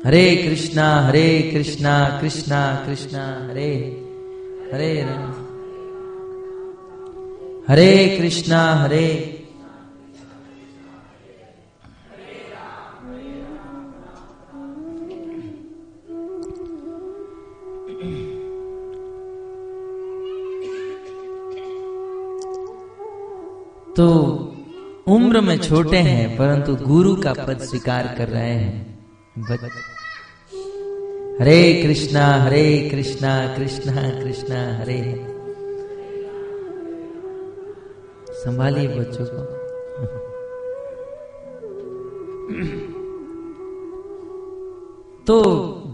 हरे 0.06 0.36
कृष्णा 0.36 1.00
हरे 1.00 1.50
कृष्णा 1.54 2.18
कृष्णा 2.20 2.82
कृष्णा, 2.86 3.48
हरे 3.50 3.74
हरे 4.72 5.02
राम। 5.02 5.30
हरे 7.68 8.18
कृष्णा, 8.20 8.74
हरे 8.74 9.33
तो 23.96 24.08
उम्र 25.06 25.40
में 25.40 25.58
छोटे 25.58 25.96
हैं, 25.96 26.36
परंतु 26.36 26.76
गुरु 26.76 27.16
का 27.16 27.32
पद 27.32 27.58
स्वीकार 27.58 28.14
कर 28.18 28.28
रहे 28.28 28.52
हैं। 28.52 28.98
हरे 31.40 31.82
कृष्णा 31.82 32.36
हरे 32.36 32.88
कृष्णा 32.92 33.56
कृष्णा 33.56 34.10
कृष्णा, 34.20 34.78
हरे। 34.78 35.26
संभालिए 38.30 38.88
बच्चों 38.88 39.24
को। 39.24 39.64
तो 45.26 45.42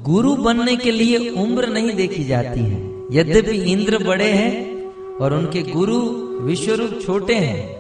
गुरु 0.03 0.37
बनने 0.37 0.77
के 0.77 0.91
लिए 0.91 1.31
उम्र 1.31 1.69
नहीं 1.69 1.95
देखी 1.95 2.25
जाती 2.25 2.61
है। 2.61 3.07
यद्यपि 3.13 3.57
इंद्र 3.73 4.05
बड़े 4.05 4.31
हैं 4.31 4.85
और 5.17 5.35
उनके 5.35 5.63
गुरु 5.63 5.99
विश्वरूप 6.41 7.01
छोटे 7.07 7.35
हैं 7.35 7.80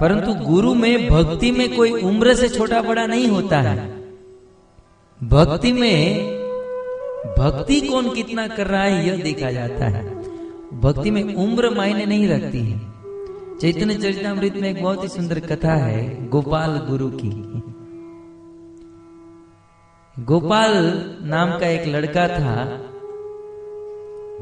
परंतु 0.00 0.34
गुरु 0.44 0.74
में 0.74 1.08
भक्ति 1.08 1.50
में 1.50 1.76
कोई 1.76 2.02
उम्र 2.02 2.34
से 2.34 2.48
छोटा 2.48 2.82
बड़ा 2.82 3.06
नहीं 3.06 3.28
होता 3.28 3.60
है। 3.60 3.76
भक्ति 5.22 5.72
में 5.72 6.26
भक्ति 7.38 7.80
कौन 7.80 8.14
कितना 8.14 8.46
कर 8.48 8.66
रहा 8.66 8.82
है 8.82 9.06
यह 9.08 9.22
देखा 9.22 9.50
जाता 9.50 9.88
है। 9.88 10.04
भक्ति 10.80 11.10
में 11.10 11.34
उम्र 11.34 11.70
मायने 11.70 12.06
नहीं 12.06 12.28
रखती 12.28 12.58
है। 12.58 12.78
चैतन्य 13.60 13.94
चरितमृत 13.94 14.54
में 14.54 14.68
एक 14.70 14.82
बहुत 14.82 15.02
ही 15.02 15.08
सुंदर 15.08 15.40
कथा 15.40 15.74
है 15.74 16.28
गोपाल 16.28 16.76
गुरु 16.88 17.08
की। 17.08 17.30
गोपाल 20.16 20.74
नाम 21.22 21.58
का 21.58 21.66
एक 21.66 21.86
लड़का 21.86 22.28
था 22.28 22.54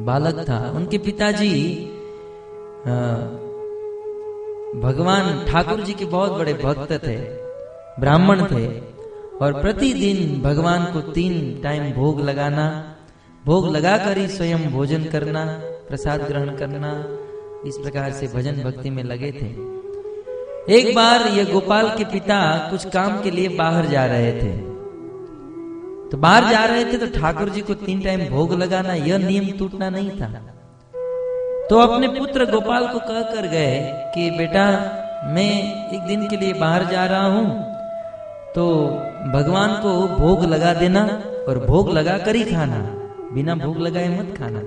बालक 0.01 0.45
था 0.49 0.71
उनके 0.71 0.99
पिताजी 0.99 1.51
भगवान 4.75 5.45
ठाकुर 5.49 5.81
जी 5.81 5.93
के 5.93 6.05
बहुत 6.05 6.33
बड़े 6.33 6.53
भक्त 6.55 6.93
थे, 6.93 7.17
ब्राह्मण 8.01 8.45
थे, 8.45 8.67
और 9.39 9.61
प्रतिदिन 9.63 10.41
भगवान 10.43 10.85
को 10.85 11.01
तीन 11.13 11.61
टाइम 11.63 11.93
भोग 11.93 12.21
लगाना, 12.21 12.65
भोग 13.45 13.69
लगाकर 13.69 14.19
ही 14.19 14.27
स्वयं 14.29 14.71
भोजन 14.71 15.05
करना, 15.05 15.45
प्रसाद 15.89 16.21
ग्रहण 16.21 16.57
करना, 16.57 16.91
इस 17.67 17.79
प्रकार 17.79 18.13
से 18.13 18.27
भजन 18.27 18.63
भक्ति 18.63 18.91
में 18.91 19.03
लगे 19.03 19.31
थे। 19.33 19.49
एक 20.75 20.95
बार 20.95 21.27
ये 21.29 21.45
गोपाल 21.45 21.89
के 21.89 22.05
पिता 22.05 22.71
कुछ 22.71 22.87
काम 22.87 23.23
के 23.23 23.31
लिए 23.31 23.49
बाहर 23.49 23.87
जा 23.87 24.05
रहे 24.07 24.33
थे। 24.33 24.53
तो 26.11 26.19
बाहर 26.19 26.51
जा 26.51 26.65
रहे 26.65 26.85
थे 26.85 26.99
तो 26.99 27.21
ठाकुर 27.21 27.49
जी 27.49 27.61
को 27.61 27.75
तीन 27.75 28.01
टाइम 28.01 28.29
भोग 28.29 28.53
लगाना, 28.53 28.95
यह 28.95 29.19
नियम 29.19 29.51
टूटना 29.59 29.91
नहीं 29.91 30.11
था। 30.11 30.31
तो 31.71 31.79
अपने 31.79 32.09
पुत्र 32.09 32.45
गोपाल 32.45 32.87
को 32.89 32.99
कह 32.99 33.21
कर 33.23 33.47
गए 33.47 33.93
कि, 34.15 34.31
बेटा, 34.31 34.65
मैं 35.25 35.53
एक 35.93 36.01
दिन 36.01 36.29
के 36.29 36.37
लिए 36.37 36.53
बाहर 36.53 36.85
जा 36.85 37.05
रहा 37.07 37.27
हूँ। 37.27 37.75
तो 38.55 38.65
भगवान 39.33 39.73
को 39.75 40.09
भोग 40.09 40.45
लगा 40.45 40.75
देना 40.75 41.23
और 41.49 41.59
भोग 41.59 41.91
लगा 41.91 42.19
कर 42.19 42.37
ही 42.37 42.45
खाना, 42.45 42.77
बिना 43.35 43.55
भोग 43.55 43.79
लगाए 43.79 44.09
मत 44.09 44.35
खाना। 44.39 44.61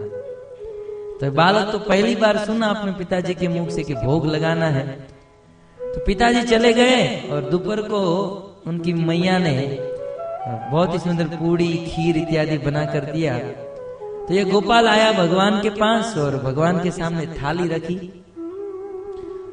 तो 1.21 1.31
बालक 1.31 1.71
तो 1.71 1.79
पहली 1.79 2.15
बार 2.15 2.37
सुना 2.37 2.67
अपने 2.67 2.91
पिताजी 2.91 3.33
के 3.33 3.47
मुख 3.47 3.69
से 3.69 3.83
कि 3.83 3.93
भोग 3.93 4.25
लगाना 4.25 4.65
है। 4.65 4.87
तो 5.79 6.05
पिताजी 6.05 6.41
चले 6.41 6.73
गए 6.73 7.29
और 7.31 7.41
दोपहर 7.41 7.81
को 7.81 8.01
उनकी 8.67 8.93
मैया 8.93 9.37
ने 9.37 9.55
बहुत 10.71 10.93
ही 10.93 10.99
सुंदर 10.99 11.23
पूड़ी, 11.23 11.67
खीर 11.67 12.17
इत्यादि 12.17 12.57
बना 12.57 12.85
कर 12.85 12.99
दिया। 12.99 13.39
तो 14.28 14.34
ये 14.34 14.43
गोपाल 14.43 14.88
आया 14.88 15.11
भगवान 15.11 15.61
के 15.61 15.69
पास 15.69 16.17
और 16.17 16.36
भगवान 16.38 16.84
के 16.84 16.91
सामने 16.91 17.25
थाली 17.34 17.67
रखी। 17.67 17.95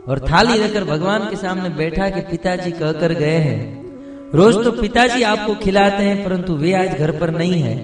और 0.09 0.19
थाली 0.21 0.59
रखकर 0.59 0.85
भगवान 0.85 1.29
के 1.31 1.37
सामने 1.37 1.69
बैठा 1.69 2.09
के 2.11 2.21
पिताजी 2.21 2.71
कहकर 2.71 3.13
गए 3.13 3.39
हैं, 3.39 3.61
रोज 4.35 4.65
तो 4.65 4.73
पिताजी 4.73 5.23
आपको 5.23 5.55
खिलाते 5.55 6.03
हैं, 6.03 6.25
परंतु 6.25 6.55
वे 6.55 6.73
आज 6.73 6.99
घर 6.99 7.19
पर 7.19 7.31
नहीं 7.31 7.63
है। 7.63 7.77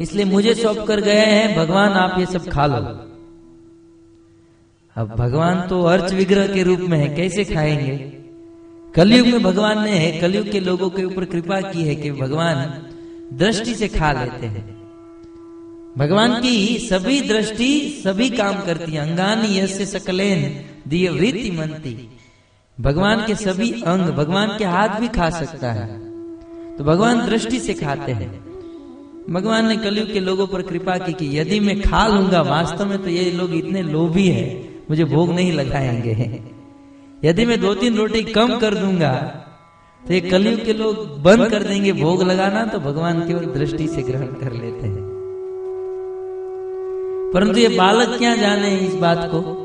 इसलिए 0.00 0.24
मुझे 0.24 0.54
सौंप 0.54 0.78
कर 0.78 1.00
गए 1.00 1.24
हैं, 1.24 1.56
भगवान 1.56 1.92
आप 1.92 2.18
ये 2.18 2.26
सब 2.26 2.48
खा 2.48 2.66
लो। 2.66 2.82
अब 4.96 5.14
भगवान 5.18 5.66
तो 5.68 5.82
अर्च 5.82 6.12
विग्रह 6.12 6.46
के 6.46 6.62
रूप 6.62 6.80
में 6.80 6.98
है, 6.98 7.08
कैसे 7.16 7.44
खाएँगे? 7.44 7.96
कलयुग 8.94 9.26
में 9.26 9.42
भगवान 9.42 9.84
ने 9.84 10.18
कलयुग 10.20 10.50
के 10.50 10.60
लोगों 10.60 10.90
के 10.90 11.04
ऊपर 11.04 11.24
कृपा 11.24 11.60
की 11.60 11.82
है 11.82 11.94
कि 11.94 12.10
भगवान 12.10 12.80
दृष्टि 13.32 13.74
से 13.74 13.88
खा 13.88 14.12
लेते 14.12 14.46
हैं। 14.46 14.73
भगवान 15.98 16.40
की 16.42 16.78
सभी 16.80 17.20
दृष्टि 17.20 18.02
सभी 18.04 18.28
काम 18.30 18.54
करती 18.64 18.92
है। 18.92 18.98
अंगानी 19.00 19.58
यसे 19.58 19.86
सकलेन 19.86 20.40
दिय 20.88 21.08
वृत्ति 21.10 21.50
मनती 21.50 21.92
भगवान 22.78 23.24
के 23.26 23.34
सभी 23.34 23.70
अंग 23.82 24.08
भगवान 24.12 24.56
के 24.58 24.64
हाथ 24.66 24.98
भी 25.00 25.08
खा 25.08 25.28
सकता 25.30 25.70
है। 25.72 25.86
तो 26.76 26.84
भगवान 26.84 27.24
दृष्टि 27.26 27.60
से 27.60 27.74
खाते 27.74 28.12
हैं। 28.12 28.30
भगवान 29.30 29.68
ने 29.68 29.76
कलयुग 29.76 30.12
के 30.12 30.20
लोगों 30.20 30.46
पर 30.46 30.62
कृपा 30.62 30.98
की 30.98 31.12
कि 31.12 31.38
यदि 31.38 31.60
मैं 31.60 31.80
खा 31.82 32.06
लूँगा 32.06 32.42
वास्तव 32.42 32.86
में 32.86 32.98
तो 33.02 33.08
ये 33.08 33.30
लोग 33.30 33.54
इतने 33.54 33.82
लोभी 33.82 34.26
है 34.28 34.44
मुझे 34.90 35.04
भोग 35.04 35.32
नहीं 35.32 35.52
लगाएँगे। 35.52 36.42
यदि 37.24 37.46
मैं 37.46 37.60
दो 37.60 37.74
तीन 37.74 37.96
रोटी 37.96 38.22
कम 38.32 38.58
कर 38.58 38.74
दूँगा 38.74 39.14
तो 40.02 40.12
ये 40.14 40.20
कलयुग 40.20 40.64
के 40.64 40.72
लोग 40.72 41.22
बंद 41.22 41.50
कर 41.50 41.62
देंगे 41.62 41.92
भोग 41.92 42.22
लगाना 42.22 42.64
तो 42.66 42.78
भगवान 42.80 43.26
केवल 43.26 43.46
दृष्टि 43.54 43.88
से 43.88 44.02
ग्रहण 44.02 44.26
कर 44.26 44.52
लेते 44.52 44.86
हैं। 44.86 45.13
परंतु 47.34 47.58
ये 47.58 47.68
बालक 47.68 48.18
क्या 48.18 48.36
जाने 48.36 48.76
इस 48.76 48.94
बात 48.94 49.30
को? 49.34 49.60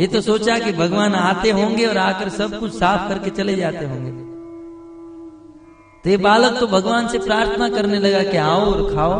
ये 0.00 0.06
तो 0.06 0.20
सोचा 0.20 0.58
कि 0.58 0.72
भगवान 0.72 1.14
आते 1.14 1.50
होंगे 1.50 1.86
और 1.86 1.96
आकर 1.96 2.28
सब 2.28 2.60
कुछ 2.60 2.72
साफ़ 2.72 3.08
करके 3.08 3.30
चले 3.30 3.54
जाते 3.54 3.84
होंगे। 3.86 4.10
तो 6.04 6.10
ये 6.10 6.16
बालक 6.16 6.60
तो 6.60 6.66
भगवान 6.66 7.08
से 7.08 7.18
प्रार्थना 7.18 7.68
करने 7.68 7.98
लगा 7.98 8.22
कि 8.22 8.36
आओ 8.36 8.60
और 8.60 8.94
खाओ। 8.94 9.12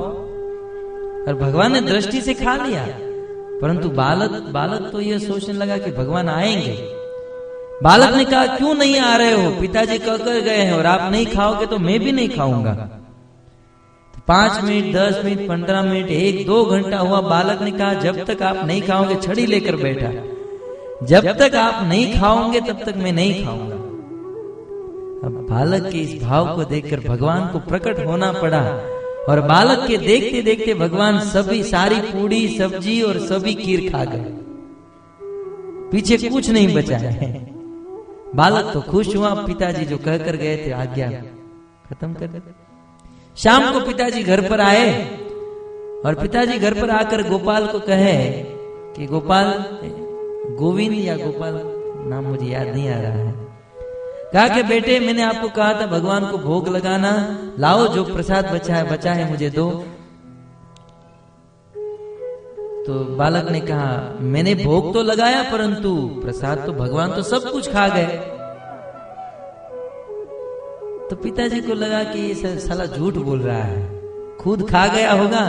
और 1.29 1.35
भगवान 1.35 1.73
ने 1.73 1.81
दृष्टि 1.81 2.21
से 2.21 2.35
खा 2.35 2.57
लिया। 2.57 2.87
परंतु 3.63 3.89
बालक 3.89 4.31
बालक 4.31 4.89
तो 4.93 5.01
यह 5.01 5.19
सोचने 5.19 5.55
लगा 5.55 5.79
कि 5.79 5.91
भगवान 5.91 6.29
आएँगे। 6.29 6.73
बालक 7.83 8.15
ने 8.15 8.25
कहा, 8.25 8.47
क्यों 8.47 8.75
नहीं 8.75 9.01
आ 9.01 9.17
रहे 9.17 9.45
हो? 9.45 9.61
पिताजी 9.61 9.99
कहकर 9.99 10.41
गए 10.41 10.57
हैं 10.57 10.73
और 10.73 10.87
आप 10.87 11.13
नहीं 11.13 11.27
खाओगे 11.27 11.67
तो 11.67 11.79
मैं 11.79 12.01
भी 12.01 12.13
नहीं 12.13 12.29
खाऊँगा। 12.29 12.99
पाँच 14.29 14.65
मिनट, 14.65 14.95
दस 14.95 15.25
मिनट, 15.25 15.49
पंद्रह 15.49 15.83
मिनट, 15.83 16.11
एक, 16.11 16.47
दो 16.47 16.65
घंटा 16.65 16.99
हुआ 16.99 17.21
बालक 17.21 17.63
ने 17.63 17.71
कहा, 17.71 17.95
जब 17.95 18.25
तक 18.25 18.43
आप 18.43 18.65
नहीं 18.67 18.83
खाओगे, 18.83 19.15
छड़ी 19.15 19.47
लेकर 19.47 19.77
बैठा 19.77 20.11
जब 21.07 21.27
तक 21.39 21.55
आप 21.55 21.89
नहीं 21.89 22.21
खाओगे, 22.21 22.61
तब 22.61 22.83
तक 22.85 22.97
मैं 22.97 23.13
नहीं 23.13 23.45
खाऊँगा। 23.45 23.77
अब 25.27 25.47
बालक 25.51 25.91
के 25.93 25.99
इस 25.99 26.23
भाव 26.23 26.55
को 26.57 26.65
देखकर 26.65 27.01
भगवान 27.01 27.49
को 27.49 27.59
प्रकट 27.59 28.07
होना 28.07 28.33
पड़ा 28.33 28.63
और 29.29 29.41
बालक 29.41 29.87
के 29.89 29.97
देखते 29.97 30.43
देखते 30.43 30.75
भगवान 30.75 31.21
सभी 31.21 31.63
सारी 31.63 32.01
पूड़ी, 32.01 32.59
सब्ज़ी 32.59 33.03
और 33.03 33.19
सभी 33.19 33.55
खीर 33.55 33.91
खा 33.93 34.05
गए। 34.05 34.25
पीछे 35.93 36.17
कुछ 36.31 36.51
नहीं 36.51 36.75
बचा 36.75 36.97
है। 36.97 37.33
बालक 38.35 38.73
तो 38.73 38.81
खुश 38.81 39.17
हुआ, 39.17 39.35
पिताजी 39.35 39.85
जो 39.85 39.99
कहकर 39.99 40.37
गए 40.37 40.57
थे, 40.57 40.71
आज्ञा 40.71 41.11
खत्म 41.91 42.13
कर 42.15 42.27
शाम 43.37 43.73
को 43.73 43.81
पिताजी 43.81 44.23
घर 44.23 44.41
पर 44.49 44.61
आए 44.61 44.89
और 46.07 46.15
पिताजी 46.15 46.59
घर 46.59 46.75
पर 46.75 46.91
आकर 46.91 47.23
गोपाल 47.29 47.67
को 47.67 47.79
कहे 47.79 48.31
कि 48.97 49.07
गोपाल, 49.07 49.47
गोविंद 50.59 50.95
या 50.95 51.17
गोपाल, 51.17 51.61
नाम 52.11 52.25
मुझे 52.25 52.47
याद 52.47 52.67
नहीं 52.67 52.91
आ 52.91 53.01
रहा 53.01 53.13
है। 53.13 53.33
कहा 54.33 54.49
कि 54.49 54.63
बेटे, 54.63 54.99
मैंने 55.01 55.23
आपको 55.23 55.49
कहा 55.49 55.73
था 55.81 55.87
भगवान 55.87 56.27
को 56.27 56.39
भोग 56.39 56.69
लगाना, 56.69 57.39
लाओ 57.59 57.87
जो 57.89 58.05
प्रसाद 58.05 58.51
बचा 58.53 58.75
है 58.75 58.91
बचा 58.91 59.13
है 59.13 59.31
मुझे 59.31 59.51
दो। 59.51 59.71
तो 62.87 63.05
बालक 63.17 63.51
ने 63.51 63.61
कहा, 63.61 64.19
मैंने 64.21 64.55
भोग 64.55 64.93
तो 64.95 65.03
लगाया, 65.03 65.43
परंतु 65.53 65.95
प्रसाद 66.25 66.67
तो 66.67 66.73
भगवान 66.73 67.13
तो 67.13 67.23
सब 67.23 67.51
कुछ 67.53 67.73
खा 67.73 67.89
गए। 67.89 68.32
तो 71.13 71.17
पिताजी 71.17 71.61
को 71.61 71.75
लगा 71.75 72.03
कि 72.05 72.19
ये 72.19 72.59
साला 72.59 72.85
झूठ 72.87 73.15
बोल 73.15 73.41
रहा 73.41 73.63
है। 73.63 74.37
खुद 74.37 74.63
खा 74.71 74.87
गया 74.87 75.13
होगा 75.13 75.41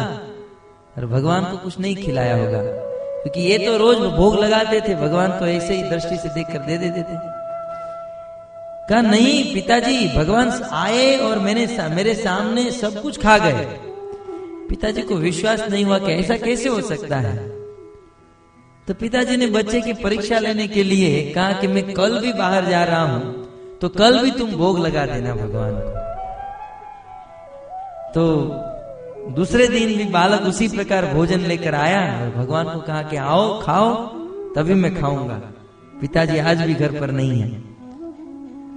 और 0.98 1.06
भगवान 1.06 1.44
को 1.44 1.58
कुछ 1.58 1.80
नहीं 1.80 1.96
खिलाया 1.96 2.36
होगा। 2.38 2.62
क्योंकि 2.62 3.42
ये 3.42 3.58
तो 3.58 3.78
रोज 3.78 3.98
भोग 4.16 4.36
लगाते 4.40 4.82
थे 4.82 4.96
भगवान 4.96 5.32
तो 5.40 5.46
ऐसे 5.48 5.76
ही 5.76 5.84
दृष्टि 5.84 6.18
से 6.18 6.30
देख 6.30 6.48
कर 6.48 6.60
दे 6.60 6.78
देते 6.78 7.02
थे। 7.02 7.16
कहा 8.90 9.02
नहीं 9.02 9.54
पिताजी 9.54 10.08
भगवान 10.08 10.52
आए 10.72 11.16
और 11.18 11.40
मैंने 11.40 11.66
सा, 11.68 11.88
मेरे 11.88 12.16
सामने 12.16 12.70
सब 12.72 13.02
कुछ 13.02 13.22
खा 13.22 13.38
गए। 13.38 13.64
पिताजी 14.70 15.02
को 15.02 15.16
विश्वास 15.18 15.68
नहीं 15.70 15.86
हुआ 15.86 16.00
कि 16.00 16.12
ऐसा 16.12 16.38
कैसे 16.38 16.70
हो 16.70 16.82
सकता 16.82 17.18
है। 17.18 17.38
तो 18.88 18.94
पिताजी 18.94 19.38
ने 19.38 19.48
बच्चे 19.48 19.82
की 19.82 19.94
परीक्षा 19.94 20.40
लेने 20.40 20.68
के 20.68 20.84
लिए 20.84 21.32
कहा 21.32 21.52
कि 21.52 21.68
मैं 21.68 21.94
कल 21.94 22.20
भी 22.20 22.34
बाहर 22.34 22.66
जा 22.66 22.84
रहा 22.84 23.02
हूँ। 23.04 23.43
तो 23.84 23.90
कल 23.90 24.22
भी 24.22 24.32
तुम 24.32 24.52
भोग 24.52 24.80
लगा 24.80 25.06
देना 25.06 25.36
भगवान 25.36 25.72
को। 25.72 26.04
तो 28.12 28.52
दूसरे 29.32 29.68
दिन 29.68 29.98
भी 29.98 30.06
बालक 30.06 30.42
उसी 30.42 30.68
प्रकार 30.68 31.06
भोजन 31.06 31.40
लेकर 31.40 31.76
आया 31.76 32.22
और 32.22 32.30
भगवान 32.30 32.66
को 32.66 32.80
कहा 32.80 33.02
कि 33.02 33.16
आओ, 33.16 33.62
खाओ, 33.62 33.96
तभी 34.56 34.74
मैं 34.74 35.02
खाऊँगा। 35.02 35.42
पिताजी 36.02 36.38
आज 36.38 36.62
भी 36.62 36.74
घर 36.74 37.00
पर 37.00 37.12
नहीं 37.12 37.42
है। 37.42 37.64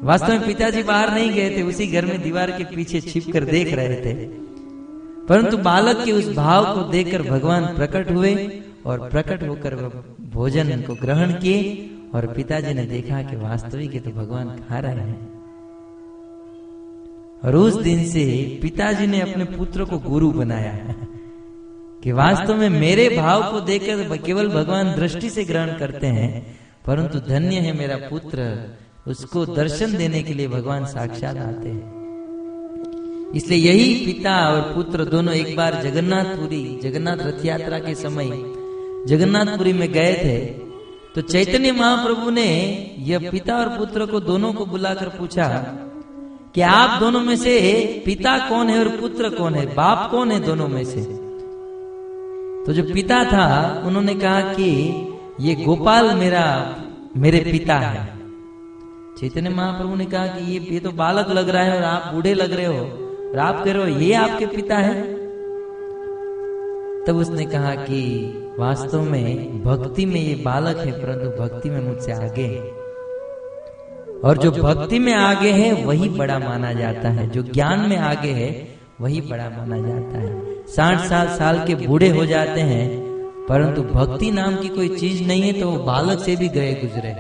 वास्तव 0.03 0.29
में 0.29 0.47
पिताजी 0.47 0.83
बाहर 0.83 1.11
नहीं 1.11 1.31
गए 1.31 1.57
थे, 1.57 1.63
उसी 1.63 1.87
घर 1.87 2.05
में 2.05 2.23
दीवार 2.23 2.51
के 2.51 2.65
पीछे 2.65 3.01
छिप 3.01 3.33
कर 3.33 3.45
देख 3.45 3.75
रहे 3.75 3.97
थे। 3.97 4.15
परंतु 5.27 5.57
बालक 5.57 6.05
के 6.05 6.13
उस 6.13 6.37
भाव 6.37 6.75
को 6.75 6.81
देखकर 6.81 7.23
भगवान 7.23 7.67
प्रकट 7.67 8.11
हुए 8.11 8.63
और 8.87 9.09
प्रकट 9.09 9.49
होकर 9.49 10.05
भोजन 10.21 10.81
को 10.81 10.95
ग्रहण 10.95 11.33
किए 11.33 11.91
और 12.15 12.27
पिताजी 12.27 12.75
ने 12.75 12.85
देखा 12.87 13.23
कि 13.23 13.37
वास्तविक 13.37 14.05
तो 14.05 14.11
भगवान 14.11 14.49
खा 14.69 14.79
रहे 14.79 14.95
हैं। 14.95 15.35
और 17.45 17.57
उस 17.57 17.75
दिन 17.83 18.05
से 18.05 18.25
पिताजी 18.63 19.07
ने 19.07 19.21
अपने 19.21 19.45
पुत्र 19.45 19.85
को 19.85 19.99
गुरु 19.99 20.31
बनाया 20.31 20.95
कि 22.03 22.13
वास्तव 22.13 22.57
में 22.57 22.69
मेरे 22.71 23.09
भाव 23.09 23.51
को 23.53 23.61
देखकर 23.61 24.17
केवल 24.17 24.49
भगवान 24.49 24.95
दृष्टि 24.95 25.31
से 25.31 25.45
ग्रहण 25.45 25.79
करते 25.79 26.07
हैं, 26.07 26.57
परंतु 26.87 27.21
धन्य 27.21 27.57
है 27.57 27.73
मेरा 27.73 27.97
पुत्र 28.09 28.49
उसको 29.07 29.47
दर्शन 29.47 29.97
देने 29.97 30.23
के 30.23 30.35
लिए 30.35 30.49
भगवान 30.49 30.85
साक्षात 30.87 31.37
आते 31.37 31.69
हैं। 31.69 33.33
इसलिए 33.35 33.59
यही 33.59 33.95
पिता 34.07 34.37
और 34.51 34.61
पुत्र 34.75 35.05
दोनों 35.05 35.35
एक 35.35 35.57
बार 35.57 35.83
जगन्नाथपुरी, 35.83 36.79
जगन्नाथ 36.83 37.17
रथ 37.17 37.45
यात्रा 37.45 37.79
के 37.79 37.95
समय 37.95 38.31
जगन्नाथपुरी 39.09 39.73
में 39.73 39.93
गए 39.93 40.15
थे। 40.15 40.66
तो 41.17 41.23
चैतन्य 41.23 41.73
महाप्रभु 41.73 42.31
ने 42.31 42.49
यह 42.99 43.31
पिता 43.31 43.57
और 43.57 43.69
पुत्र 43.69 44.07
को 44.07 44.21
दोनों 44.21 44.53
को 44.53 44.67
बुलाकर 44.67 45.09
पूछा, 45.09 45.47
कि 46.55 46.61
आप 46.61 47.01
दोनों 47.01 47.21
में 47.21 47.37
से 47.37 47.55
पिता 48.07 48.37
कौन 48.49 48.69
है 48.69 48.79
और 48.79 48.89
पुत्र 48.89 49.29
कौन 49.29 49.55
है? 49.55 49.75
बाप 49.75 50.11
कौन 50.11 50.31
है 50.31 50.41
दोनों 50.41 50.69
में 50.69 50.85
से? 50.85 51.03
तो 52.67 52.73
जो 52.73 52.83
पिता 52.83 53.25
था, 53.25 53.49
उन्होंने 53.87 54.15
कहा 54.15 54.41
कि 54.41 54.69
ये 55.41 55.55
गोपाल 55.55 56.15
मेरा, 56.15 56.45
मेरे 57.17 57.41
पिता 57.53 57.79
है। 57.79 58.07
चैतन्य 59.21 59.51
महाप्रभु 59.51 59.95
ने 59.95 60.05
कहा 60.05 60.27
कि 60.27 60.53
ये 60.53 60.61
ये 60.73 60.81
तो 60.81 60.91
बालक 60.93 61.31
लग 61.31 61.49
रहा 61.49 61.63
है 61.63 61.77
और 61.77 61.85
आप 61.85 62.15
बूढ़े 62.15 62.35
लग 62.35 62.53
रहे 62.53 62.67
हो, 62.67 62.83
और 63.31 63.39
आप 63.39 63.65
कह 63.65 63.73
रहे 63.73 63.83
हो, 63.83 64.01
ये 64.01 64.13
आपके 64.15 64.47
पिता 64.47 64.77
है? 64.77 65.03
तब 67.05 67.17
उसने 67.17 67.45
कहा 67.47 67.75
कि 67.75 68.03
वास्तव 68.59 69.01
में 69.03 69.63
भक्ति 69.63 70.07
में 70.07 70.21
ये 70.21 70.35
बालक 70.35 70.77
है, 70.77 70.93
परंतु 70.93 71.43
भक्ति 71.43 71.71
में 71.71 71.81
मुझसे 71.81 72.13
आगे 72.13 72.43
है। 72.43 72.61
और 74.21 74.39
जो 74.39 74.51
भक्ति 74.51 74.99
में 74.99 75.13
आगे 75.15 75.51
है, 75.51 75.85
वही 75.85 76.09
बड़ा 76.09 76.39
माना 76.39 76.73
जाता 76.73 77.09
है। 77.09 77.29
जो 77.31 77.43
ज्ञान 77.43 77.81
में 77.81 77.97
आगे 77.97 78.29
है, 78.29 78.69
वही 79.01 79.21
बड़ा 79.21 79.49
माना 79.51 79.79
जाता 79.79 80.19
है। 80.19 80.65
साठ 80.67 81.01
साल 81.01 81.29
साल 81.29 81.67
के 81.67 81.75
बूढ़े 81.75 82.09
हो 82.09 82.27
जाते 82.27 82.61
हैं, 82.61 82.89
परंतु 83.49 83.83
भक्ति 83.83 84.31
नाम 84.31 84.57
की 84.57 84.69
कोई 84.69 84.89
चीज़ 84.89 85.23
नहीं 85.25 85.43
है 85.43 85.61
तो 85.61 85.71
वो 85.71 85.85
बालक 85.85 86.19
से 86.19 86.37
भी 86.37 86.49
गए 86.49 86.73
गुजरे। 86.75 87.13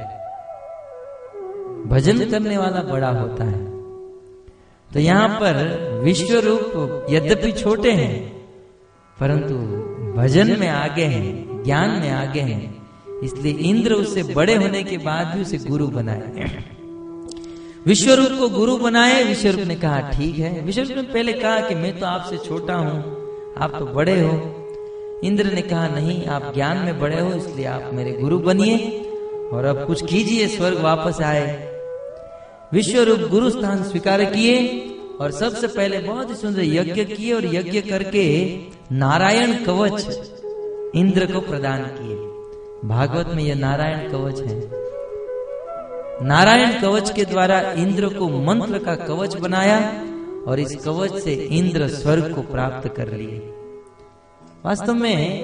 भजन 1.87 2.31
करने 2.31 2.59
वाला 2.59 2.83
बड़ा 2.83 3.09
होता 3.09 3.45
है। 3.45 3.65
तो 4.91 5.01
यहाँ 5.01 5.29
पर 5.29 6.01
विश्व 6.05 6.39
रूप 6.39 7.07
यद्यपि 7.11 7.53
छोटे 7.53 7.93
हैं, 7.93 8.33
परंतु 9.21 9.55
भजन 10.17 10.59
में 10.61 10.69
आगे 10.69 11.05
हैं, 11.05 11.63
ज्ञान 11.65 11.91
में 11.91 12.11
आगे 12.11 12.41
हैं, 12.41 12.75
इसलिए 13.25 13.53
इंद्र 13.71 13.95
उससे 13.95 14.23
बड़े 14.35 14.55
होने 14.55 14.83
के 14.83 14.99
बाद 14.99 15.27
भी 15.27 15.43
उसे 15.43 15.59
गुरु 15.59 15.87
बनाए। 15.87 16.65
विश्वरूप 17.87 18.39
को 18.39 18.49
गुरु 18.49 18.77
बनाए, 18.77 19.23
विश्वरूप 19.25 19.67
ने 19.69 19.75
कहा, 19.75 20.01
ठीक 20.11 20.39
है। 20.39 20.61
विश्वरूप 20.61 20.97
ने 20.97 21.03
पहले 21.03 21.33
कहा 21.33 21.61
कि 21.61 21.75
मैं 21.75 21.99
तो 21.99 22.07
आपसे 22.07 22.37
छोटा 22.39 22.75
हूँ, 22.75 22.99
आप 23.59 23.77
तो 23.79 23.87
बड़े 23.87 24.21
हो। 24.21 24.33
इंद्र 25.25 25.53
ने 25.53 25.63
कहा, 25.63 25.89
नहीं, 25.89 26.25
आप 26.27 26.51
ज्ञान 26.55 26.79
में 26.79 26.99
बड़े 27.01 27.21
हो, 27.21 27.31
इसलिए 27.33 27.67
आप 27.67 27.91
मेरे 27.95 28.13
गुरु 28.13 28.39
बनिए 28.39 28.77
और 29.53 29.65
अब 29.65 29.87
कुछ 29.87 30.05
कीजिए, 30.07 30.47
स्वर्ग 30.49 30.81
वापस 30.81 31.21
आए। 31.21 31.47
विश्वरूप 32.73 33.29
गुरु 33.31 33.51
स्थान 33.51 33.83
स्वीकार 33.83 34.25
किए 34.25 34.57
और 35.21 35.31
सबसे 35.33 35.67
पहले 35.67 35.99
बहुत 35.99 36.31
ही 36.31 36.35
सुंदर 36.35 36.65
यज्ञ 36.65 37.05
किए 37.05 37.33
और 37.33 37.55
यज्ञ 37.55 37.81
करके 37.81 38.27
नारायण 38.93 39.65
कवच 39.65 40.31
इंद्र 40.95 41.27
को 41.27 41.41
प्रदान 41.41 41.83
किए। 41.83 42.17
भागवत 42.89 43.27
में 43.35 43.43
यह 43.43 43.55
नारायण 43.55 44.13
कवच 44.13 44.41
है। 44.41 44.69
नारायण 46.27 46.81
कवच 46.83 47.11
के 47.11 47.25
द्वारा 47.25 47.61
इंद्र 47.61 48.09
को 48.09 48.29
मंत्र 48.29 48.79
का 48.79 48.95
कवच 48.95 49.37
बनाया 49.37 49.79
और 50.49 50.61
इस 50.61 50.77
कवच 50.77 51.15
से 51.15 51.33
इंद्र 51.33 51.89
स्वर्ग 51.89 52.35
को 52.35 52.41
प्राप्त 52.41 52.95
कर 52.97 53.09
लिए। 53.09 53.39
वास्तव 54.67 54.95
में 54.95 55.43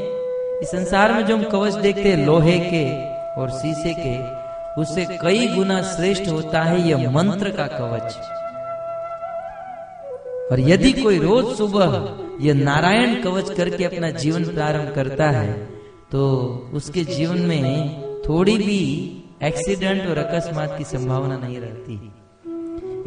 इस 0.61 0.68
संसार 0.68 1.12
में 1.12 1.26
जो 1.26 1.36
हम 1.36 1.45
कवच 1.45 1.74
देखते 1.74 2.09
हैं, 2.09 2.26
लोहे 2.26 2.59
के 2.59 3.07
और 3.40 3.51
शीशे 3.51 3.95
के, 3.99 4.43
उससे 4.82 5.05
कई 5.05 5.49
गुना 5.49 5.82
श्रेष्ठ 5.82 6.28
होता 6.28 6.62
है 6.62 6.88
यह 6.88 7.11
मंत्र 7.11 7.51
का 7.51 7.66
कवच। 7.66 8.16
और 10.53 10.61
यदि 10.61 10.93
कोई 10.93 11.18
रोज 11.18 11.57
सुबह 11.57 12.18
यह 12.41 12.55
नारायण 12.55 13.22
कवच 13.22 13.51
करके 13.57 13.85
अपना 13.85 14.11
जीवन 14.11 14.45
प्रारंभ 14.45 14.95
करता 14.95 15.30
है 15.30 15.53
तो 16.12 16.22
उसके 16.74 17.05
जीवन 17.05 17.39
में 17.39 18.22
थोड़ी 18.22 18.57
भी 18.59 18.80
एक्सीडेंट 19.43 20.07
और 20.09 20.18
अकस्मात 20.18 20.74
की 20.78 20.85
संभावना 20.85 21.37
नहीं 21.37 21.59
रहती। 21.59 21.95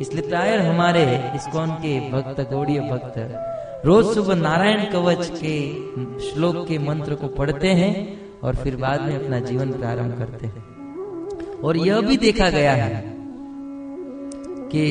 इसलिए 0.02 0.28
प्राय 0.30 0.58
हमारे 0.58 1.04
इस्कॉन 1.36 1.70
के 1.72 2.00
भक्त, 2.12 2.42
गौड़ीय 2.52 2.80
भक्त, 2.80 3.18
रोज 3.86 4.14
सुबह 4.16 4.36
नारायण 4.36 4.84
कवच 4.92 5.30
के 5.36 5.58
श्लोक 6.22 6.68
के 6.68 6.78
मंत्र 6.80 7.16
को 7.16 7.28
पढ़ते 7.28 7.68
हैं 7.68 7.94
और 8.44 8.56
फिर 8.56 8.76
बाद 8.76 9.02
में 9.02 9.16
अपना 9.16 9.40
जीवन 9.40 9.72
प्रारंभ 9.72 10.18
करते 10.18 10.48
हैं। 10.48 10.64
और 11.60 11.78
यह 11.78 12.02
भी 12.02 12.18
देखा 12.18 12.50
गया 12.50 12.74
है 12.74 13.04
कि 14.72 14.84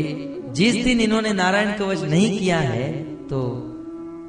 जिस 0.52 0.84
दिन 0.84 1.00
इन्होंने 1.00 1.32
नारायण 1.32 1.72
कवच 1.72 2.02
नहीं 2.02 2.38
किया 2.38 2.58
है 2.58 2.92
तो 3.28 3.40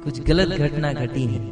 कुछ 0.06 0.20
गलत 0.20 0.48
घटना 0.58 0.92
घटी 0.92 1.22
है। 1.22 1.44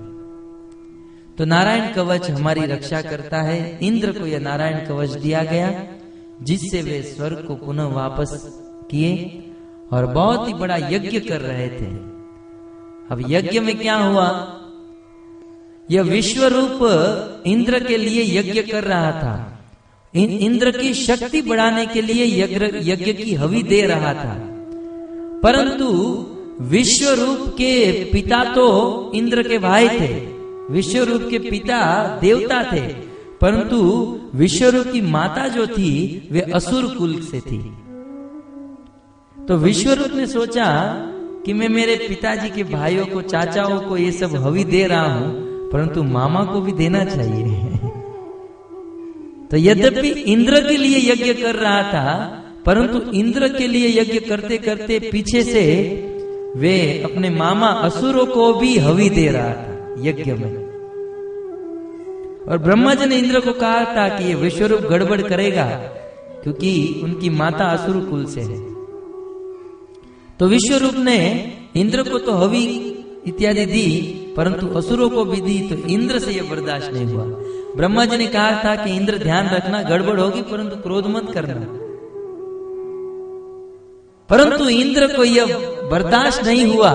तो 1.39 1.45
नारायण 1.45 1.95
कवच 1.95 2.31
हमारी 2.31 2.61
रक्षा 2.61 3.03
करता 3.03 3.43
है। 3.43 3.79
इंद्र 3.83 4.13
को 4.13 4.27
यह 4.27 4.39
नारायण 4.39 4.89
कवच 4.89 5.11
दिया 5.11 5.43
गया, 5.43 5.85
जिससे 6.43 6.83
वे 6.83 7.03
स्वर्ग 7.03 7.45
को 7.49 7.55
पुनः 7.55 7.85
वापस 7.85 8.61
किए 8.91 9.43
और 9.93 10.07
बहुत 10.07 10.49
ही 10.49 10.55
बड़ा 10.55 10.77
यज्ञ 10.77 11.21
कर 11.21 11.41
रहे 11.41 11.69
थे। 11.69 12.15
अब 13.11 13.25
यज्ञ 13.29 13.61
में 13.61 13.79
क्या 13.79 13.97
हुआ? 13.97 14.61
यह 15.91 16.03
विश्व 16.03 16.45
रूप 16.45 16.79
इंद्र 17.47 17.85
के 17.85 17.97
लिए 17.97 18.41
यज्ञ 18.41 18.63
कर 18.63 18.85
रहा 18.85 19.11
था। 19.11 19.61
इन 20.15 20.31
इंद्र 20.31 20.71
की 20.71 20.95
शक्ति 20.95 21.43
बढ़ाने 21.43 21.87
के 21.87 22.01
लिए 22.01 22.45
यज्ञ 22.45 22.93
यज्ञ 22.93 23.13
की 23.13 23.35
हवि 23.35 23.63
दे 23.63 23.83
रहा 23.83 24.15
था। 24.15 24.35
परंतु 25.43 25.91
विश्व 26.61 27.11
रूप 27.11 27.49
के 27.49 28.05
पिता 28.05 28.45
तो 28.45 29.13
इंद्र 29.15 29.43
के 29.43 29.59
भाई 29.59 29.89
थे। 29.89 30.27
विश्व 30.71 31.03
रूप 31.03 31.23
के 31.31 31.39
पिता 31.39 32.07
देवता 32.21 32.63
थे। 32.73 33.15
परंतु 33.41 33.79
विश्व 34.35 34.69
रूप 34.69 34.87
की 34.87 35.01
माता 35.01 35.49
जो 35.49 35.67
थी, 35.67 36.29
वे 36.33 36.41
असुर 36.41 36.95
कुल 36.95 37.21
से 37.21 37.41
थी। 37.41 37.73
तो 39.49 39.57
विश्व 39.57 39.93
रूप 39.93 40.13
ने 40.17 40.27
सोचा 40.27 40.95
कि 41.47 41.53
मैं 41.53 41.69
मेरे 41.69 41.97
पिताजी 42.09 42.51
के 42.51 42.65
भाइयों 42.65 43.07
को, 43.07 43.23
चाचाओं 43.23 43.81
को 43.81 43.97
ये 43.97 44.13
सब 44.13 44.37
हवि 44.37 44.65
दे 44.65 44.87
रहा 44.87 45.15
हूँ, 45.15 45.35
परंतु 45.71 46.03
मामा 46.03 46.45
को 46.45 46.61
भी 46.61 46.73
देना 46.73 47.05
चाहिए। 47.05 47.65
तो 49.51 49.57
यद्यपि 49.57 50.09
इंद्र 50.09 50.69
के 50.69 50.77
लिए 50.77 51.13
यज्ञ 51.13 51.43
कर 51.43 51.55
रहा 51.55 51.83
था, 51.83 52.41
परंतु 52.67 53.11
इंद्र 53.11 53.49
के 53.49 53.67
लिए 53.67 54.01
यज्ञ 54.01 54.21
करते 54.21 54.59
करते 54.59 54.99
पीछे 54.99 55.43
से 55.43 56.14
वे 56.57 57.03
अपने 57.03 57.31
मामा 57.31 57.67
असुरों 57.67 58.27
को 58.27 58.53
भी 58.55 58.77
हवी 58.79 59.09
दे 59.11 59.27
रहा 59.29 59.53
था, 59.53 59.95
यज्ञ 60.01 60.33
में। 60.33 60.53
और 62.49 62.59
ब्रह्मा 62.59 62.95
जी 62.95 63.07
ने 63.07 63.17
इंद्र 63.19 63.41
को 63.41 63.53
कहा 63.53 63.85
था 63.97 64.09
कि 64.09 64.25
ये 64.25 64.35
विश्वरूप 64.35 64.81
गड़बड़ 64.81 65.21
करेगा, 65.23 65.65
क्योंकि 66.43 67.01
उनकी 67.05 67.31
माता 67.31 67.65
असुर 67.67 67.97
कुल 68.05 68.25
से 68.27 68.41
है। 68.41 68.59
तो 70.39 70.47
विश्वरूप 70.47 70.95
ने 70.95 71.19
इंद्र 71.77 72.03
को 72.03 72.19
तो 72.19 72.33
हवी 72.33 72.65
इत्यादि 73.27 73.67
दी, 73.67 73.89
परंतु 74.37 74.67
असुरों 74.69 75.09
को 75.11 75.25
भी 75.25 75.41
दी 75.41 75.59
तो 75.69 75.75
इंद्र 75.89 76.19
से 76.19 76.33
यह 76.33 76.51
बर्दाश्त 76.51 76.93
नहीं 76.93 77.07
हुआ। 77.07 77.25
ब्रह्मा 77.77 78.05
जी 78.05 78.17
ने 78.17 78.27
कहा 78.27 78.51
था 78.65 78.75
कि 78.77 78.97
इंद्र 78.97 79.19
ध्यान 79.19 79.49
रखना 79.49 79.83
गड़बड़ 79.83 80.19
होगी, 80.21 80.43
परंतु 80.43 80.77
क्रोध 80.77 81.07
मत 81.07 81.33
करना। 81.35 81.84
परंतु 84.31 84.69
इंद्र 84.69 85.07
को 85.17 85.25
यह 85.25 85.47
बर्दाश्त 85.91 86.45
नहीं 86.45 86.67
हुआ 86.75 86.91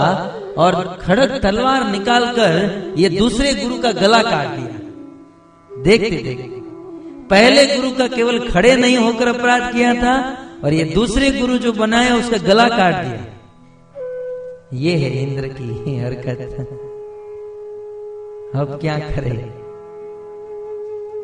और 0.58 0.76
खड़क 1.02 1.40
तलवार 1.44 1.92
निकालकर 1.92 2.94
ये 2.98 3.10
दूसरे 3.10 3.54
गुरु 3.54 3.78
का 3.78 3.92
गला 3.92 4.22
काट 4.24 4.48
दिया। 4.48 5.84
देखते 5.84 6.10
देखते। 6.10 6.58
पहले 7.30 7.66
गुरु 7.76 7.92
का 7.92 8.08
केवल 8.08 8.40
खड़े 8.50 8.76
नहीं 8.76 8.98
होकर 8.98 9.28
अपराध 9.28 9.74
किया 9.74 9.94
था 9.94 10.16
और 10.64 10.74
ये 10.74 10.84
दूसरे 10.84 11.32
गुरु 11.32 11.58
जो 11.58 11.72
बनाया 11.72 12.16
उसका 12.16 12.38
गला 12.38 12.68
काट 12.70 12.96
दिया। 12.96 13.22
ये 14.74 14.96
है 14.96 15.24
इंद्र 15.24 15.48
की 15.48 15.98
हरकत। 15.98 16.40
अब 18.56 18.78
क्या 18.82 19.00
करें? 19.00 19.38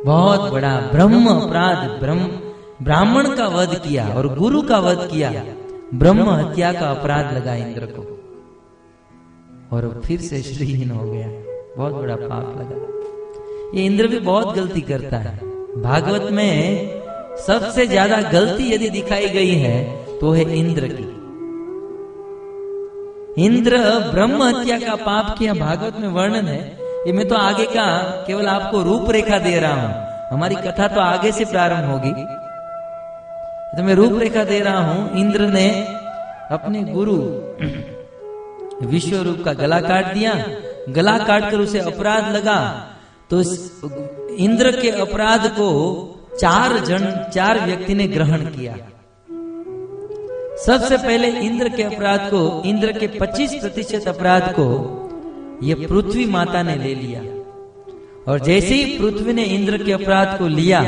बहुत 0.05 0.51
बड़ा 0.51 0.79
ब्रह्म 0.93 1.27
अपराध 1.27 1.99
ब्रह्म 1.99 2.25
ब्राह्मण 2.81 3.35
का 3.35 3.47
वध 3.47 3.75
किया 3.79 4.07
और 4.07 4.27
गुरु 4.35 4.61
का 4.61 4.79
वध 4.79 5.07
किया। 5.11 5.31
ब्रह्म 5.95 6.29
हत्या 6.29 6.71
का 6.73 6.89
अपराध 6.89 7.33
लगा 7.33 7.53
इंद्र 7.55 7.85
को। 7.87 8.03
और 9.71 10.01
फिर 10.05 10.19
से 10.21 10.41
श्रीहीन 10.43 10.91
हो 10.91 11.03
गया। 11.03 11.27
बहुत 11.77 11.93
बड़ा 11.93 12.15
पाप 12.17 12.47
लगा। 12.59 12.77
ये 13.73 13.85
इंद्र 13.85 14.07
भी 14.07 14.19
बहुत 14.21 14.55
गलती 14.55 14.81
करता 14.83 15.17
है। 15.17 15.35
भागवत 15.81 16.31
में 16.31 16.55
सबसे 17.37 17.85
ज़्यादा 17.87 18.21
गलती 18.31 18.73
यदि 18.73 18.89
दिखाई 18.89 19.29
गई 19.29 19.55
है 19.57 19.77
तो 20.19 20.31
है 20.31 20.43
इंद्र 20.57 20.87
की। 20.87 21.07
इंद्र 23.45 23.77
ब्रह्म 24.11 24.43
हत्या 24.43 24.79
का 24.79 24.95
पाप 25.05 25.35
किया 25.39 25.53
भागवत 25.55 25.95
में 25.99 26.07
वर्णन 26.11 26.47
है। 26.47 26.61
ये 27.07 27.13
मैं 27.13 27.27
तो 27.27 27.35
आगे 27.37 27.65
का 27.71 27.87
केवल 28.27 28.47
आपको 28.49 28.81
रूपरेखा 28.83 29.39
दे 29.39 29.59
रहा 29.59 29.81
हूँ। 29.81 29.91
हमारी 30.29 30.55
कथा 30.61 30.87
तो 30.87 31.01
आगे 31.01 31.31
से 31.31 31.45
प्रारंभ 31.45 31.91
होगी। 31.91 32.13
तो 33.77 33.83
मैं 33.83 33.93
रूपरेखा 33.95 34.43
दे 34.43 34.59
रहा 34.59 34.79
हूँ। 34.79 35.17
इंद्र 35.17 35.41
ने 35.41 35.69
अपने 36.51 36.83
गुरु 36.83 37.15
विश्व 38.87 39.21
रूप 39.21 39.41
का 39.45 39.53
गला 39.53 39.79
काट 39.79 40.13
दिया। 40.13 40.33
गला 40.89 41.17
काट 41.17 41.51
कर 41.51 41.59
उसे 41.59 41.79
अपराध 41.79 42.35
लगा। 42.35 42.59
तो 43.29 43.41
इंद्र 44.35 44.81
के 44.81 44.89
अपराध 44.89 45.47
को 45.47 45.69
चार 46.39 46.79
जन, 46.79 47.31
चार 47.33 47.59
व्यक्ति 47.65 47.93
ने 47.93 48.07
ग्रहण 48.07 48.45
किया। 48.45 48.77
सबसे 50.65 50.97
पहले 50.97 51.27
इंद्र 51.27 51.69
के 51.69 51.83
अपराध 51.83 52.19
को, 52.19 52.61
इंद्र 52.65 52.91
के 52.91 53.07
25 53.07 53.53
प्रतिशत 53.53 54.07
अपराध 54.07 54.53
को 54.59 54.67
यह 55.63 55.87
पृथ्वी 55.87 56.25
माता 56.25 56.63
ने 56.63 56.75
ले 56.75 56.95
लिया। 56.95 57.21
और 58.31 58.39
जैसे 58.39 58.75
ही 58.75 58.97
पृथ्वी 58.99 59.33
ने 59.33 59.43
इंद्र 59.43 59.83
के 59.83 59.91
अपराध 59.91 60.37
को 60.39 60.47
लिया 60.47 60.81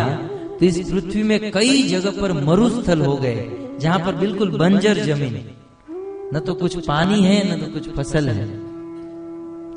तो 0.60 0.66
इस 0.66 0.78
पृथ्वी 0.92 1.24
में 1.24 1.52
कई 1.52 1.82
जगह 1.84 2.22
पर 2.22 2.32
मरुस्थल 2.44 3.02
हो 3.02 3.16
गए, 3.18 3.50
जहाँ 3.80 4.00
पर 4.00 4.16
बिल्कुल 4.16 4.58
बंजर 4.58 5.04
ज़मीन 5.04 5.36
न 6.34 6.40
तो 6.40 6.54
कुछ 6.54 6.78
पानी 6.86 7.22
है, 7.24 7.38
न 7.48 7.60
तो 7.60 7.72
कुछ 7.74 7.90
फ़सल 7.90 8.30
है। 8.30 8.46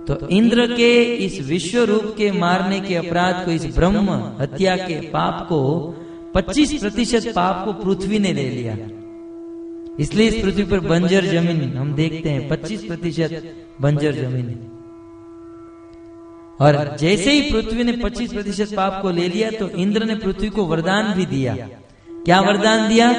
तो 0.06 0.28
इंद्र 0.28 0.66
के 0.66 0.92
इस 1.16 1.40
विश्व 1.48 1.82
रूप 1.84 2.14
के 2.18 2.30
मारने 2.34 2.80
के 2.80 2.94
अपराध 2.96 3.44
को, 3.44 3.50
इस 3.50 3.66
ब्रह्म 3.76 4.10
हत्या 4.40 4.76
के 4.76 5.00
पाप 5.10 5.46
को 5.48 5.60
25 6.34 6.72
प्रतिशत 6.80 7.32
पाप 7.36 7.64
को 7.64 7.72
पृथ्वी 7.84 8.18
ने 8.18 8.32
ले 8.32 8.48
लिया। 8.50 8.76
इसलिए 10.00 10.26
इस 10.28 10.42
पृथ्वी 10.42 10.64
पर 10.64 10.80
बंजर 10.88 11.24
ज़मीन 11.26 11.76
हम 11.76 11.94
देखते 11.94 12.28
हैं 12.28 12.48
25 12.48 12.84
प्रतिशत 12.84 13.54
बंजर 13.80 14.12
ज़मीन 14.14 14.46
और 16.60 16.96
जैसे 17.00 17.30
ही 17.30 17.52
पृथ्वी 17.52 17.84
ने 17.84 17.92
25 17.92 18.32
प्रतिशत 18.32 18.76
पाप 18.76 19.02
को 19.02 19.10
ले 19.10 19.28
लिया 19.28 19.50
तो 19.50 19.68
इंद्र 19.68 20.04
ने 20.04 20.14
पृथ्वी 20.14 20.48
को 20.48 20.64
वरदान 20.64 21.14
भी 21.14 21.26
दिया। 21.26 21.56
क्या 22.24 22.40
वरदान 22.40 22.88
दिया? 22.88 23.12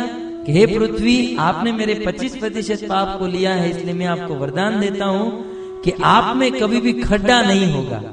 कि 0.45 0.51
हे 0.51 0.65
पृथ्वी, 0.65 1.35
आपने 1.39 1.71
मेरे 1.71 2.03
25 2.05 2.35
प्रतिशत 2.37 2.79
पाप 2.89 3.19
को 3.19 3.27
लिया 3.27 3.53
है, 3.53 3.69
इसलिए 3.69 3.93
मैं 3.93 4.05
आपको 4.05 4.33
वरदान 4.33 4.79
देता 4.79 5.05
हूँ 5.05 5.45
कि 5.81 5.93
आप 6.03 6.37
में 6.37 6.51
कभी 6.51 6.81
भी 6.81 6.93
खड्डा 6.93 7.41
नहीं 7.41 7.73
होगा। 7.73 8.03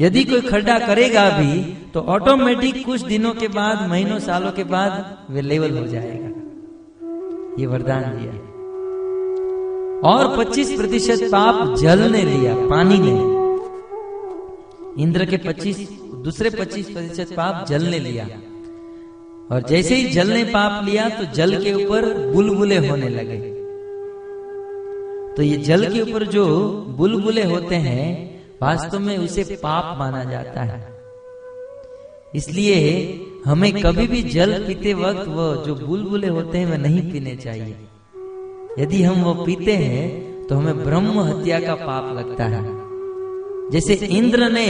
यदि 0.00 0.24
कोई 0.24 0.40
खड्डा 0.40 0.78
करेगा 0.78 1.30
भी 1.30 1.76
तो 1.94 2.00
ऑटोमेटिक 2.00 2.86
कुछ 2.86 3.00
दिनों 3.00 3.34
के 3.34 3.48
बाद, 3.48 3.90
महीनों, 3.90 4.18
सालों 4.18 4.52
के 4.52 4.64
बाद, 4.64 5.18
वे 5.30 5.40
लेवल 5.40 5.78
हो 5.78 5.86
जाएगा। 5.86 6.28
ये 7.60 7.66
वरदान 7.66 8.02
दिया। 8.02 8.32
और 10.10 10.36
25 10.36 10.76
प्रतिशत 10.76 11.20
पाप 11.22 11.76
जल 11.76 11.98
ने 11.98 12.22
लिया 12.22 12.54
पानी 12.54 12.98
ने। 12.98 13.41
इंद्र 14.98 15.24
के 15.24 15.36
25 15.36 15.88
दूसरे 16.14 16.50
25 16.50 16.90
प्रतिशत 16.90 17.32
पाप 17.32 17.66
जल 17.68 17.82
ने 17.82 17.98
लिया। 17.98 18.24
और 19.50 19.62
जैसे 19.68 19.94
ही 19.94 20.10
जल 20.10 20.28
ने 20.28 20.44
पाप 20.44 20.84
लिया 20.84 21.08
तो 21.08 21.24
जल 21.24 21.64
के 21.64 21.72
ऊपर 21.72 22.32
बुलबुले 22.32 22.88
होने 22.88 23.08
लगे। 23.08 23.36
तो 25.36 25.42
ये 25.42 25.56
जल 25.56 25.92
के 25.92 26.00
ऊपर 26.00 26.26
जो 26.26 26.70
बुलबुले 26.88 27.42
होते 27.42 27.74
हैं, 27.74 28.42
वास्तव 28.62 28.98
में 28.98 29.18
उसे 29.18 29.44
पाप 29.44 29.98
माना 29.98 30.24
जाता 30.24 30.62
है। 30.62 31.00
इसलिए 32.34 33.20
हमें 33.44 33.82
कभी 33.82 34.06
भी 34.06 34.22
जल 34.22 34.64
पीते 34.66 34.94
वक्त 34.94 35.28
वो 35.28 35.64
जो 35.66 35.74
बुलबुले 35.74 36.28
होते 36.28 36.58
हैं 36.58 36.66
वह 36.66 36.76
नहीं 36.76 37.12
पीने 37.12 37.36
चाहिए। 37.36 37.76
यदि 38.78 39.02
हम 39.02 39.22
वो 39.22 39.44
पीते 39.44 39.72
हैं 39.72 40.46
तो 40.46 40.54
हमें 40.54 40.84
ब्रह्म 40.84 41.20
हत्या 41.20 41.60
का 41.60 41.74
पाप 41.74 42.18
लगता 42.18 42.44
है। 42.44 42.81
जैसे 43.70 43.94
इंद्र 43.94 44.48
ने 44.48 44.68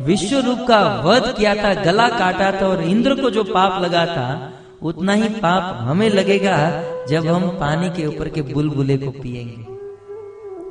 विश्व 0.00 0.38
रूप 0.38 0.58
का 0.68 1.02
वध 1.04 1.34
किया 1.36 1.54
था 1.54 1.74
गला 1.74 2.08
काटा 2.08 2.60
था 2.60 2.68
और 2.68 2.82
इंद्र 2.82 3.22
को 3.22 3.30
जो 3.30 3.44
पाप 3.44 3.82
लगा 3.82 4.06
था 4.06 4.52
उतना 4.82 5.12
ही 5.12 5.28
पाप 5.28 5.76
हमें 5.80 6.10
लगेगा 6.10 6.82
जब 7.06 7.26
हम 7.26 7.48
पानी 7.48 7.90
के 7.90 8.06
ऊपर 8.06 8.28
के 8.28 8.42
बुलबुले 8.42 8.96
को 8.98 9.10
पिएँगे 9.10 9.72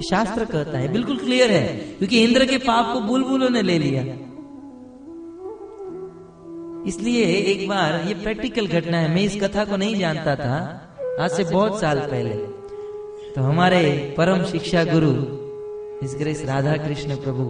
शास्त्र 0.10 0.46
कहता 0.46 0.78
है 0.78 0.92
बिल्कुल 0.92 1.18
क्लियर 1.18 1.52
है 1.52 1.78
क्योंकि 1.78 2.24
इंद्र 2.24 2.46
के 2.46 2.58
पाप 2.58 2.94
को 2.94 3.00
बुलबुलों 3.00 3.50
ने 3.50 3.62
ले 3.62 3.78
लिया। 3.80 4.04
इसलिए 6.88 7.26
एक 7.26 7.70
बार 7.70 8.08
ये 8.08 8.14
प्रैक्टिकल 8.14 8.68
घटना 8.68 8.98
है 8.98 9.16
मैं 9.16 9.22
इस 9.22 9.42
कथा 9.42 9.66
को 9.66 9.78
नहीं 9.78 9.96
जानता 9.96 10.36
था 10.36 10.88
आज 11.20 11.32
से 11.32 11.44
बहुत 11.44 11.82
साल 11.82 12.00
पहले। 12.00 12.36
तो 13.34 13.42
हमारे 13.42 14.16
परम 14.18 14.44
शिक्षा 14.44 14.84
गुरु 14.84 15.41
इस 16.04 16.16
ग्रेस 16.20 16.46
राधा 16.46 16.78
कृष्ण 16.78 17.16
प्रभु 17.16 17.44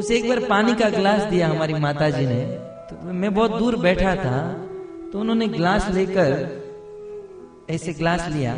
उसे 0.00 0.16
एक 0.16 0.28
बार 0.28 0.40
पानी 0.40 0.74
का 0.74 0.88
गिलास 0.88 1.22
दिया 1.22 1.48
हमारी 1.48 1.74
माता 1.74 2.10
जी 2.10 2.26
ने। 2.26 2.44
तो 2.90 3.12
मैं 3.12 3.34
बहुत 3.34 3.50
दूर 3.54 3.76
बैठा 3.76 4.16
था 4.16 4.66
तो 5.12 5.20
उन्होंने 5.20 5.48
ग्लास 5.48 5.90
लेकर 5.90 6.60
ऐसे 7.70 7.92
ग्लास 7.92 8.28
लिया। 8.28 8.54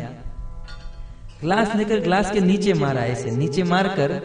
ग्लास 1.41 1.75
लेकर 1.75 1.99
ग्लास 1.99 2.31
के 2.31 2.39
नीचे 2.39 2.73
मारा 2.73 3.01
ऐसे, 3.01 3.31
नीचे 3.31 3.63
मारकर। 3.63 4.19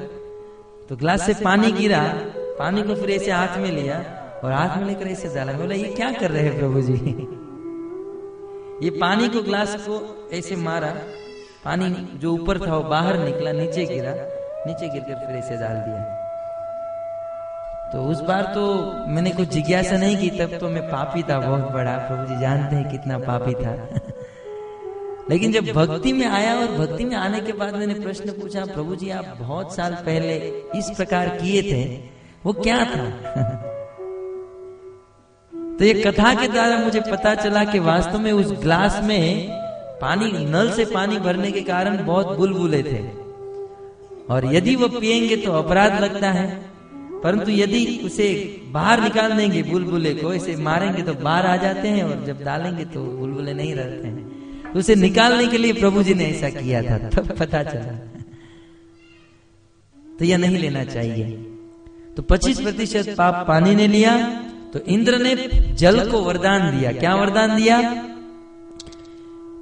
तो 0.89 0.97
ग्लास 0.97 1.27
से 1.27 1.35
पानी 1.35 1.73
गिरा, 1.73 2.03
पानी 2.37 2.83
को 2.83 2.95
फिर 2.95 3.11
ऐसे 3.11 3.31
हाथ 3.31 3.59
में 3.59 3.73
लिया 3.73 3.99
और 4.45 4.53
हाथ 4.53 4.79
में 4.79 4.87
लेकर 4.87 5.07
ऐसे 5.07 5.35
डाला 5.35 5.53
बोला, 5.53 5.75
ये 5.75 5.89
क्या 5.89 6.13
कर 6.13 6.31
रहे 6.31 6.43
हैं 6.43 6.59
प्रभु 6.59 6.81
जी? 6.81 6.95
ये 8.83 8.91
पानी 8.91 9.29
को 9.29 9.43
ग्लास 9.43 9.77
को 9.89 10.29
ऐसे 10.33 10.57
मारा। 10.57 10.97
पानी 11.65 12.19
जो 12.19 12.33
ऊपर 12.33 12.59
था 12.59 12.77
वो 12.77 12.83
बाहर 12.83 13.19
निकला, 13.19 13.53
नीचे 13.53 13.85
गिरा। 13.87 14.13
नीचे 14.67 14.89
गिर 14.89 15.03
कर 15.03 15.27
फिर 15.27 15.37
ऐसे 15.37 15.57
डाल 15.57 15.75
दिया। 15.75 16.25
तो 17.93 18.03
उस 18.03 18.21
बार 18.21 18.43
तो 18.43 18.93
मैंने 19.09 19.31
कुछ 19.31 19.49
जिज्ञासा 19.49 19.97
नहीं 19.97 20.17
की, 20.17 20.39
तब 20.39 20.59
तो 20.59 20.69
मैं 20.69 20.83
पापी 20.83 21.23
था, 21.23 21.39
बहुत 21.39 21.73
बड़ा। 21.73 21.97
प्रभु 21.97 22.35
जी 22.35 22.41
जानते 22.41 22.77
हैं 22.77 22.91
कितना 22.91 23.19
पापी 23.19 23.55
था। 23.55 23.89
लेकिन 25.31 25.53
जब 25.53 25.65
भक्ति 25.73 26.13
में 26.13 26.27
आया 26.27 26.57
और 26.57 26.67
भक्ति 26.67 27.05
में 27.05 27.17
आने 27.17 27.41
के 27.41 27.53
बाद 27.53 27.75
मैंने 27.75 27.95
प्रश्न 27.95 28.31
पूछा, 28.31 28.65
प्रभु 28.65 28.97
जी, 28.97 29.11
आप 29.11 29.37
बहुत 29.39 29.77
साल 29.77 29.95
पहले 29.95 30.37
इस 30.77 30.91
प्रकार 30.97 31.29
किए 31.29 31.63
थे? 31.63 32.01
वो 32.47 32.53
क्या 32.53 32.85
था? 32.85 33.11
तो 35.79 35.85
ये 35.85 35.95
कथा 35.95 36.35
के 36.35 36.49
द्वारा 36.49 36.79
मुझे 36.79 37.01
पता 37.01 37.35
चला 37.35 37.65
कि 37.65 37.79
वास्तव 37.79 38.19
में 38.19 38.33
उस 38.33 38.53
ग्लास 38.53 39.01
में 39.05 39.58
पानी 40.01 40.33
नल 40.33 40.71
से 40.71 40.85
पानी 40.85 41.19
भरने 41.19 41.51
के 41.53 41.61
कारण 41.61 42.05
बहुत 42.07 42.37
बुलबुले 42.37 42.83
थे। 42.83 43.01
और 44.31 44.55
यदि 44.55 44.77
वो 44.77 44.89
पिएँगे 44.89 45.37
तो 45.37 45.53
अपराध 45.53 46.01
लगता 46.01 46.31
है। 46.31 46.71
परंतु 47.23 47.51
यदि 47.51 48.01
उसे 48.05 48.27
बाहर 48.71 49.01
निकाल 49.01 49.33
देंगे 49.33 49.63
बुलबुले 49.63 50.15
को 50.15 50.33
इसे 50.33 50.57
मारेंगे 50.57 51.03
तो 51.03 51.15
बाहर 51.15 51.47
आ 51.47 51.57
जाते 51.57 51.89
हैं 51.89 52.05
और 52.05 52.25
जब 52.27 52.43
डालेंगे 52.45 52.85
तो 52.85 53.05
बुलबुले 53.05 53.55
नहीं 53.55 53.75
रहते 53.75 54.09
हैं। 54.09 54.73
तो 54.73 54.79
उसे 54.79 54.95
निकालने 54.95 55.47
के 55.47 55.59
लिए 55.59 55.73
प्रभु 55.73 56.03
जी 56.03 56.15
ने 56.15 56.25
ऐसा 56.25 56.51
किया 56.51 56.83
था 56.83 56.99
तब 57.09 57.31
पता 57.39 57.63
चला। 57.73 57.93
तो 60.19 60.25
यह 60.25 60.39
नहीं 60.39 60.59
लेना 60.59 60.85
चाहिए। 60.85 61.25
तो 62.17 62.23
25 62.23 62.61
प्रतिशत 62.61 63.15
पाप 63.19 63.45
पानी 63.49 63.75
ने 63.75 63.87
लिया 63.87 64.17
तो 64.73 64.79
इंद्र 64.79 65.19
ने 65.19 65.35
जल 65.75 66.11
को 66.11 66.21
वरदान 66.21 66.79
दिया। 66.79 66.93
क्या 66.93 67.15
वरदान 67.15 67.57
दिया? 67.57 68.05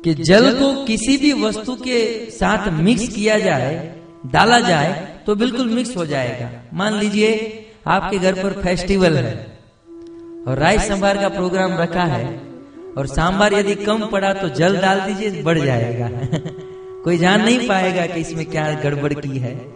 कि 0.07 0.15
जल 0.15 0.55
को 0.59 0.85
किसी 0.85 1.17
भी 1.17 1.33
वस्तु 1.33 1.75
के 1.75 2.31
साथ 2.31 2.69
मिक्स 2.73 3.09
किया 3.09 3.39
जाए, 3.39 3.97
डाला 4.27 4.61
जाए 4.61 5.19
तो 5.27 5.35
बिल्कुल 5.35 5.69
मिक्स 5.69 5.97
हो 5.97 6.07
जाएगा। 6.07 6.51
मान 6.75 6.95
लीजिए, 6.95 7.31
आपके 7.87 8.19
घर 8.19 8.33
पर 8.33 8.63
फेस्टिवल 8.63 9.15
है, 9.15 9.59
और 10.49 10.59
राइस 10.59 10.89
सांबार 10.89 11.19
का 11.19 11.29
प्रोग्राम 11.29 11.73
रखा 11.73 12.03
है, 12.03 12.41
और 12.99 13.07
सांबार 13.07 13.55
यदि 13.55 13.75
कम 13.75 14.07
पड़ा 14.07 14.33
तो 14.33 14.49
जल 14.49 14.77
डाल 14.77 15.01
दीजिए, 15.01 15.43
बढ़ 15.43 15.59
जाएगा। 15.59 16.11
कोई 17.05 17.19
जान 17.19 17.45
नहीं 17.45 17.69
पाएगा 17.69 18.07
कि 18.07 18.21
इसमें 18.21 18.47
क्या 18.47 18.73
गड़बड़ 18.73 19.13
की 19.13 19.39
है। 19.39 19.67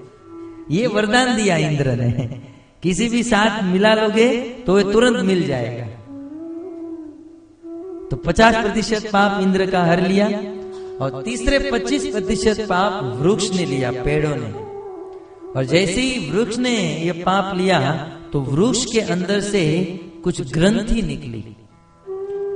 ये 0.70 0.86
वरदान 0.86 1.36
दिया 1.36 1.56
इंद्र 1.56 1.90
ने। 1.90 2.10
किसी 2.82 3.08
भी 3.08 3.22
साथ 3.22 3.62
मिला 3.64 3.94
लोगे 3.94 4.40
तो 4.66 4.78
ये 4.78 4.92
तुरंत 4.92 5.16
मिल 5.16 5.46
जाएगा। 5.46 5.99
तो 8.10 8.16
50 8.16 8.54
प्रतिशत 8.62 9.06
पाप 9.06 9.40
इंद्र 9.42 9.66
का 9.70 9.84
हर 9.84 10.00
लिया 10.08 10.26
और 11.00 11.22
तीसरे 11.22 11.58
25 11.70 12.06
प्रतिशत 12.06 12.60
पाप 12.60 13.04
वृक्ष 13.20 13.50
ने 13.50 13.64
लिया 13.66 13.90
पेड़ों 13.90 14.34
ने। 14.36 14.50
और 15.52 15.64
जैसे 15.64 16.00
ही 16.00 16.30
वृक्ष 16.30 16.58
ने 16.58 16.76
यह 17.04 17.22
पाप 17.26 17.56
लिया 17.56 17.78
तो 18.32 18.40
वृक्ष 18.40 18.84
के 18.84 19.00
अंदर 19.00 19.40
से 19.40 19.62
कुछ 20.24 20.52
ग्रंथि 20.52 21.02
निकली 21.02 21.44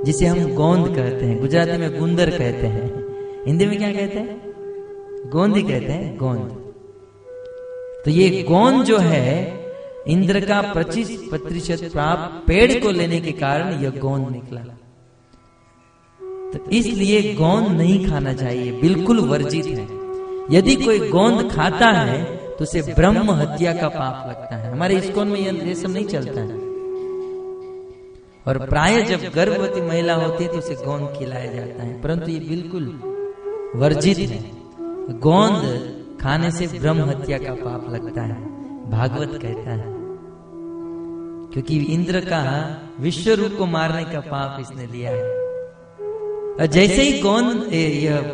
जिसे 0.06 0.26
हम 0.26 0.54
गोंद 0.54 0.86
कहते 0.96 1.24
हैं। 1.26 1.40
गुजराती 1.40 1.76
में 1.78 1.98
गुंदर 1.98 2.30
कहते 2.30 2.66
हैं। 2.66 2.86
हिंदी 3.46 3.66
में 3.66 3.76
क्या 3.78 3.92
कहते 3.92 4.18
हैं? 4.18 5.30
गोंद 5.30 5.56
ही 5.56 5.62
कहते 5.62 5.92
हैं। 5.92 6.16
गोंद। 6.16 6.50
तो 8.04 8.10
ये 8.10 8.42
गोंद 8.42 8.84
जो 8.84 8.98
है 8.98 9.28
इंद्र 10.08 10.40
का 10.40 10.60
पच्चीस 10.76 11.10
प्रतिशत 11.30 11.90
प्राप्त 11.92 12.46
पेड़ 12.46 12.72
को 12.82 12.90
लेने 12.90 13.20
के 13.20 13.32
कारण 13.32 13.82
यह 13.82 13.90
गोंद 13.90 14.28
निकला। 14.28 14.73
इसलिए 16.72 17.34
गोंद 17.34 17.68
नहीं 17.68 18.10
खाना 18.10 18.32
चाहिए, 18.32 18.72
बिल्कुल 18.72 19.20
वर्जित 19.20 19.66
है। 19.66 19.86
यदि 20.50 20.74
कोई 20.76 21.08
गोंद 21.08 21.50
खाता 21.52 21.86
है 21.86 22.24
तो 22.48 22.62
उसे 22.62 22.82
ब्रह्म 22.82 23.30
हत्या 23.30 23.72
का 23.72 23.88
पाप 23.88 24.28
लगता 24.28 24.56
है। 24.56 24.72
हमारे 24.72 24.96
इस्कोन 24.96 25.28
में 25.28 25.40
यह 25.40 25.74
सब 25.74 25.90
नहीं 25.90 26.04
चलता 26.04 26.40
है। 26.40 26.58
और 28.46 28.58
प्राय 28.68 29.02
जब 29.02 29.20
गर्भवती 29.34 29.80
महिला 29.80 30.14
होती 30.14 30.44
है 30.44 30.52
तो 30.52 30.58
उसे 30.58 30.74
गोंद 30.74 31.08
खिलाया 31.18 31.52
जाता 31.52 31.82
है। 31.82 32.02
परंतु 32.02 32.30
ये 32.30 32.40
बिल्कुल 32.40 32.86
वर्जित 33.76 34.18
है। 34.18 34.50
गोंद 35.18 35.62
खाने 36.20 36.50
से 36.50 36.66
ब्रह्म 36.78 37.04
हत्या 37.04 37.38
का 37.38 37.54
पाप 37.54 37.90
लगता 37.90 38.22
है, 38.22 38.34
भागवत 38.90 39.38
कहता 39.42 39.70
है। 39.70 39.94
क्योंकि 41.52 41.78
इंद्र 41.78 42.20
का 42.20 42.42
विश्व 43.00 43.32
रूप 43.32 43.54
को 43.58 43.66
मारने 43.66 44.04
का 44.04 44.20
पाप 44.20 44.60
इसने 44.60 44.86
लिया 44.86 45.10
है। 45.10 45.43
जैसे 46.58 47.02
ही 47.02 47.12
कौन 47.20 47.58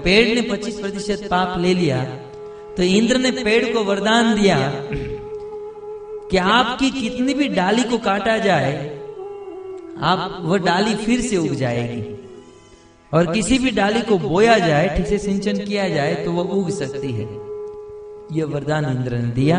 पेड़ 0.05 0.27
ने 0.35 0.43
25 0.51 0.81
प्रतिशत 0.81 1.27
पाप 1.31 1.59
ले 1.59 1.75
लिया 1.75 2.03
तो 2.77 2.83
इंद्र 2.83 3.19
ने 3.19 3.31
पेड़ 3.45 3.73
को 3.75 3.85
वरदान 3.85 4.35
दिया 4.35 4.59
कि 6.31 6.37
आपकी 6.37 6.91
कितनी 6.91 7.35
भी 7.35 7.49
डाली 7.49 7.83
को 7.83 7.99
काटा 7.99 8.37
जाए, 8.39 8.73
आप 10.01 10.39
वह 10.43 10.59
डाली 10.59 10.95
फिर 10.97 11.21
से 11.21 11.37
उग 11.37 11.55
जाएगी। 11.55 12.03
और 13.13 13.33
किसी 13.33 13.59
भी 13.59 13.71
डाली 13.71 14.01
को 14.01 14.19
बोया 14.19 14.59
जाए, 14.59 14.89
ठीक 14.97 15.07
से 15.07 15.19
सिंचन 15.19 15.59
किया 15.59 15.89
जाए 15.89 16.15
तो 16.25 16.33
वह 16.33 16.55
उग 16.57 16.71
सकती 16.73 17.13
है। 17.13 17.27
यह 18.33 18.45
वरदान 18.47 18.85
इंद्र 18.87 19.17
ने 19.17 19.33
दिया। 19.33 19.59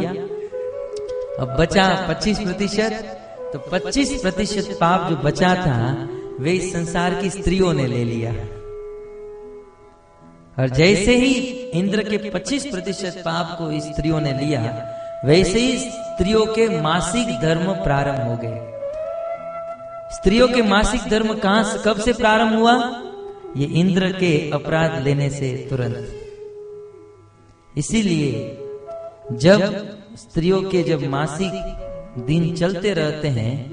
अब 1.40 1.56
बचा 1.60 1.86
25 2.10 2.40
प्रतिशत 2.40 2.92
तो 3.54 3.60
25 3.70 4.22
प्रतिशत 4.22 4.78
पाप 4.82 5.10
जो 5.10 5.16
बचा 5.20 5.54
था 5.56 5.78
वे 6.42 6.52
इस 6.52 6.74
संसार 6.74 7.22
की 7.22 7.30
स्त्रियों 7.30 7.74
ने 7.74 7.88
ले 7.88 8.04
लिया। 8.04 8.32
और 10.60 10.70
जैसे 10.70 11.16
ही 11.16 11.34
इंद्र 11.70 12.04
के 12.04 12.30
25 12.30 12.66
प्रतिशत 12.66 13.22
पाप 13.26 13.58
को 13.58 13.80
स्त्रियों 13.80 14.22
ने 14.22 14.34
लिया, 14.34 14.92
वैसे 15.26 15.60
ही 15.60 15.78
स्त्रियों 15.78 16.46
के 16.46 16.82
मासिक 16.82 17.42
धर्म 17.42 17.74
प्रारंभ 17.74 18.28
हो 18.28 18.38
गए। 18.44 18.72
स्त्रियों 20.16 20.48
के 20.48 20.62
मासिक 20.62 21.02
धर्म 21.10 21.34
कहाँ 21.34 21.64
से 21.64 21.78
कब 21.86 22.00
से 22.00 22.14
प्रारंभ 22.14 22.54
हुआ? 22.54 23.02
ये 23.58 23.66
इंद्र 23.66 24.12
के 24.12 24.52
अपराध 24.54 25.04
लेने 25.04 25.30
से 25.30 25.68
तुरंत। 25.70 26.18
इसीलिए 27.78 28.58
जब 29.32 29.90
स्त्रियों 30.16 30.64
के 30.64 30.84
जब 30.84 31.04
मासिक 31.04 31.52
दिन 32.26 32.56
चलते 32.56 32.94
रहते 32.94 33.28
हैं, 33.28 33.72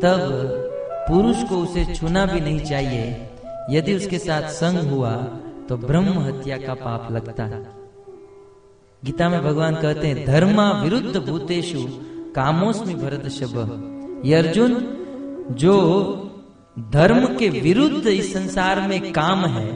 तब 0.00 0.66
पुरुष 1.10 1.42
को 1.44 1.56
उसे 1.56 1.84
छूना 1.94 2.24
भी 2.26 2.40
नहीं 2.40 2.60
चाहिए। 2.60 3.28
यदि 3.70 3.94
उसके 3.94 4.18
साथ 4.18 4.48
संग 4.52 4.90
हुआ 4.90 5.12
तो 5.68 5.76
ब्रह्म 5.76 6.18
हत्या 6.18 6.56
का 6.58 6.74
पाप 6.74 7.12
लगता। 7.12 7.44
है 7.44 7.62
गीता 9.02 9.28
में 9.28 9.42
भगवान 9.42 9.74
कहते 9.74 10.06
हैं, 10.06 10.24
धर्मा 10.26 10.70
विरुद्ध 10.82 11.16
भूतेशु 11.16 11.84
कामोस्मी 12.34 12.94
भरत 12.94 13.28
शब। 13.28 14.22
ये 14.24 14.34
अर्जुन, 14.34 14.74
जो 15.50 15.76
धर्म 16.78 17.26
के 17.36 17.48
विरुद्ध 17.48 18.06
इस 18.06 18.32
संसार 18.32 18.88
में 18.88 19.12
काम 19.12 19.46
है, 19.46 19.68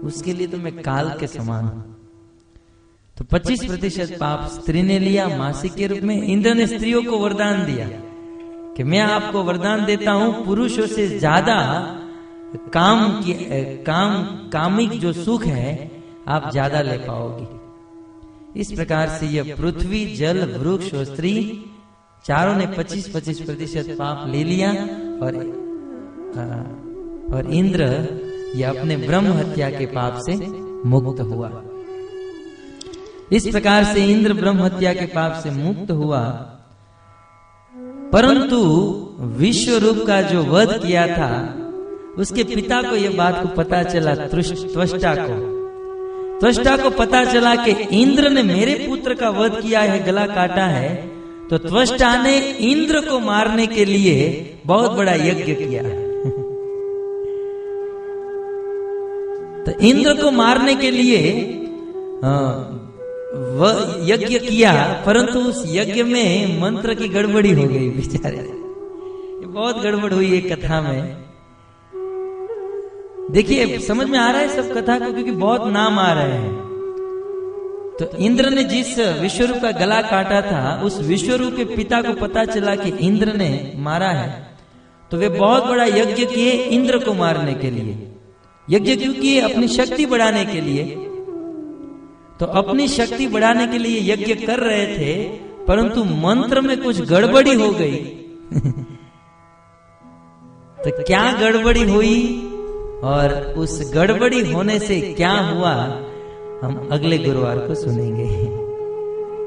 उसके 0.00 0.32
लिए 0.32 0.46
तो 0.46 0.58
मैं 0.58 0.72
काल 0.82 1.10
के 1.20 1.26
समान 1.26 1.64
हूँ। 1.64 1.96
तो 3.16 3.24
25 3.24 3.64
प्रतिशत 3.64 4.16
पाप 4.20 4.48
स्त्री 4.50 4.82
ने 4.82 4.98
लिया 4.98 5.28
मासिक 5.28 5.74
के 5.74 5.86
रूप 5.86 6.00
में 6.02 6.22
इंद्र 6.22 6.54
ने 6.54 6.66
स्त्रियों 6.66 7.02
को 7.02 7.18
वरदान 7.18 7.64
दिया। 7.66 7.88
कि 8.76 8.84
मैं 8.84 9.00
आपको 9.00 9.42
वरदान 9.42 9.84
देता 9.84 10.12
हूँ, 10.12 10.44
पुरुषों 10.46 10.86
से 10.86 11.06
ज़्यादा 11.08 11.56
काम 12.72 13.22
की, 13.22 13.32
काम, 13.84 14.24
कामिक 14.50 14.98
जो 15.00 15.12
सुख 15.12 15.44
है, 15.44 15.90
आप 16.28 16.50
ज़्यादा 16.50 16.80
ले 16.80 16.96
पाओगे। 16.98 18.60
इस 18.60 18.72
प्रकार 18.72 19.08
से 19.08 19.26
यह 19.26 19.54
पृथ्वी, 19.56 20.04
जल, 20.16 20.44
वृक्ष 20.58 20.94
और 20.94 21.04
स्त्री 21.04 21.64
चारों 22.24 22.54
ने 22.54 22.66
25-25 22.66 23.40
प्रतिशत 23.40 23.96
पाप 23.98 24.26
ले 24.28 24.44
लिया 24.44 24.70
और 25.22 25.34
और 27.34 27.50
इंद्र 27.50 27.84
ये 28.56 28.64
अपने 28.64 28.96
ब्रह्म 28.96 29.32
हत्या 29.32 29.70
के 29.70 29.86
पाप 29.86 30.20
से 30.20 30.34
मुक्त 30.88 31.20
हुआ। 31.20 31.50
इस 33.32 33.46
प्रकार 33.48 33.84
से 33.84 34.04
इंद्र 34.06 34.34
ब्रह्म 34.34 34.62
हत्या 34.62 34.92
के 34.94 35.06
पाप 35.06 35.40
से 35.42 35.50
मुक्त 35.50 35.90
हुआ। 35.90 36.22
परंतु 38.12 38.60
विश्व 39.20 39.76
रूप 39.76 40.04
का 40.06 40.22
जो 40.22 40.42
वध 40.42 40.86
किया 40.86 41.06
था, 41.06 41.58
उसके 42.18 42.44
पिता 42.44 42.82
को 42.82 42.96
यह 42.96 43.16
बात 43.16 43.42
को 43.42 43.48
पता 43.48 43.82
चला 43.82 44.14
त्वष्टा 44.14 45.14
को। 45.14 45.56
त्वष्टा 46.40 46.76
को 46.76 46.90
पता 46.90 47.24
चला 47.24 47.56
कि 47.56 48.02
इंद्र 48.02 48.30
ने 48.30 48.42
मेरे 48.42 48.86
पुत्र 48.88 49.14
का 49.14 49.30
वध 49.30 49.62
किया 49.62 49.80
है 49.80 50.04
गला 50.04 50.26
काटा 50.26 50.66
है 50.66 51.16
तो 51.50 51.58
त्वष्टा 51.58 52.22
ने 52.22 52.50
इंद्र 52.50 53.00
को 53.00 53.18
मारने 53.18 53.66
के 53.66 53.84
लिए 53.84 54.50
बहुत 54.66 54.92
बड़ा 54.92 55.12
यज्ञ 55.12 55.54
किया। 55.54 55.82
तो 59.64 59.80
इंद्र 59.80 60.22
को 60.22 60.30
मारने 60.30 60.74
के 60.74 60.90
लिए 60.90 61.32
वह 62.24 62.85
यज्ञ 64.02 64.38
किया, 64.38 65.02
परंतु 65.06 65.38
उस 65.38 65.62
यज्ञ 65.66 66.02
में 66.02 66.60
मंत्र 66.60 66.94
की 66.94 67.08
गड़बड़ी 67.08 67.52
हो 67.52 67.62
गई, 67.62 67.88
बेचारे। 67.90 68.56
बहुत 69.46 69.82
गड़बड़ 69.82 70.12
हुई 70.12 70.38
एक 70.38 70.52
कथा 70.52 70.80
में। 70.80 71.16
देखिए, 73.30 73.78
समझ 73.78 74.06
में 74.08 74.18
आ 74.18 74.30
रहा 74.30 74.40
है 74.40 74.48
सब 74.48 74.74
कथा 74.74 74.98
को, 74.98 75.12
क्योंकि 75.12 75.30
बहुत 75.30 75.66
नाम 75.66 75.98
आ 75.98 76.12
रहे 76.12 76.32
हैं। 76.32 76.66
तो 78.00 78.16
इंद्र 78.18 78.50
ने 78.50 78.64
जिस 78.64 78.98
विश्वरूप 78.98 79.56
का 79.62 79.70
गला 79.70 80.02
काटा 80.02 80.40
था, 80.40 80.82
उस 80.84 81.00
विश्वरूप 81.00 81.54
के 81.56 81.64
पिता 81.64 82.02
को 82.02 82.12
पता 82.12 82.44
चला 82.44 82.74
कि 82.74 82.90
इंद्र 83.06 83.32
ने 83.32 83.72
मारा 83.76 84.08
है। 84.08 84.56
तो 85.10 85.16
वे 85.16 85.28
बहुत 85.28 85.64
बड़ा 85.64 85.84
यज्ञ 85.84 86.26
किए 86.26 86.50
इंद्र 86.50 86.98
को 86.98 87.14
मारने 87.14 87.54
के 87.54 87.70
लिए। 87.70 88.12
यज्ञ 88.70 88.96
क्यों 88.96 89.14
किए? 89.14 89.40
अपनी 89.40 89.68
शक्ति 89.68 90.06
बढ़ाने 90.06 90.44
के 90.44 90.60
लिए। 90.60 91.05
तो 92.40 92.46
अपनी 92.46 92.88
शक्ति 92.88 93.26
बढ़ाने 93.26 93.66
के 93.66 93.78
लिए 93.78 94.12
यज्ञ 94.12 94.34
कर 94.34 94.58
रहे 94.58 94.86
थे, 94.86 95.24
परंतु 95.68 96.04
मंत्र 96.04 96.60
में 96.60 96.82
कुछ 96.82 97.00
गड़बड़ी 97.00 97.54
हो 97.54 97.70
गई। 97.70 97.96
तो 100.84 101.04
क्या 101.04 101.32
गड़बड़ी 101.32 101.82
हुई? 101.82 102.42
और 103.04 103.54
उस 103.58 103.92
गड़बड़ी 103.94 104.52
होने 104.52 104.78
से 104.78 105.00
क्या 105.00 105.32
हुआ? 105.32 105.72
हम 106.62 106.88
अगले 106.92 107.18
गुरुवार 107.18 107.58
को 107.58 107.74
सुनेंगे। 107.74 108.66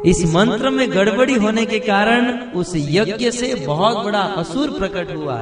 इस 0.10 0.36
मंत्र 0.36 0.70
में 0.70 0.91
गड़बड़ी 0.91 1.34
होने 1.34 1.66
के 1.66 1.80
कारण 1.80 2.52
उस 2.52 2.74
यज्ञ 2.76 3.32
से 3.32 3.56
बहुत 3.56 4.06
बड़ा 4.06 4.20
असुर 4.20 4.70
प्रकट 4.70 5.16
हुआ। 5.16 5.38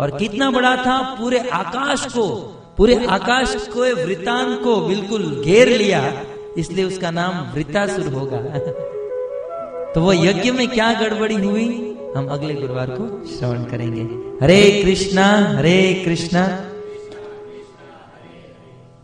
और 0.00 0.16
कितना 0.18 0.50
बड़ा 0.50 0.76
था? 0.76 1.16
पूरे 1.20 1.38
आकाश 1.38 2.06
को, 2.06 2.28
पूरे 2.76 3.06
आकाश 3.06 3.68
को 3.68 3.80
वृतान 3.80 4.54
को 4.54 4.76
बिल्कुल 4.76 5.42
घेर 5.44 5.68
लिया। 5.68 6.24
इसलिए 6.58 6.84
उसका 6.84 7.10
नाम 7.10 7.54
वृतासुर 7.54 8.06
होगा। 8.06 8.38
तो 9.92 10.00
वो 10.00 10.12
यज्ञ 10.12 10.50
में 10.50 10.68
क्या 10.68 10.92
गड़बड़ी 10.92 11.34
हुई, 11.34 11.98
हम 12.16 12.28
अगले 12.28 12.54
गुरुवार 12.54 12.90
को 12.90 13.26
श्रवण 13.26 13.64
करेंगे। 13.64 14.02
हरे 14.44 14.82
कृष्णा 14.84 15.26
हरे 15.56 16.02
कृष्णा। 16.04 16.42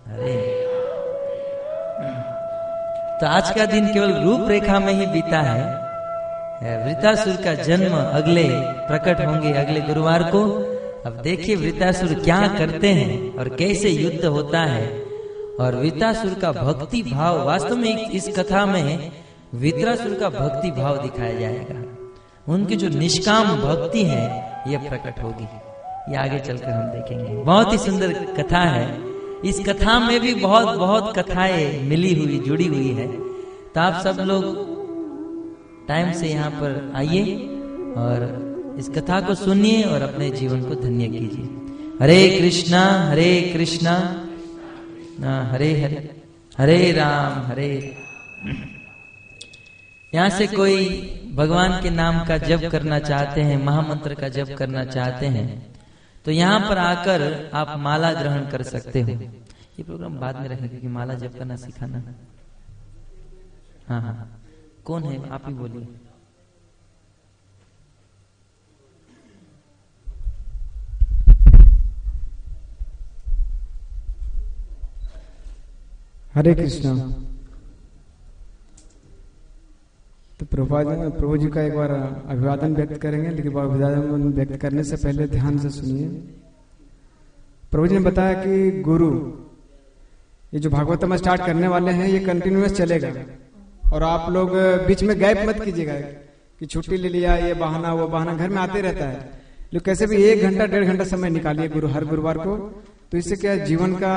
हरे। 0.09 0.37
तो 3.21 3.27
आज 3.27 3.51
का 3.51 3.67
दिन 3.67 3.87
केवल 3.87 4.13
रूपरेखा 4.13 4.81
में 4.81 4.93
ही 4.93 5.07
बीता 5.07 5.41
है। 5.41 5.89
वृतासुर 6.87 7.35
का 7.35 7.55
जन्म 7.55 7.97
अगले 7.97 8.49
प्रकट 8.89 9.27
होंगे 9.27 9.53
अगले 9.53 9.81
गुरुवार 9.81 10.23
को। 10.23 10.45
अब 11.07 11.21
देखिए 11.23 11.57
वृतासुर 11.57 12.15
क्या 12.15 12.55
करते 12.59 12.89
हैं 12.89 13.37
और 13.37 13.49
कैसे 13.49 13.89
युद्ध 13.89 14.25
होता 14.25 14.61
है। 14.61 15.08
और 15.61 15.77
वृतासुर 15.77 16.35
का 16.35 16.53
भक्ति 16.53 17.03
भाव 17.03 17.47
वास्तव 17.47 17.77
में 17.77 18.11
इस 18.11 18.29
कथा 18.29 18.67
में 18.67 19.13
वित्रासुर 19.55 20.15
का 20.15 20.29
भक्ति 20.29 20.71
भाव 20.71 21.03
दिखाया 21.03 21.41
जाएगा। 21.41 21.85
उनकी 22.53 22.77
जो 22.77 22.89
निष्काम 22.89 23.47
भक्ति 23.49 24.05
है, 24.05 24.53
यह 24.69 24.79
प्रकट 24.79 25.23
होगी। 25.23 25.47
ये 26.13 26.17
आगे 26.17 26.39
चलकर 26.39 26.71
हम 26.71 26.83
देखेंगे। 26.83 27.43
बहुत 27.43 27.73
ही 27.73 27.79
सुंदर 27.79 28.13
कथा 28.13 28.59
है। 28.59 28.99
इस 29.45 29.61
कथा 29.69 30.01
में 30.01 30.21
भी 30.21 30.35
बहुत 30.35 30.79
बहुत 30.79 31.19
कथाएँ 31.19 31.83
मिली 31.83 32.25
हुई, 32.25 32.39
जुड़ी 32.39 32.67
हुई 32.67 32.89
है। 32.89 33.07
तो 33.75 33.81
आप 33.81 34.05
सब 34.05 34.23
लोग 34.23 34.79
टाइम 35.89 36.13
से 36.13 36.29
यहाँ 36.29 36.51
पर 36.51 36.93
आइए 36.97 37.37
और 37.97 38.49
इस 38.79 38.89
कथा 38.89 39.21
को 39.21 39.35
सुनिए 39.35 39.83
और 39.83 40.03
अपने 40.03 40.31
जीवन 40.31 40.63
को 40.63 40.75
धन्य 40.75 41.07
कीजिए। 41.07 41.45
हरे 42.03 42.39
कृष्णा 42.41 43.11
हरे 43.11 43.51
कृष्णा। 43.57 44.25
हरे 45.19 45.71
हरे 45.81 45.99
हरे 46.59 46.93
राम, 46.93 47.41
हरे 47.47 47.71
यहाँ 50.13 50.29
से 50.31 50.47
कोई 50.47 50.77
भगवान 51.35 51.81
के 51.83 51.91
नाम 51.91 52.25
का 52.25 52.37
जप 52.39 52.69
करना 52.73 52.99
चाहते 53.01 53.41
हैं, 53.43 53.57
महामंत्र 53.65 54.15
का 54.15 54.29
जप 54.29 54.55
करना 54.59 54.85
चाहते 54.87 55.27
हैं 55.27 55.47
तो 56.25 56.31
यहाँ 56.31 56.61
पर 56.61 56.79
आकर 56.79 57.51
आप 57.55 57.75
माला 57.79 58.13
ग्रहण 58.13 58.49
कर 58.51 58.63
सकते 58.65 59.03
हो। 59.03 59.09
ये 59.09 59.83
प्रोग्राम 59.83 60.17
बाद 60.19 60.37
में 60.37 60.49
रहेगा, 60.49 60.67
क्योंकि 60.67 60.89
माला 60.89 61.15
जब 61.15 61.39
करना 61.39 61.57
सिखाना। 61.57 62.03
हाँ 63.89 64.01
हाँ। 64.03 64.43
कौन 64.85 65.03
है? 65.05 65.31
आप 65.31 65.43
ही 65.47 65.55
बोलिए। 65.55 65.87
हरे 76.35 76.55
कृष्णा। 76.55 76.95
तो 80.41 80.47
प्रभुपा 80.47 81.09
प्रभु 81.09 81.37
जी 81.37 81.49
का 81.49 81.63
एक 81.63 81.75
बार 81.75 81.91
अभिवादन 82.29 82.75
व्यक्त 82.75 82.97
करेंगे, 82.97 83.31
लेकिन 83.31 83.53
अभिवादन 83.53 84.33
व्यक्त 84.33 84.57
करने 84.57 84.85
से 84.85 84.97
पहले 84.97 85.27
ध्यान 85.27 85.59
से 85.59 85.71
सुनिए। 85.71 86.09
प्रभु 87.71 87.87
जी 87.87 87.95
ने 87.95 88.01
बताया 88.01 88.33
कि 88.35 88.81
गुरु, 88.81 89.33
ये 90.55 90.61
जो 90.61 90.71
भागवतम 90.71 91.17
स्टार्ट 91.17 91.47
करने 91.47 91.69
वाले 91.69 91.93
हैं, 91.93 92.09
ये 92.09 92.21
कंटिन्यूस 92.21 92.73
चलेगा। 92.73 93.13
और 93.93 94.03
आप 94.03 94.31
लोग 94.31 94.51
बीच 94.87 95.03
में 95.03 95.19
गैप 95.19 95.39
मत 95.49 95.65
कीजिएगा 95.65 95.95
कि 96.61 96.67
छुट्टी 96.67 96.97
ले 96.97 97.09
लिया, 97.09 97.37
ये 97.37 97.55
बहाना, 97.55 97.93
वो 97.95 98.09
बहाना, 98.09 98.35
घर 98.35 98.49
में 98.49 98.57
आते 98.57 98.81
रहता 98.81 99.05
है। 99.05 99.19
लेकिन 99.73 99.81
कैसे 99.81 100.07
भी 100.07 100.23
एक 100.23 100.43
घंटा, 100.43 100.67
डेढ़ 100.67 100.85
घंटा 100.85 101.05
समय 101.05 101.31
निकालिए 101.31 101.69
गुरु, 101.69 101.89
हर 101.89 102.05
गुरुवार 102.05 102.39
को। 102.39 102.83
तो 103.13 103.19
इससे 103.19 103.37
क्या 103.37 103.55
जीवन 103.57 103.93
का 103.95 104.15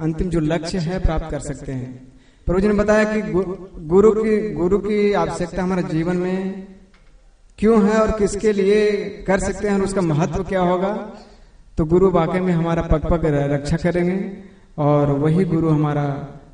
अंतिम 0.00 0.30
जो 0.30 0.40
लक्ष्य 0.40 0.78
है 0.78 0.98
प्राप्त 0.98 1.30
कर 1.30 1.40
सकते 1.40 1.72
हैं? 1.72 2.12
प्रभु 2.46 2.60
जी 2.60 2.68
ने 2.68 2.74
बताया 2.74 3.04
कि 3.04 3.20
गुरु 3.86 4.10
की 4.14 4.36
गुरु 4.52 4.78
की 4.78 5.12
आवश्यकता 5.14 5.62
हमारे 5.62 5.82
जीवन 5.82 6.16
में 6.16 6.66
क्यों 7.58 7.82
है 7.88 7.96
और 8.00 8.10
किसके 8.10 8.52
लिए 8.52 8.90
कर 9.26 9.38
सकते 9.38 9.68
हैं 9.68 9.74
और 9.74 9.82
उसका 9.82 10.00
महत्व 10.02 10.42
क्या 10.44 10.60
होगा? 10.62 10.92
तो 11.78 11.84
गुरु 11.84 12.10
वाकई 12.10 12.40
में 12.40 12.52
हमारा 12.52 12.82
पग 12.82 13.06
पग 13.10 13.24
रक्षा 13.52 13.76
करेंगे 13.76 14.16
और 14.78 15.10
वही 15.18 15.44
गुरु 15.44 15.68
हमारा 15.68 16.04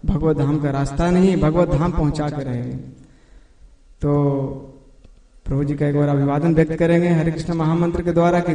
भगवत 0.07 0.37
धाम 0.37 0.59
का 0.59 0.71
रास्ता 0.71 1.11
नहीं, 1.11 1.37
भगवत 1.37 1.69
धाम 1.71 1.93
पहुँचा 1.93 2.29
कर 2.29 2.43
रहेंगे 2.43 2.77
तो 4.03 4.11
प्रभु 5.47 5.65
जी 5.65 5.75
का 5.75 5.87
एक 5.87 5.97
बार 5.97 6.09
अभिवादन 6.09 6.55
व्यक्त 6.55 6.73
करेंगे। 6.75 7.09
हरे 7.09 7.31
कृष्ण 7.33 7.55
महामंत्र 7.55 8.03
के 8.03 8.13
द्वारा 8.13 8.41
कि 8.41 8.55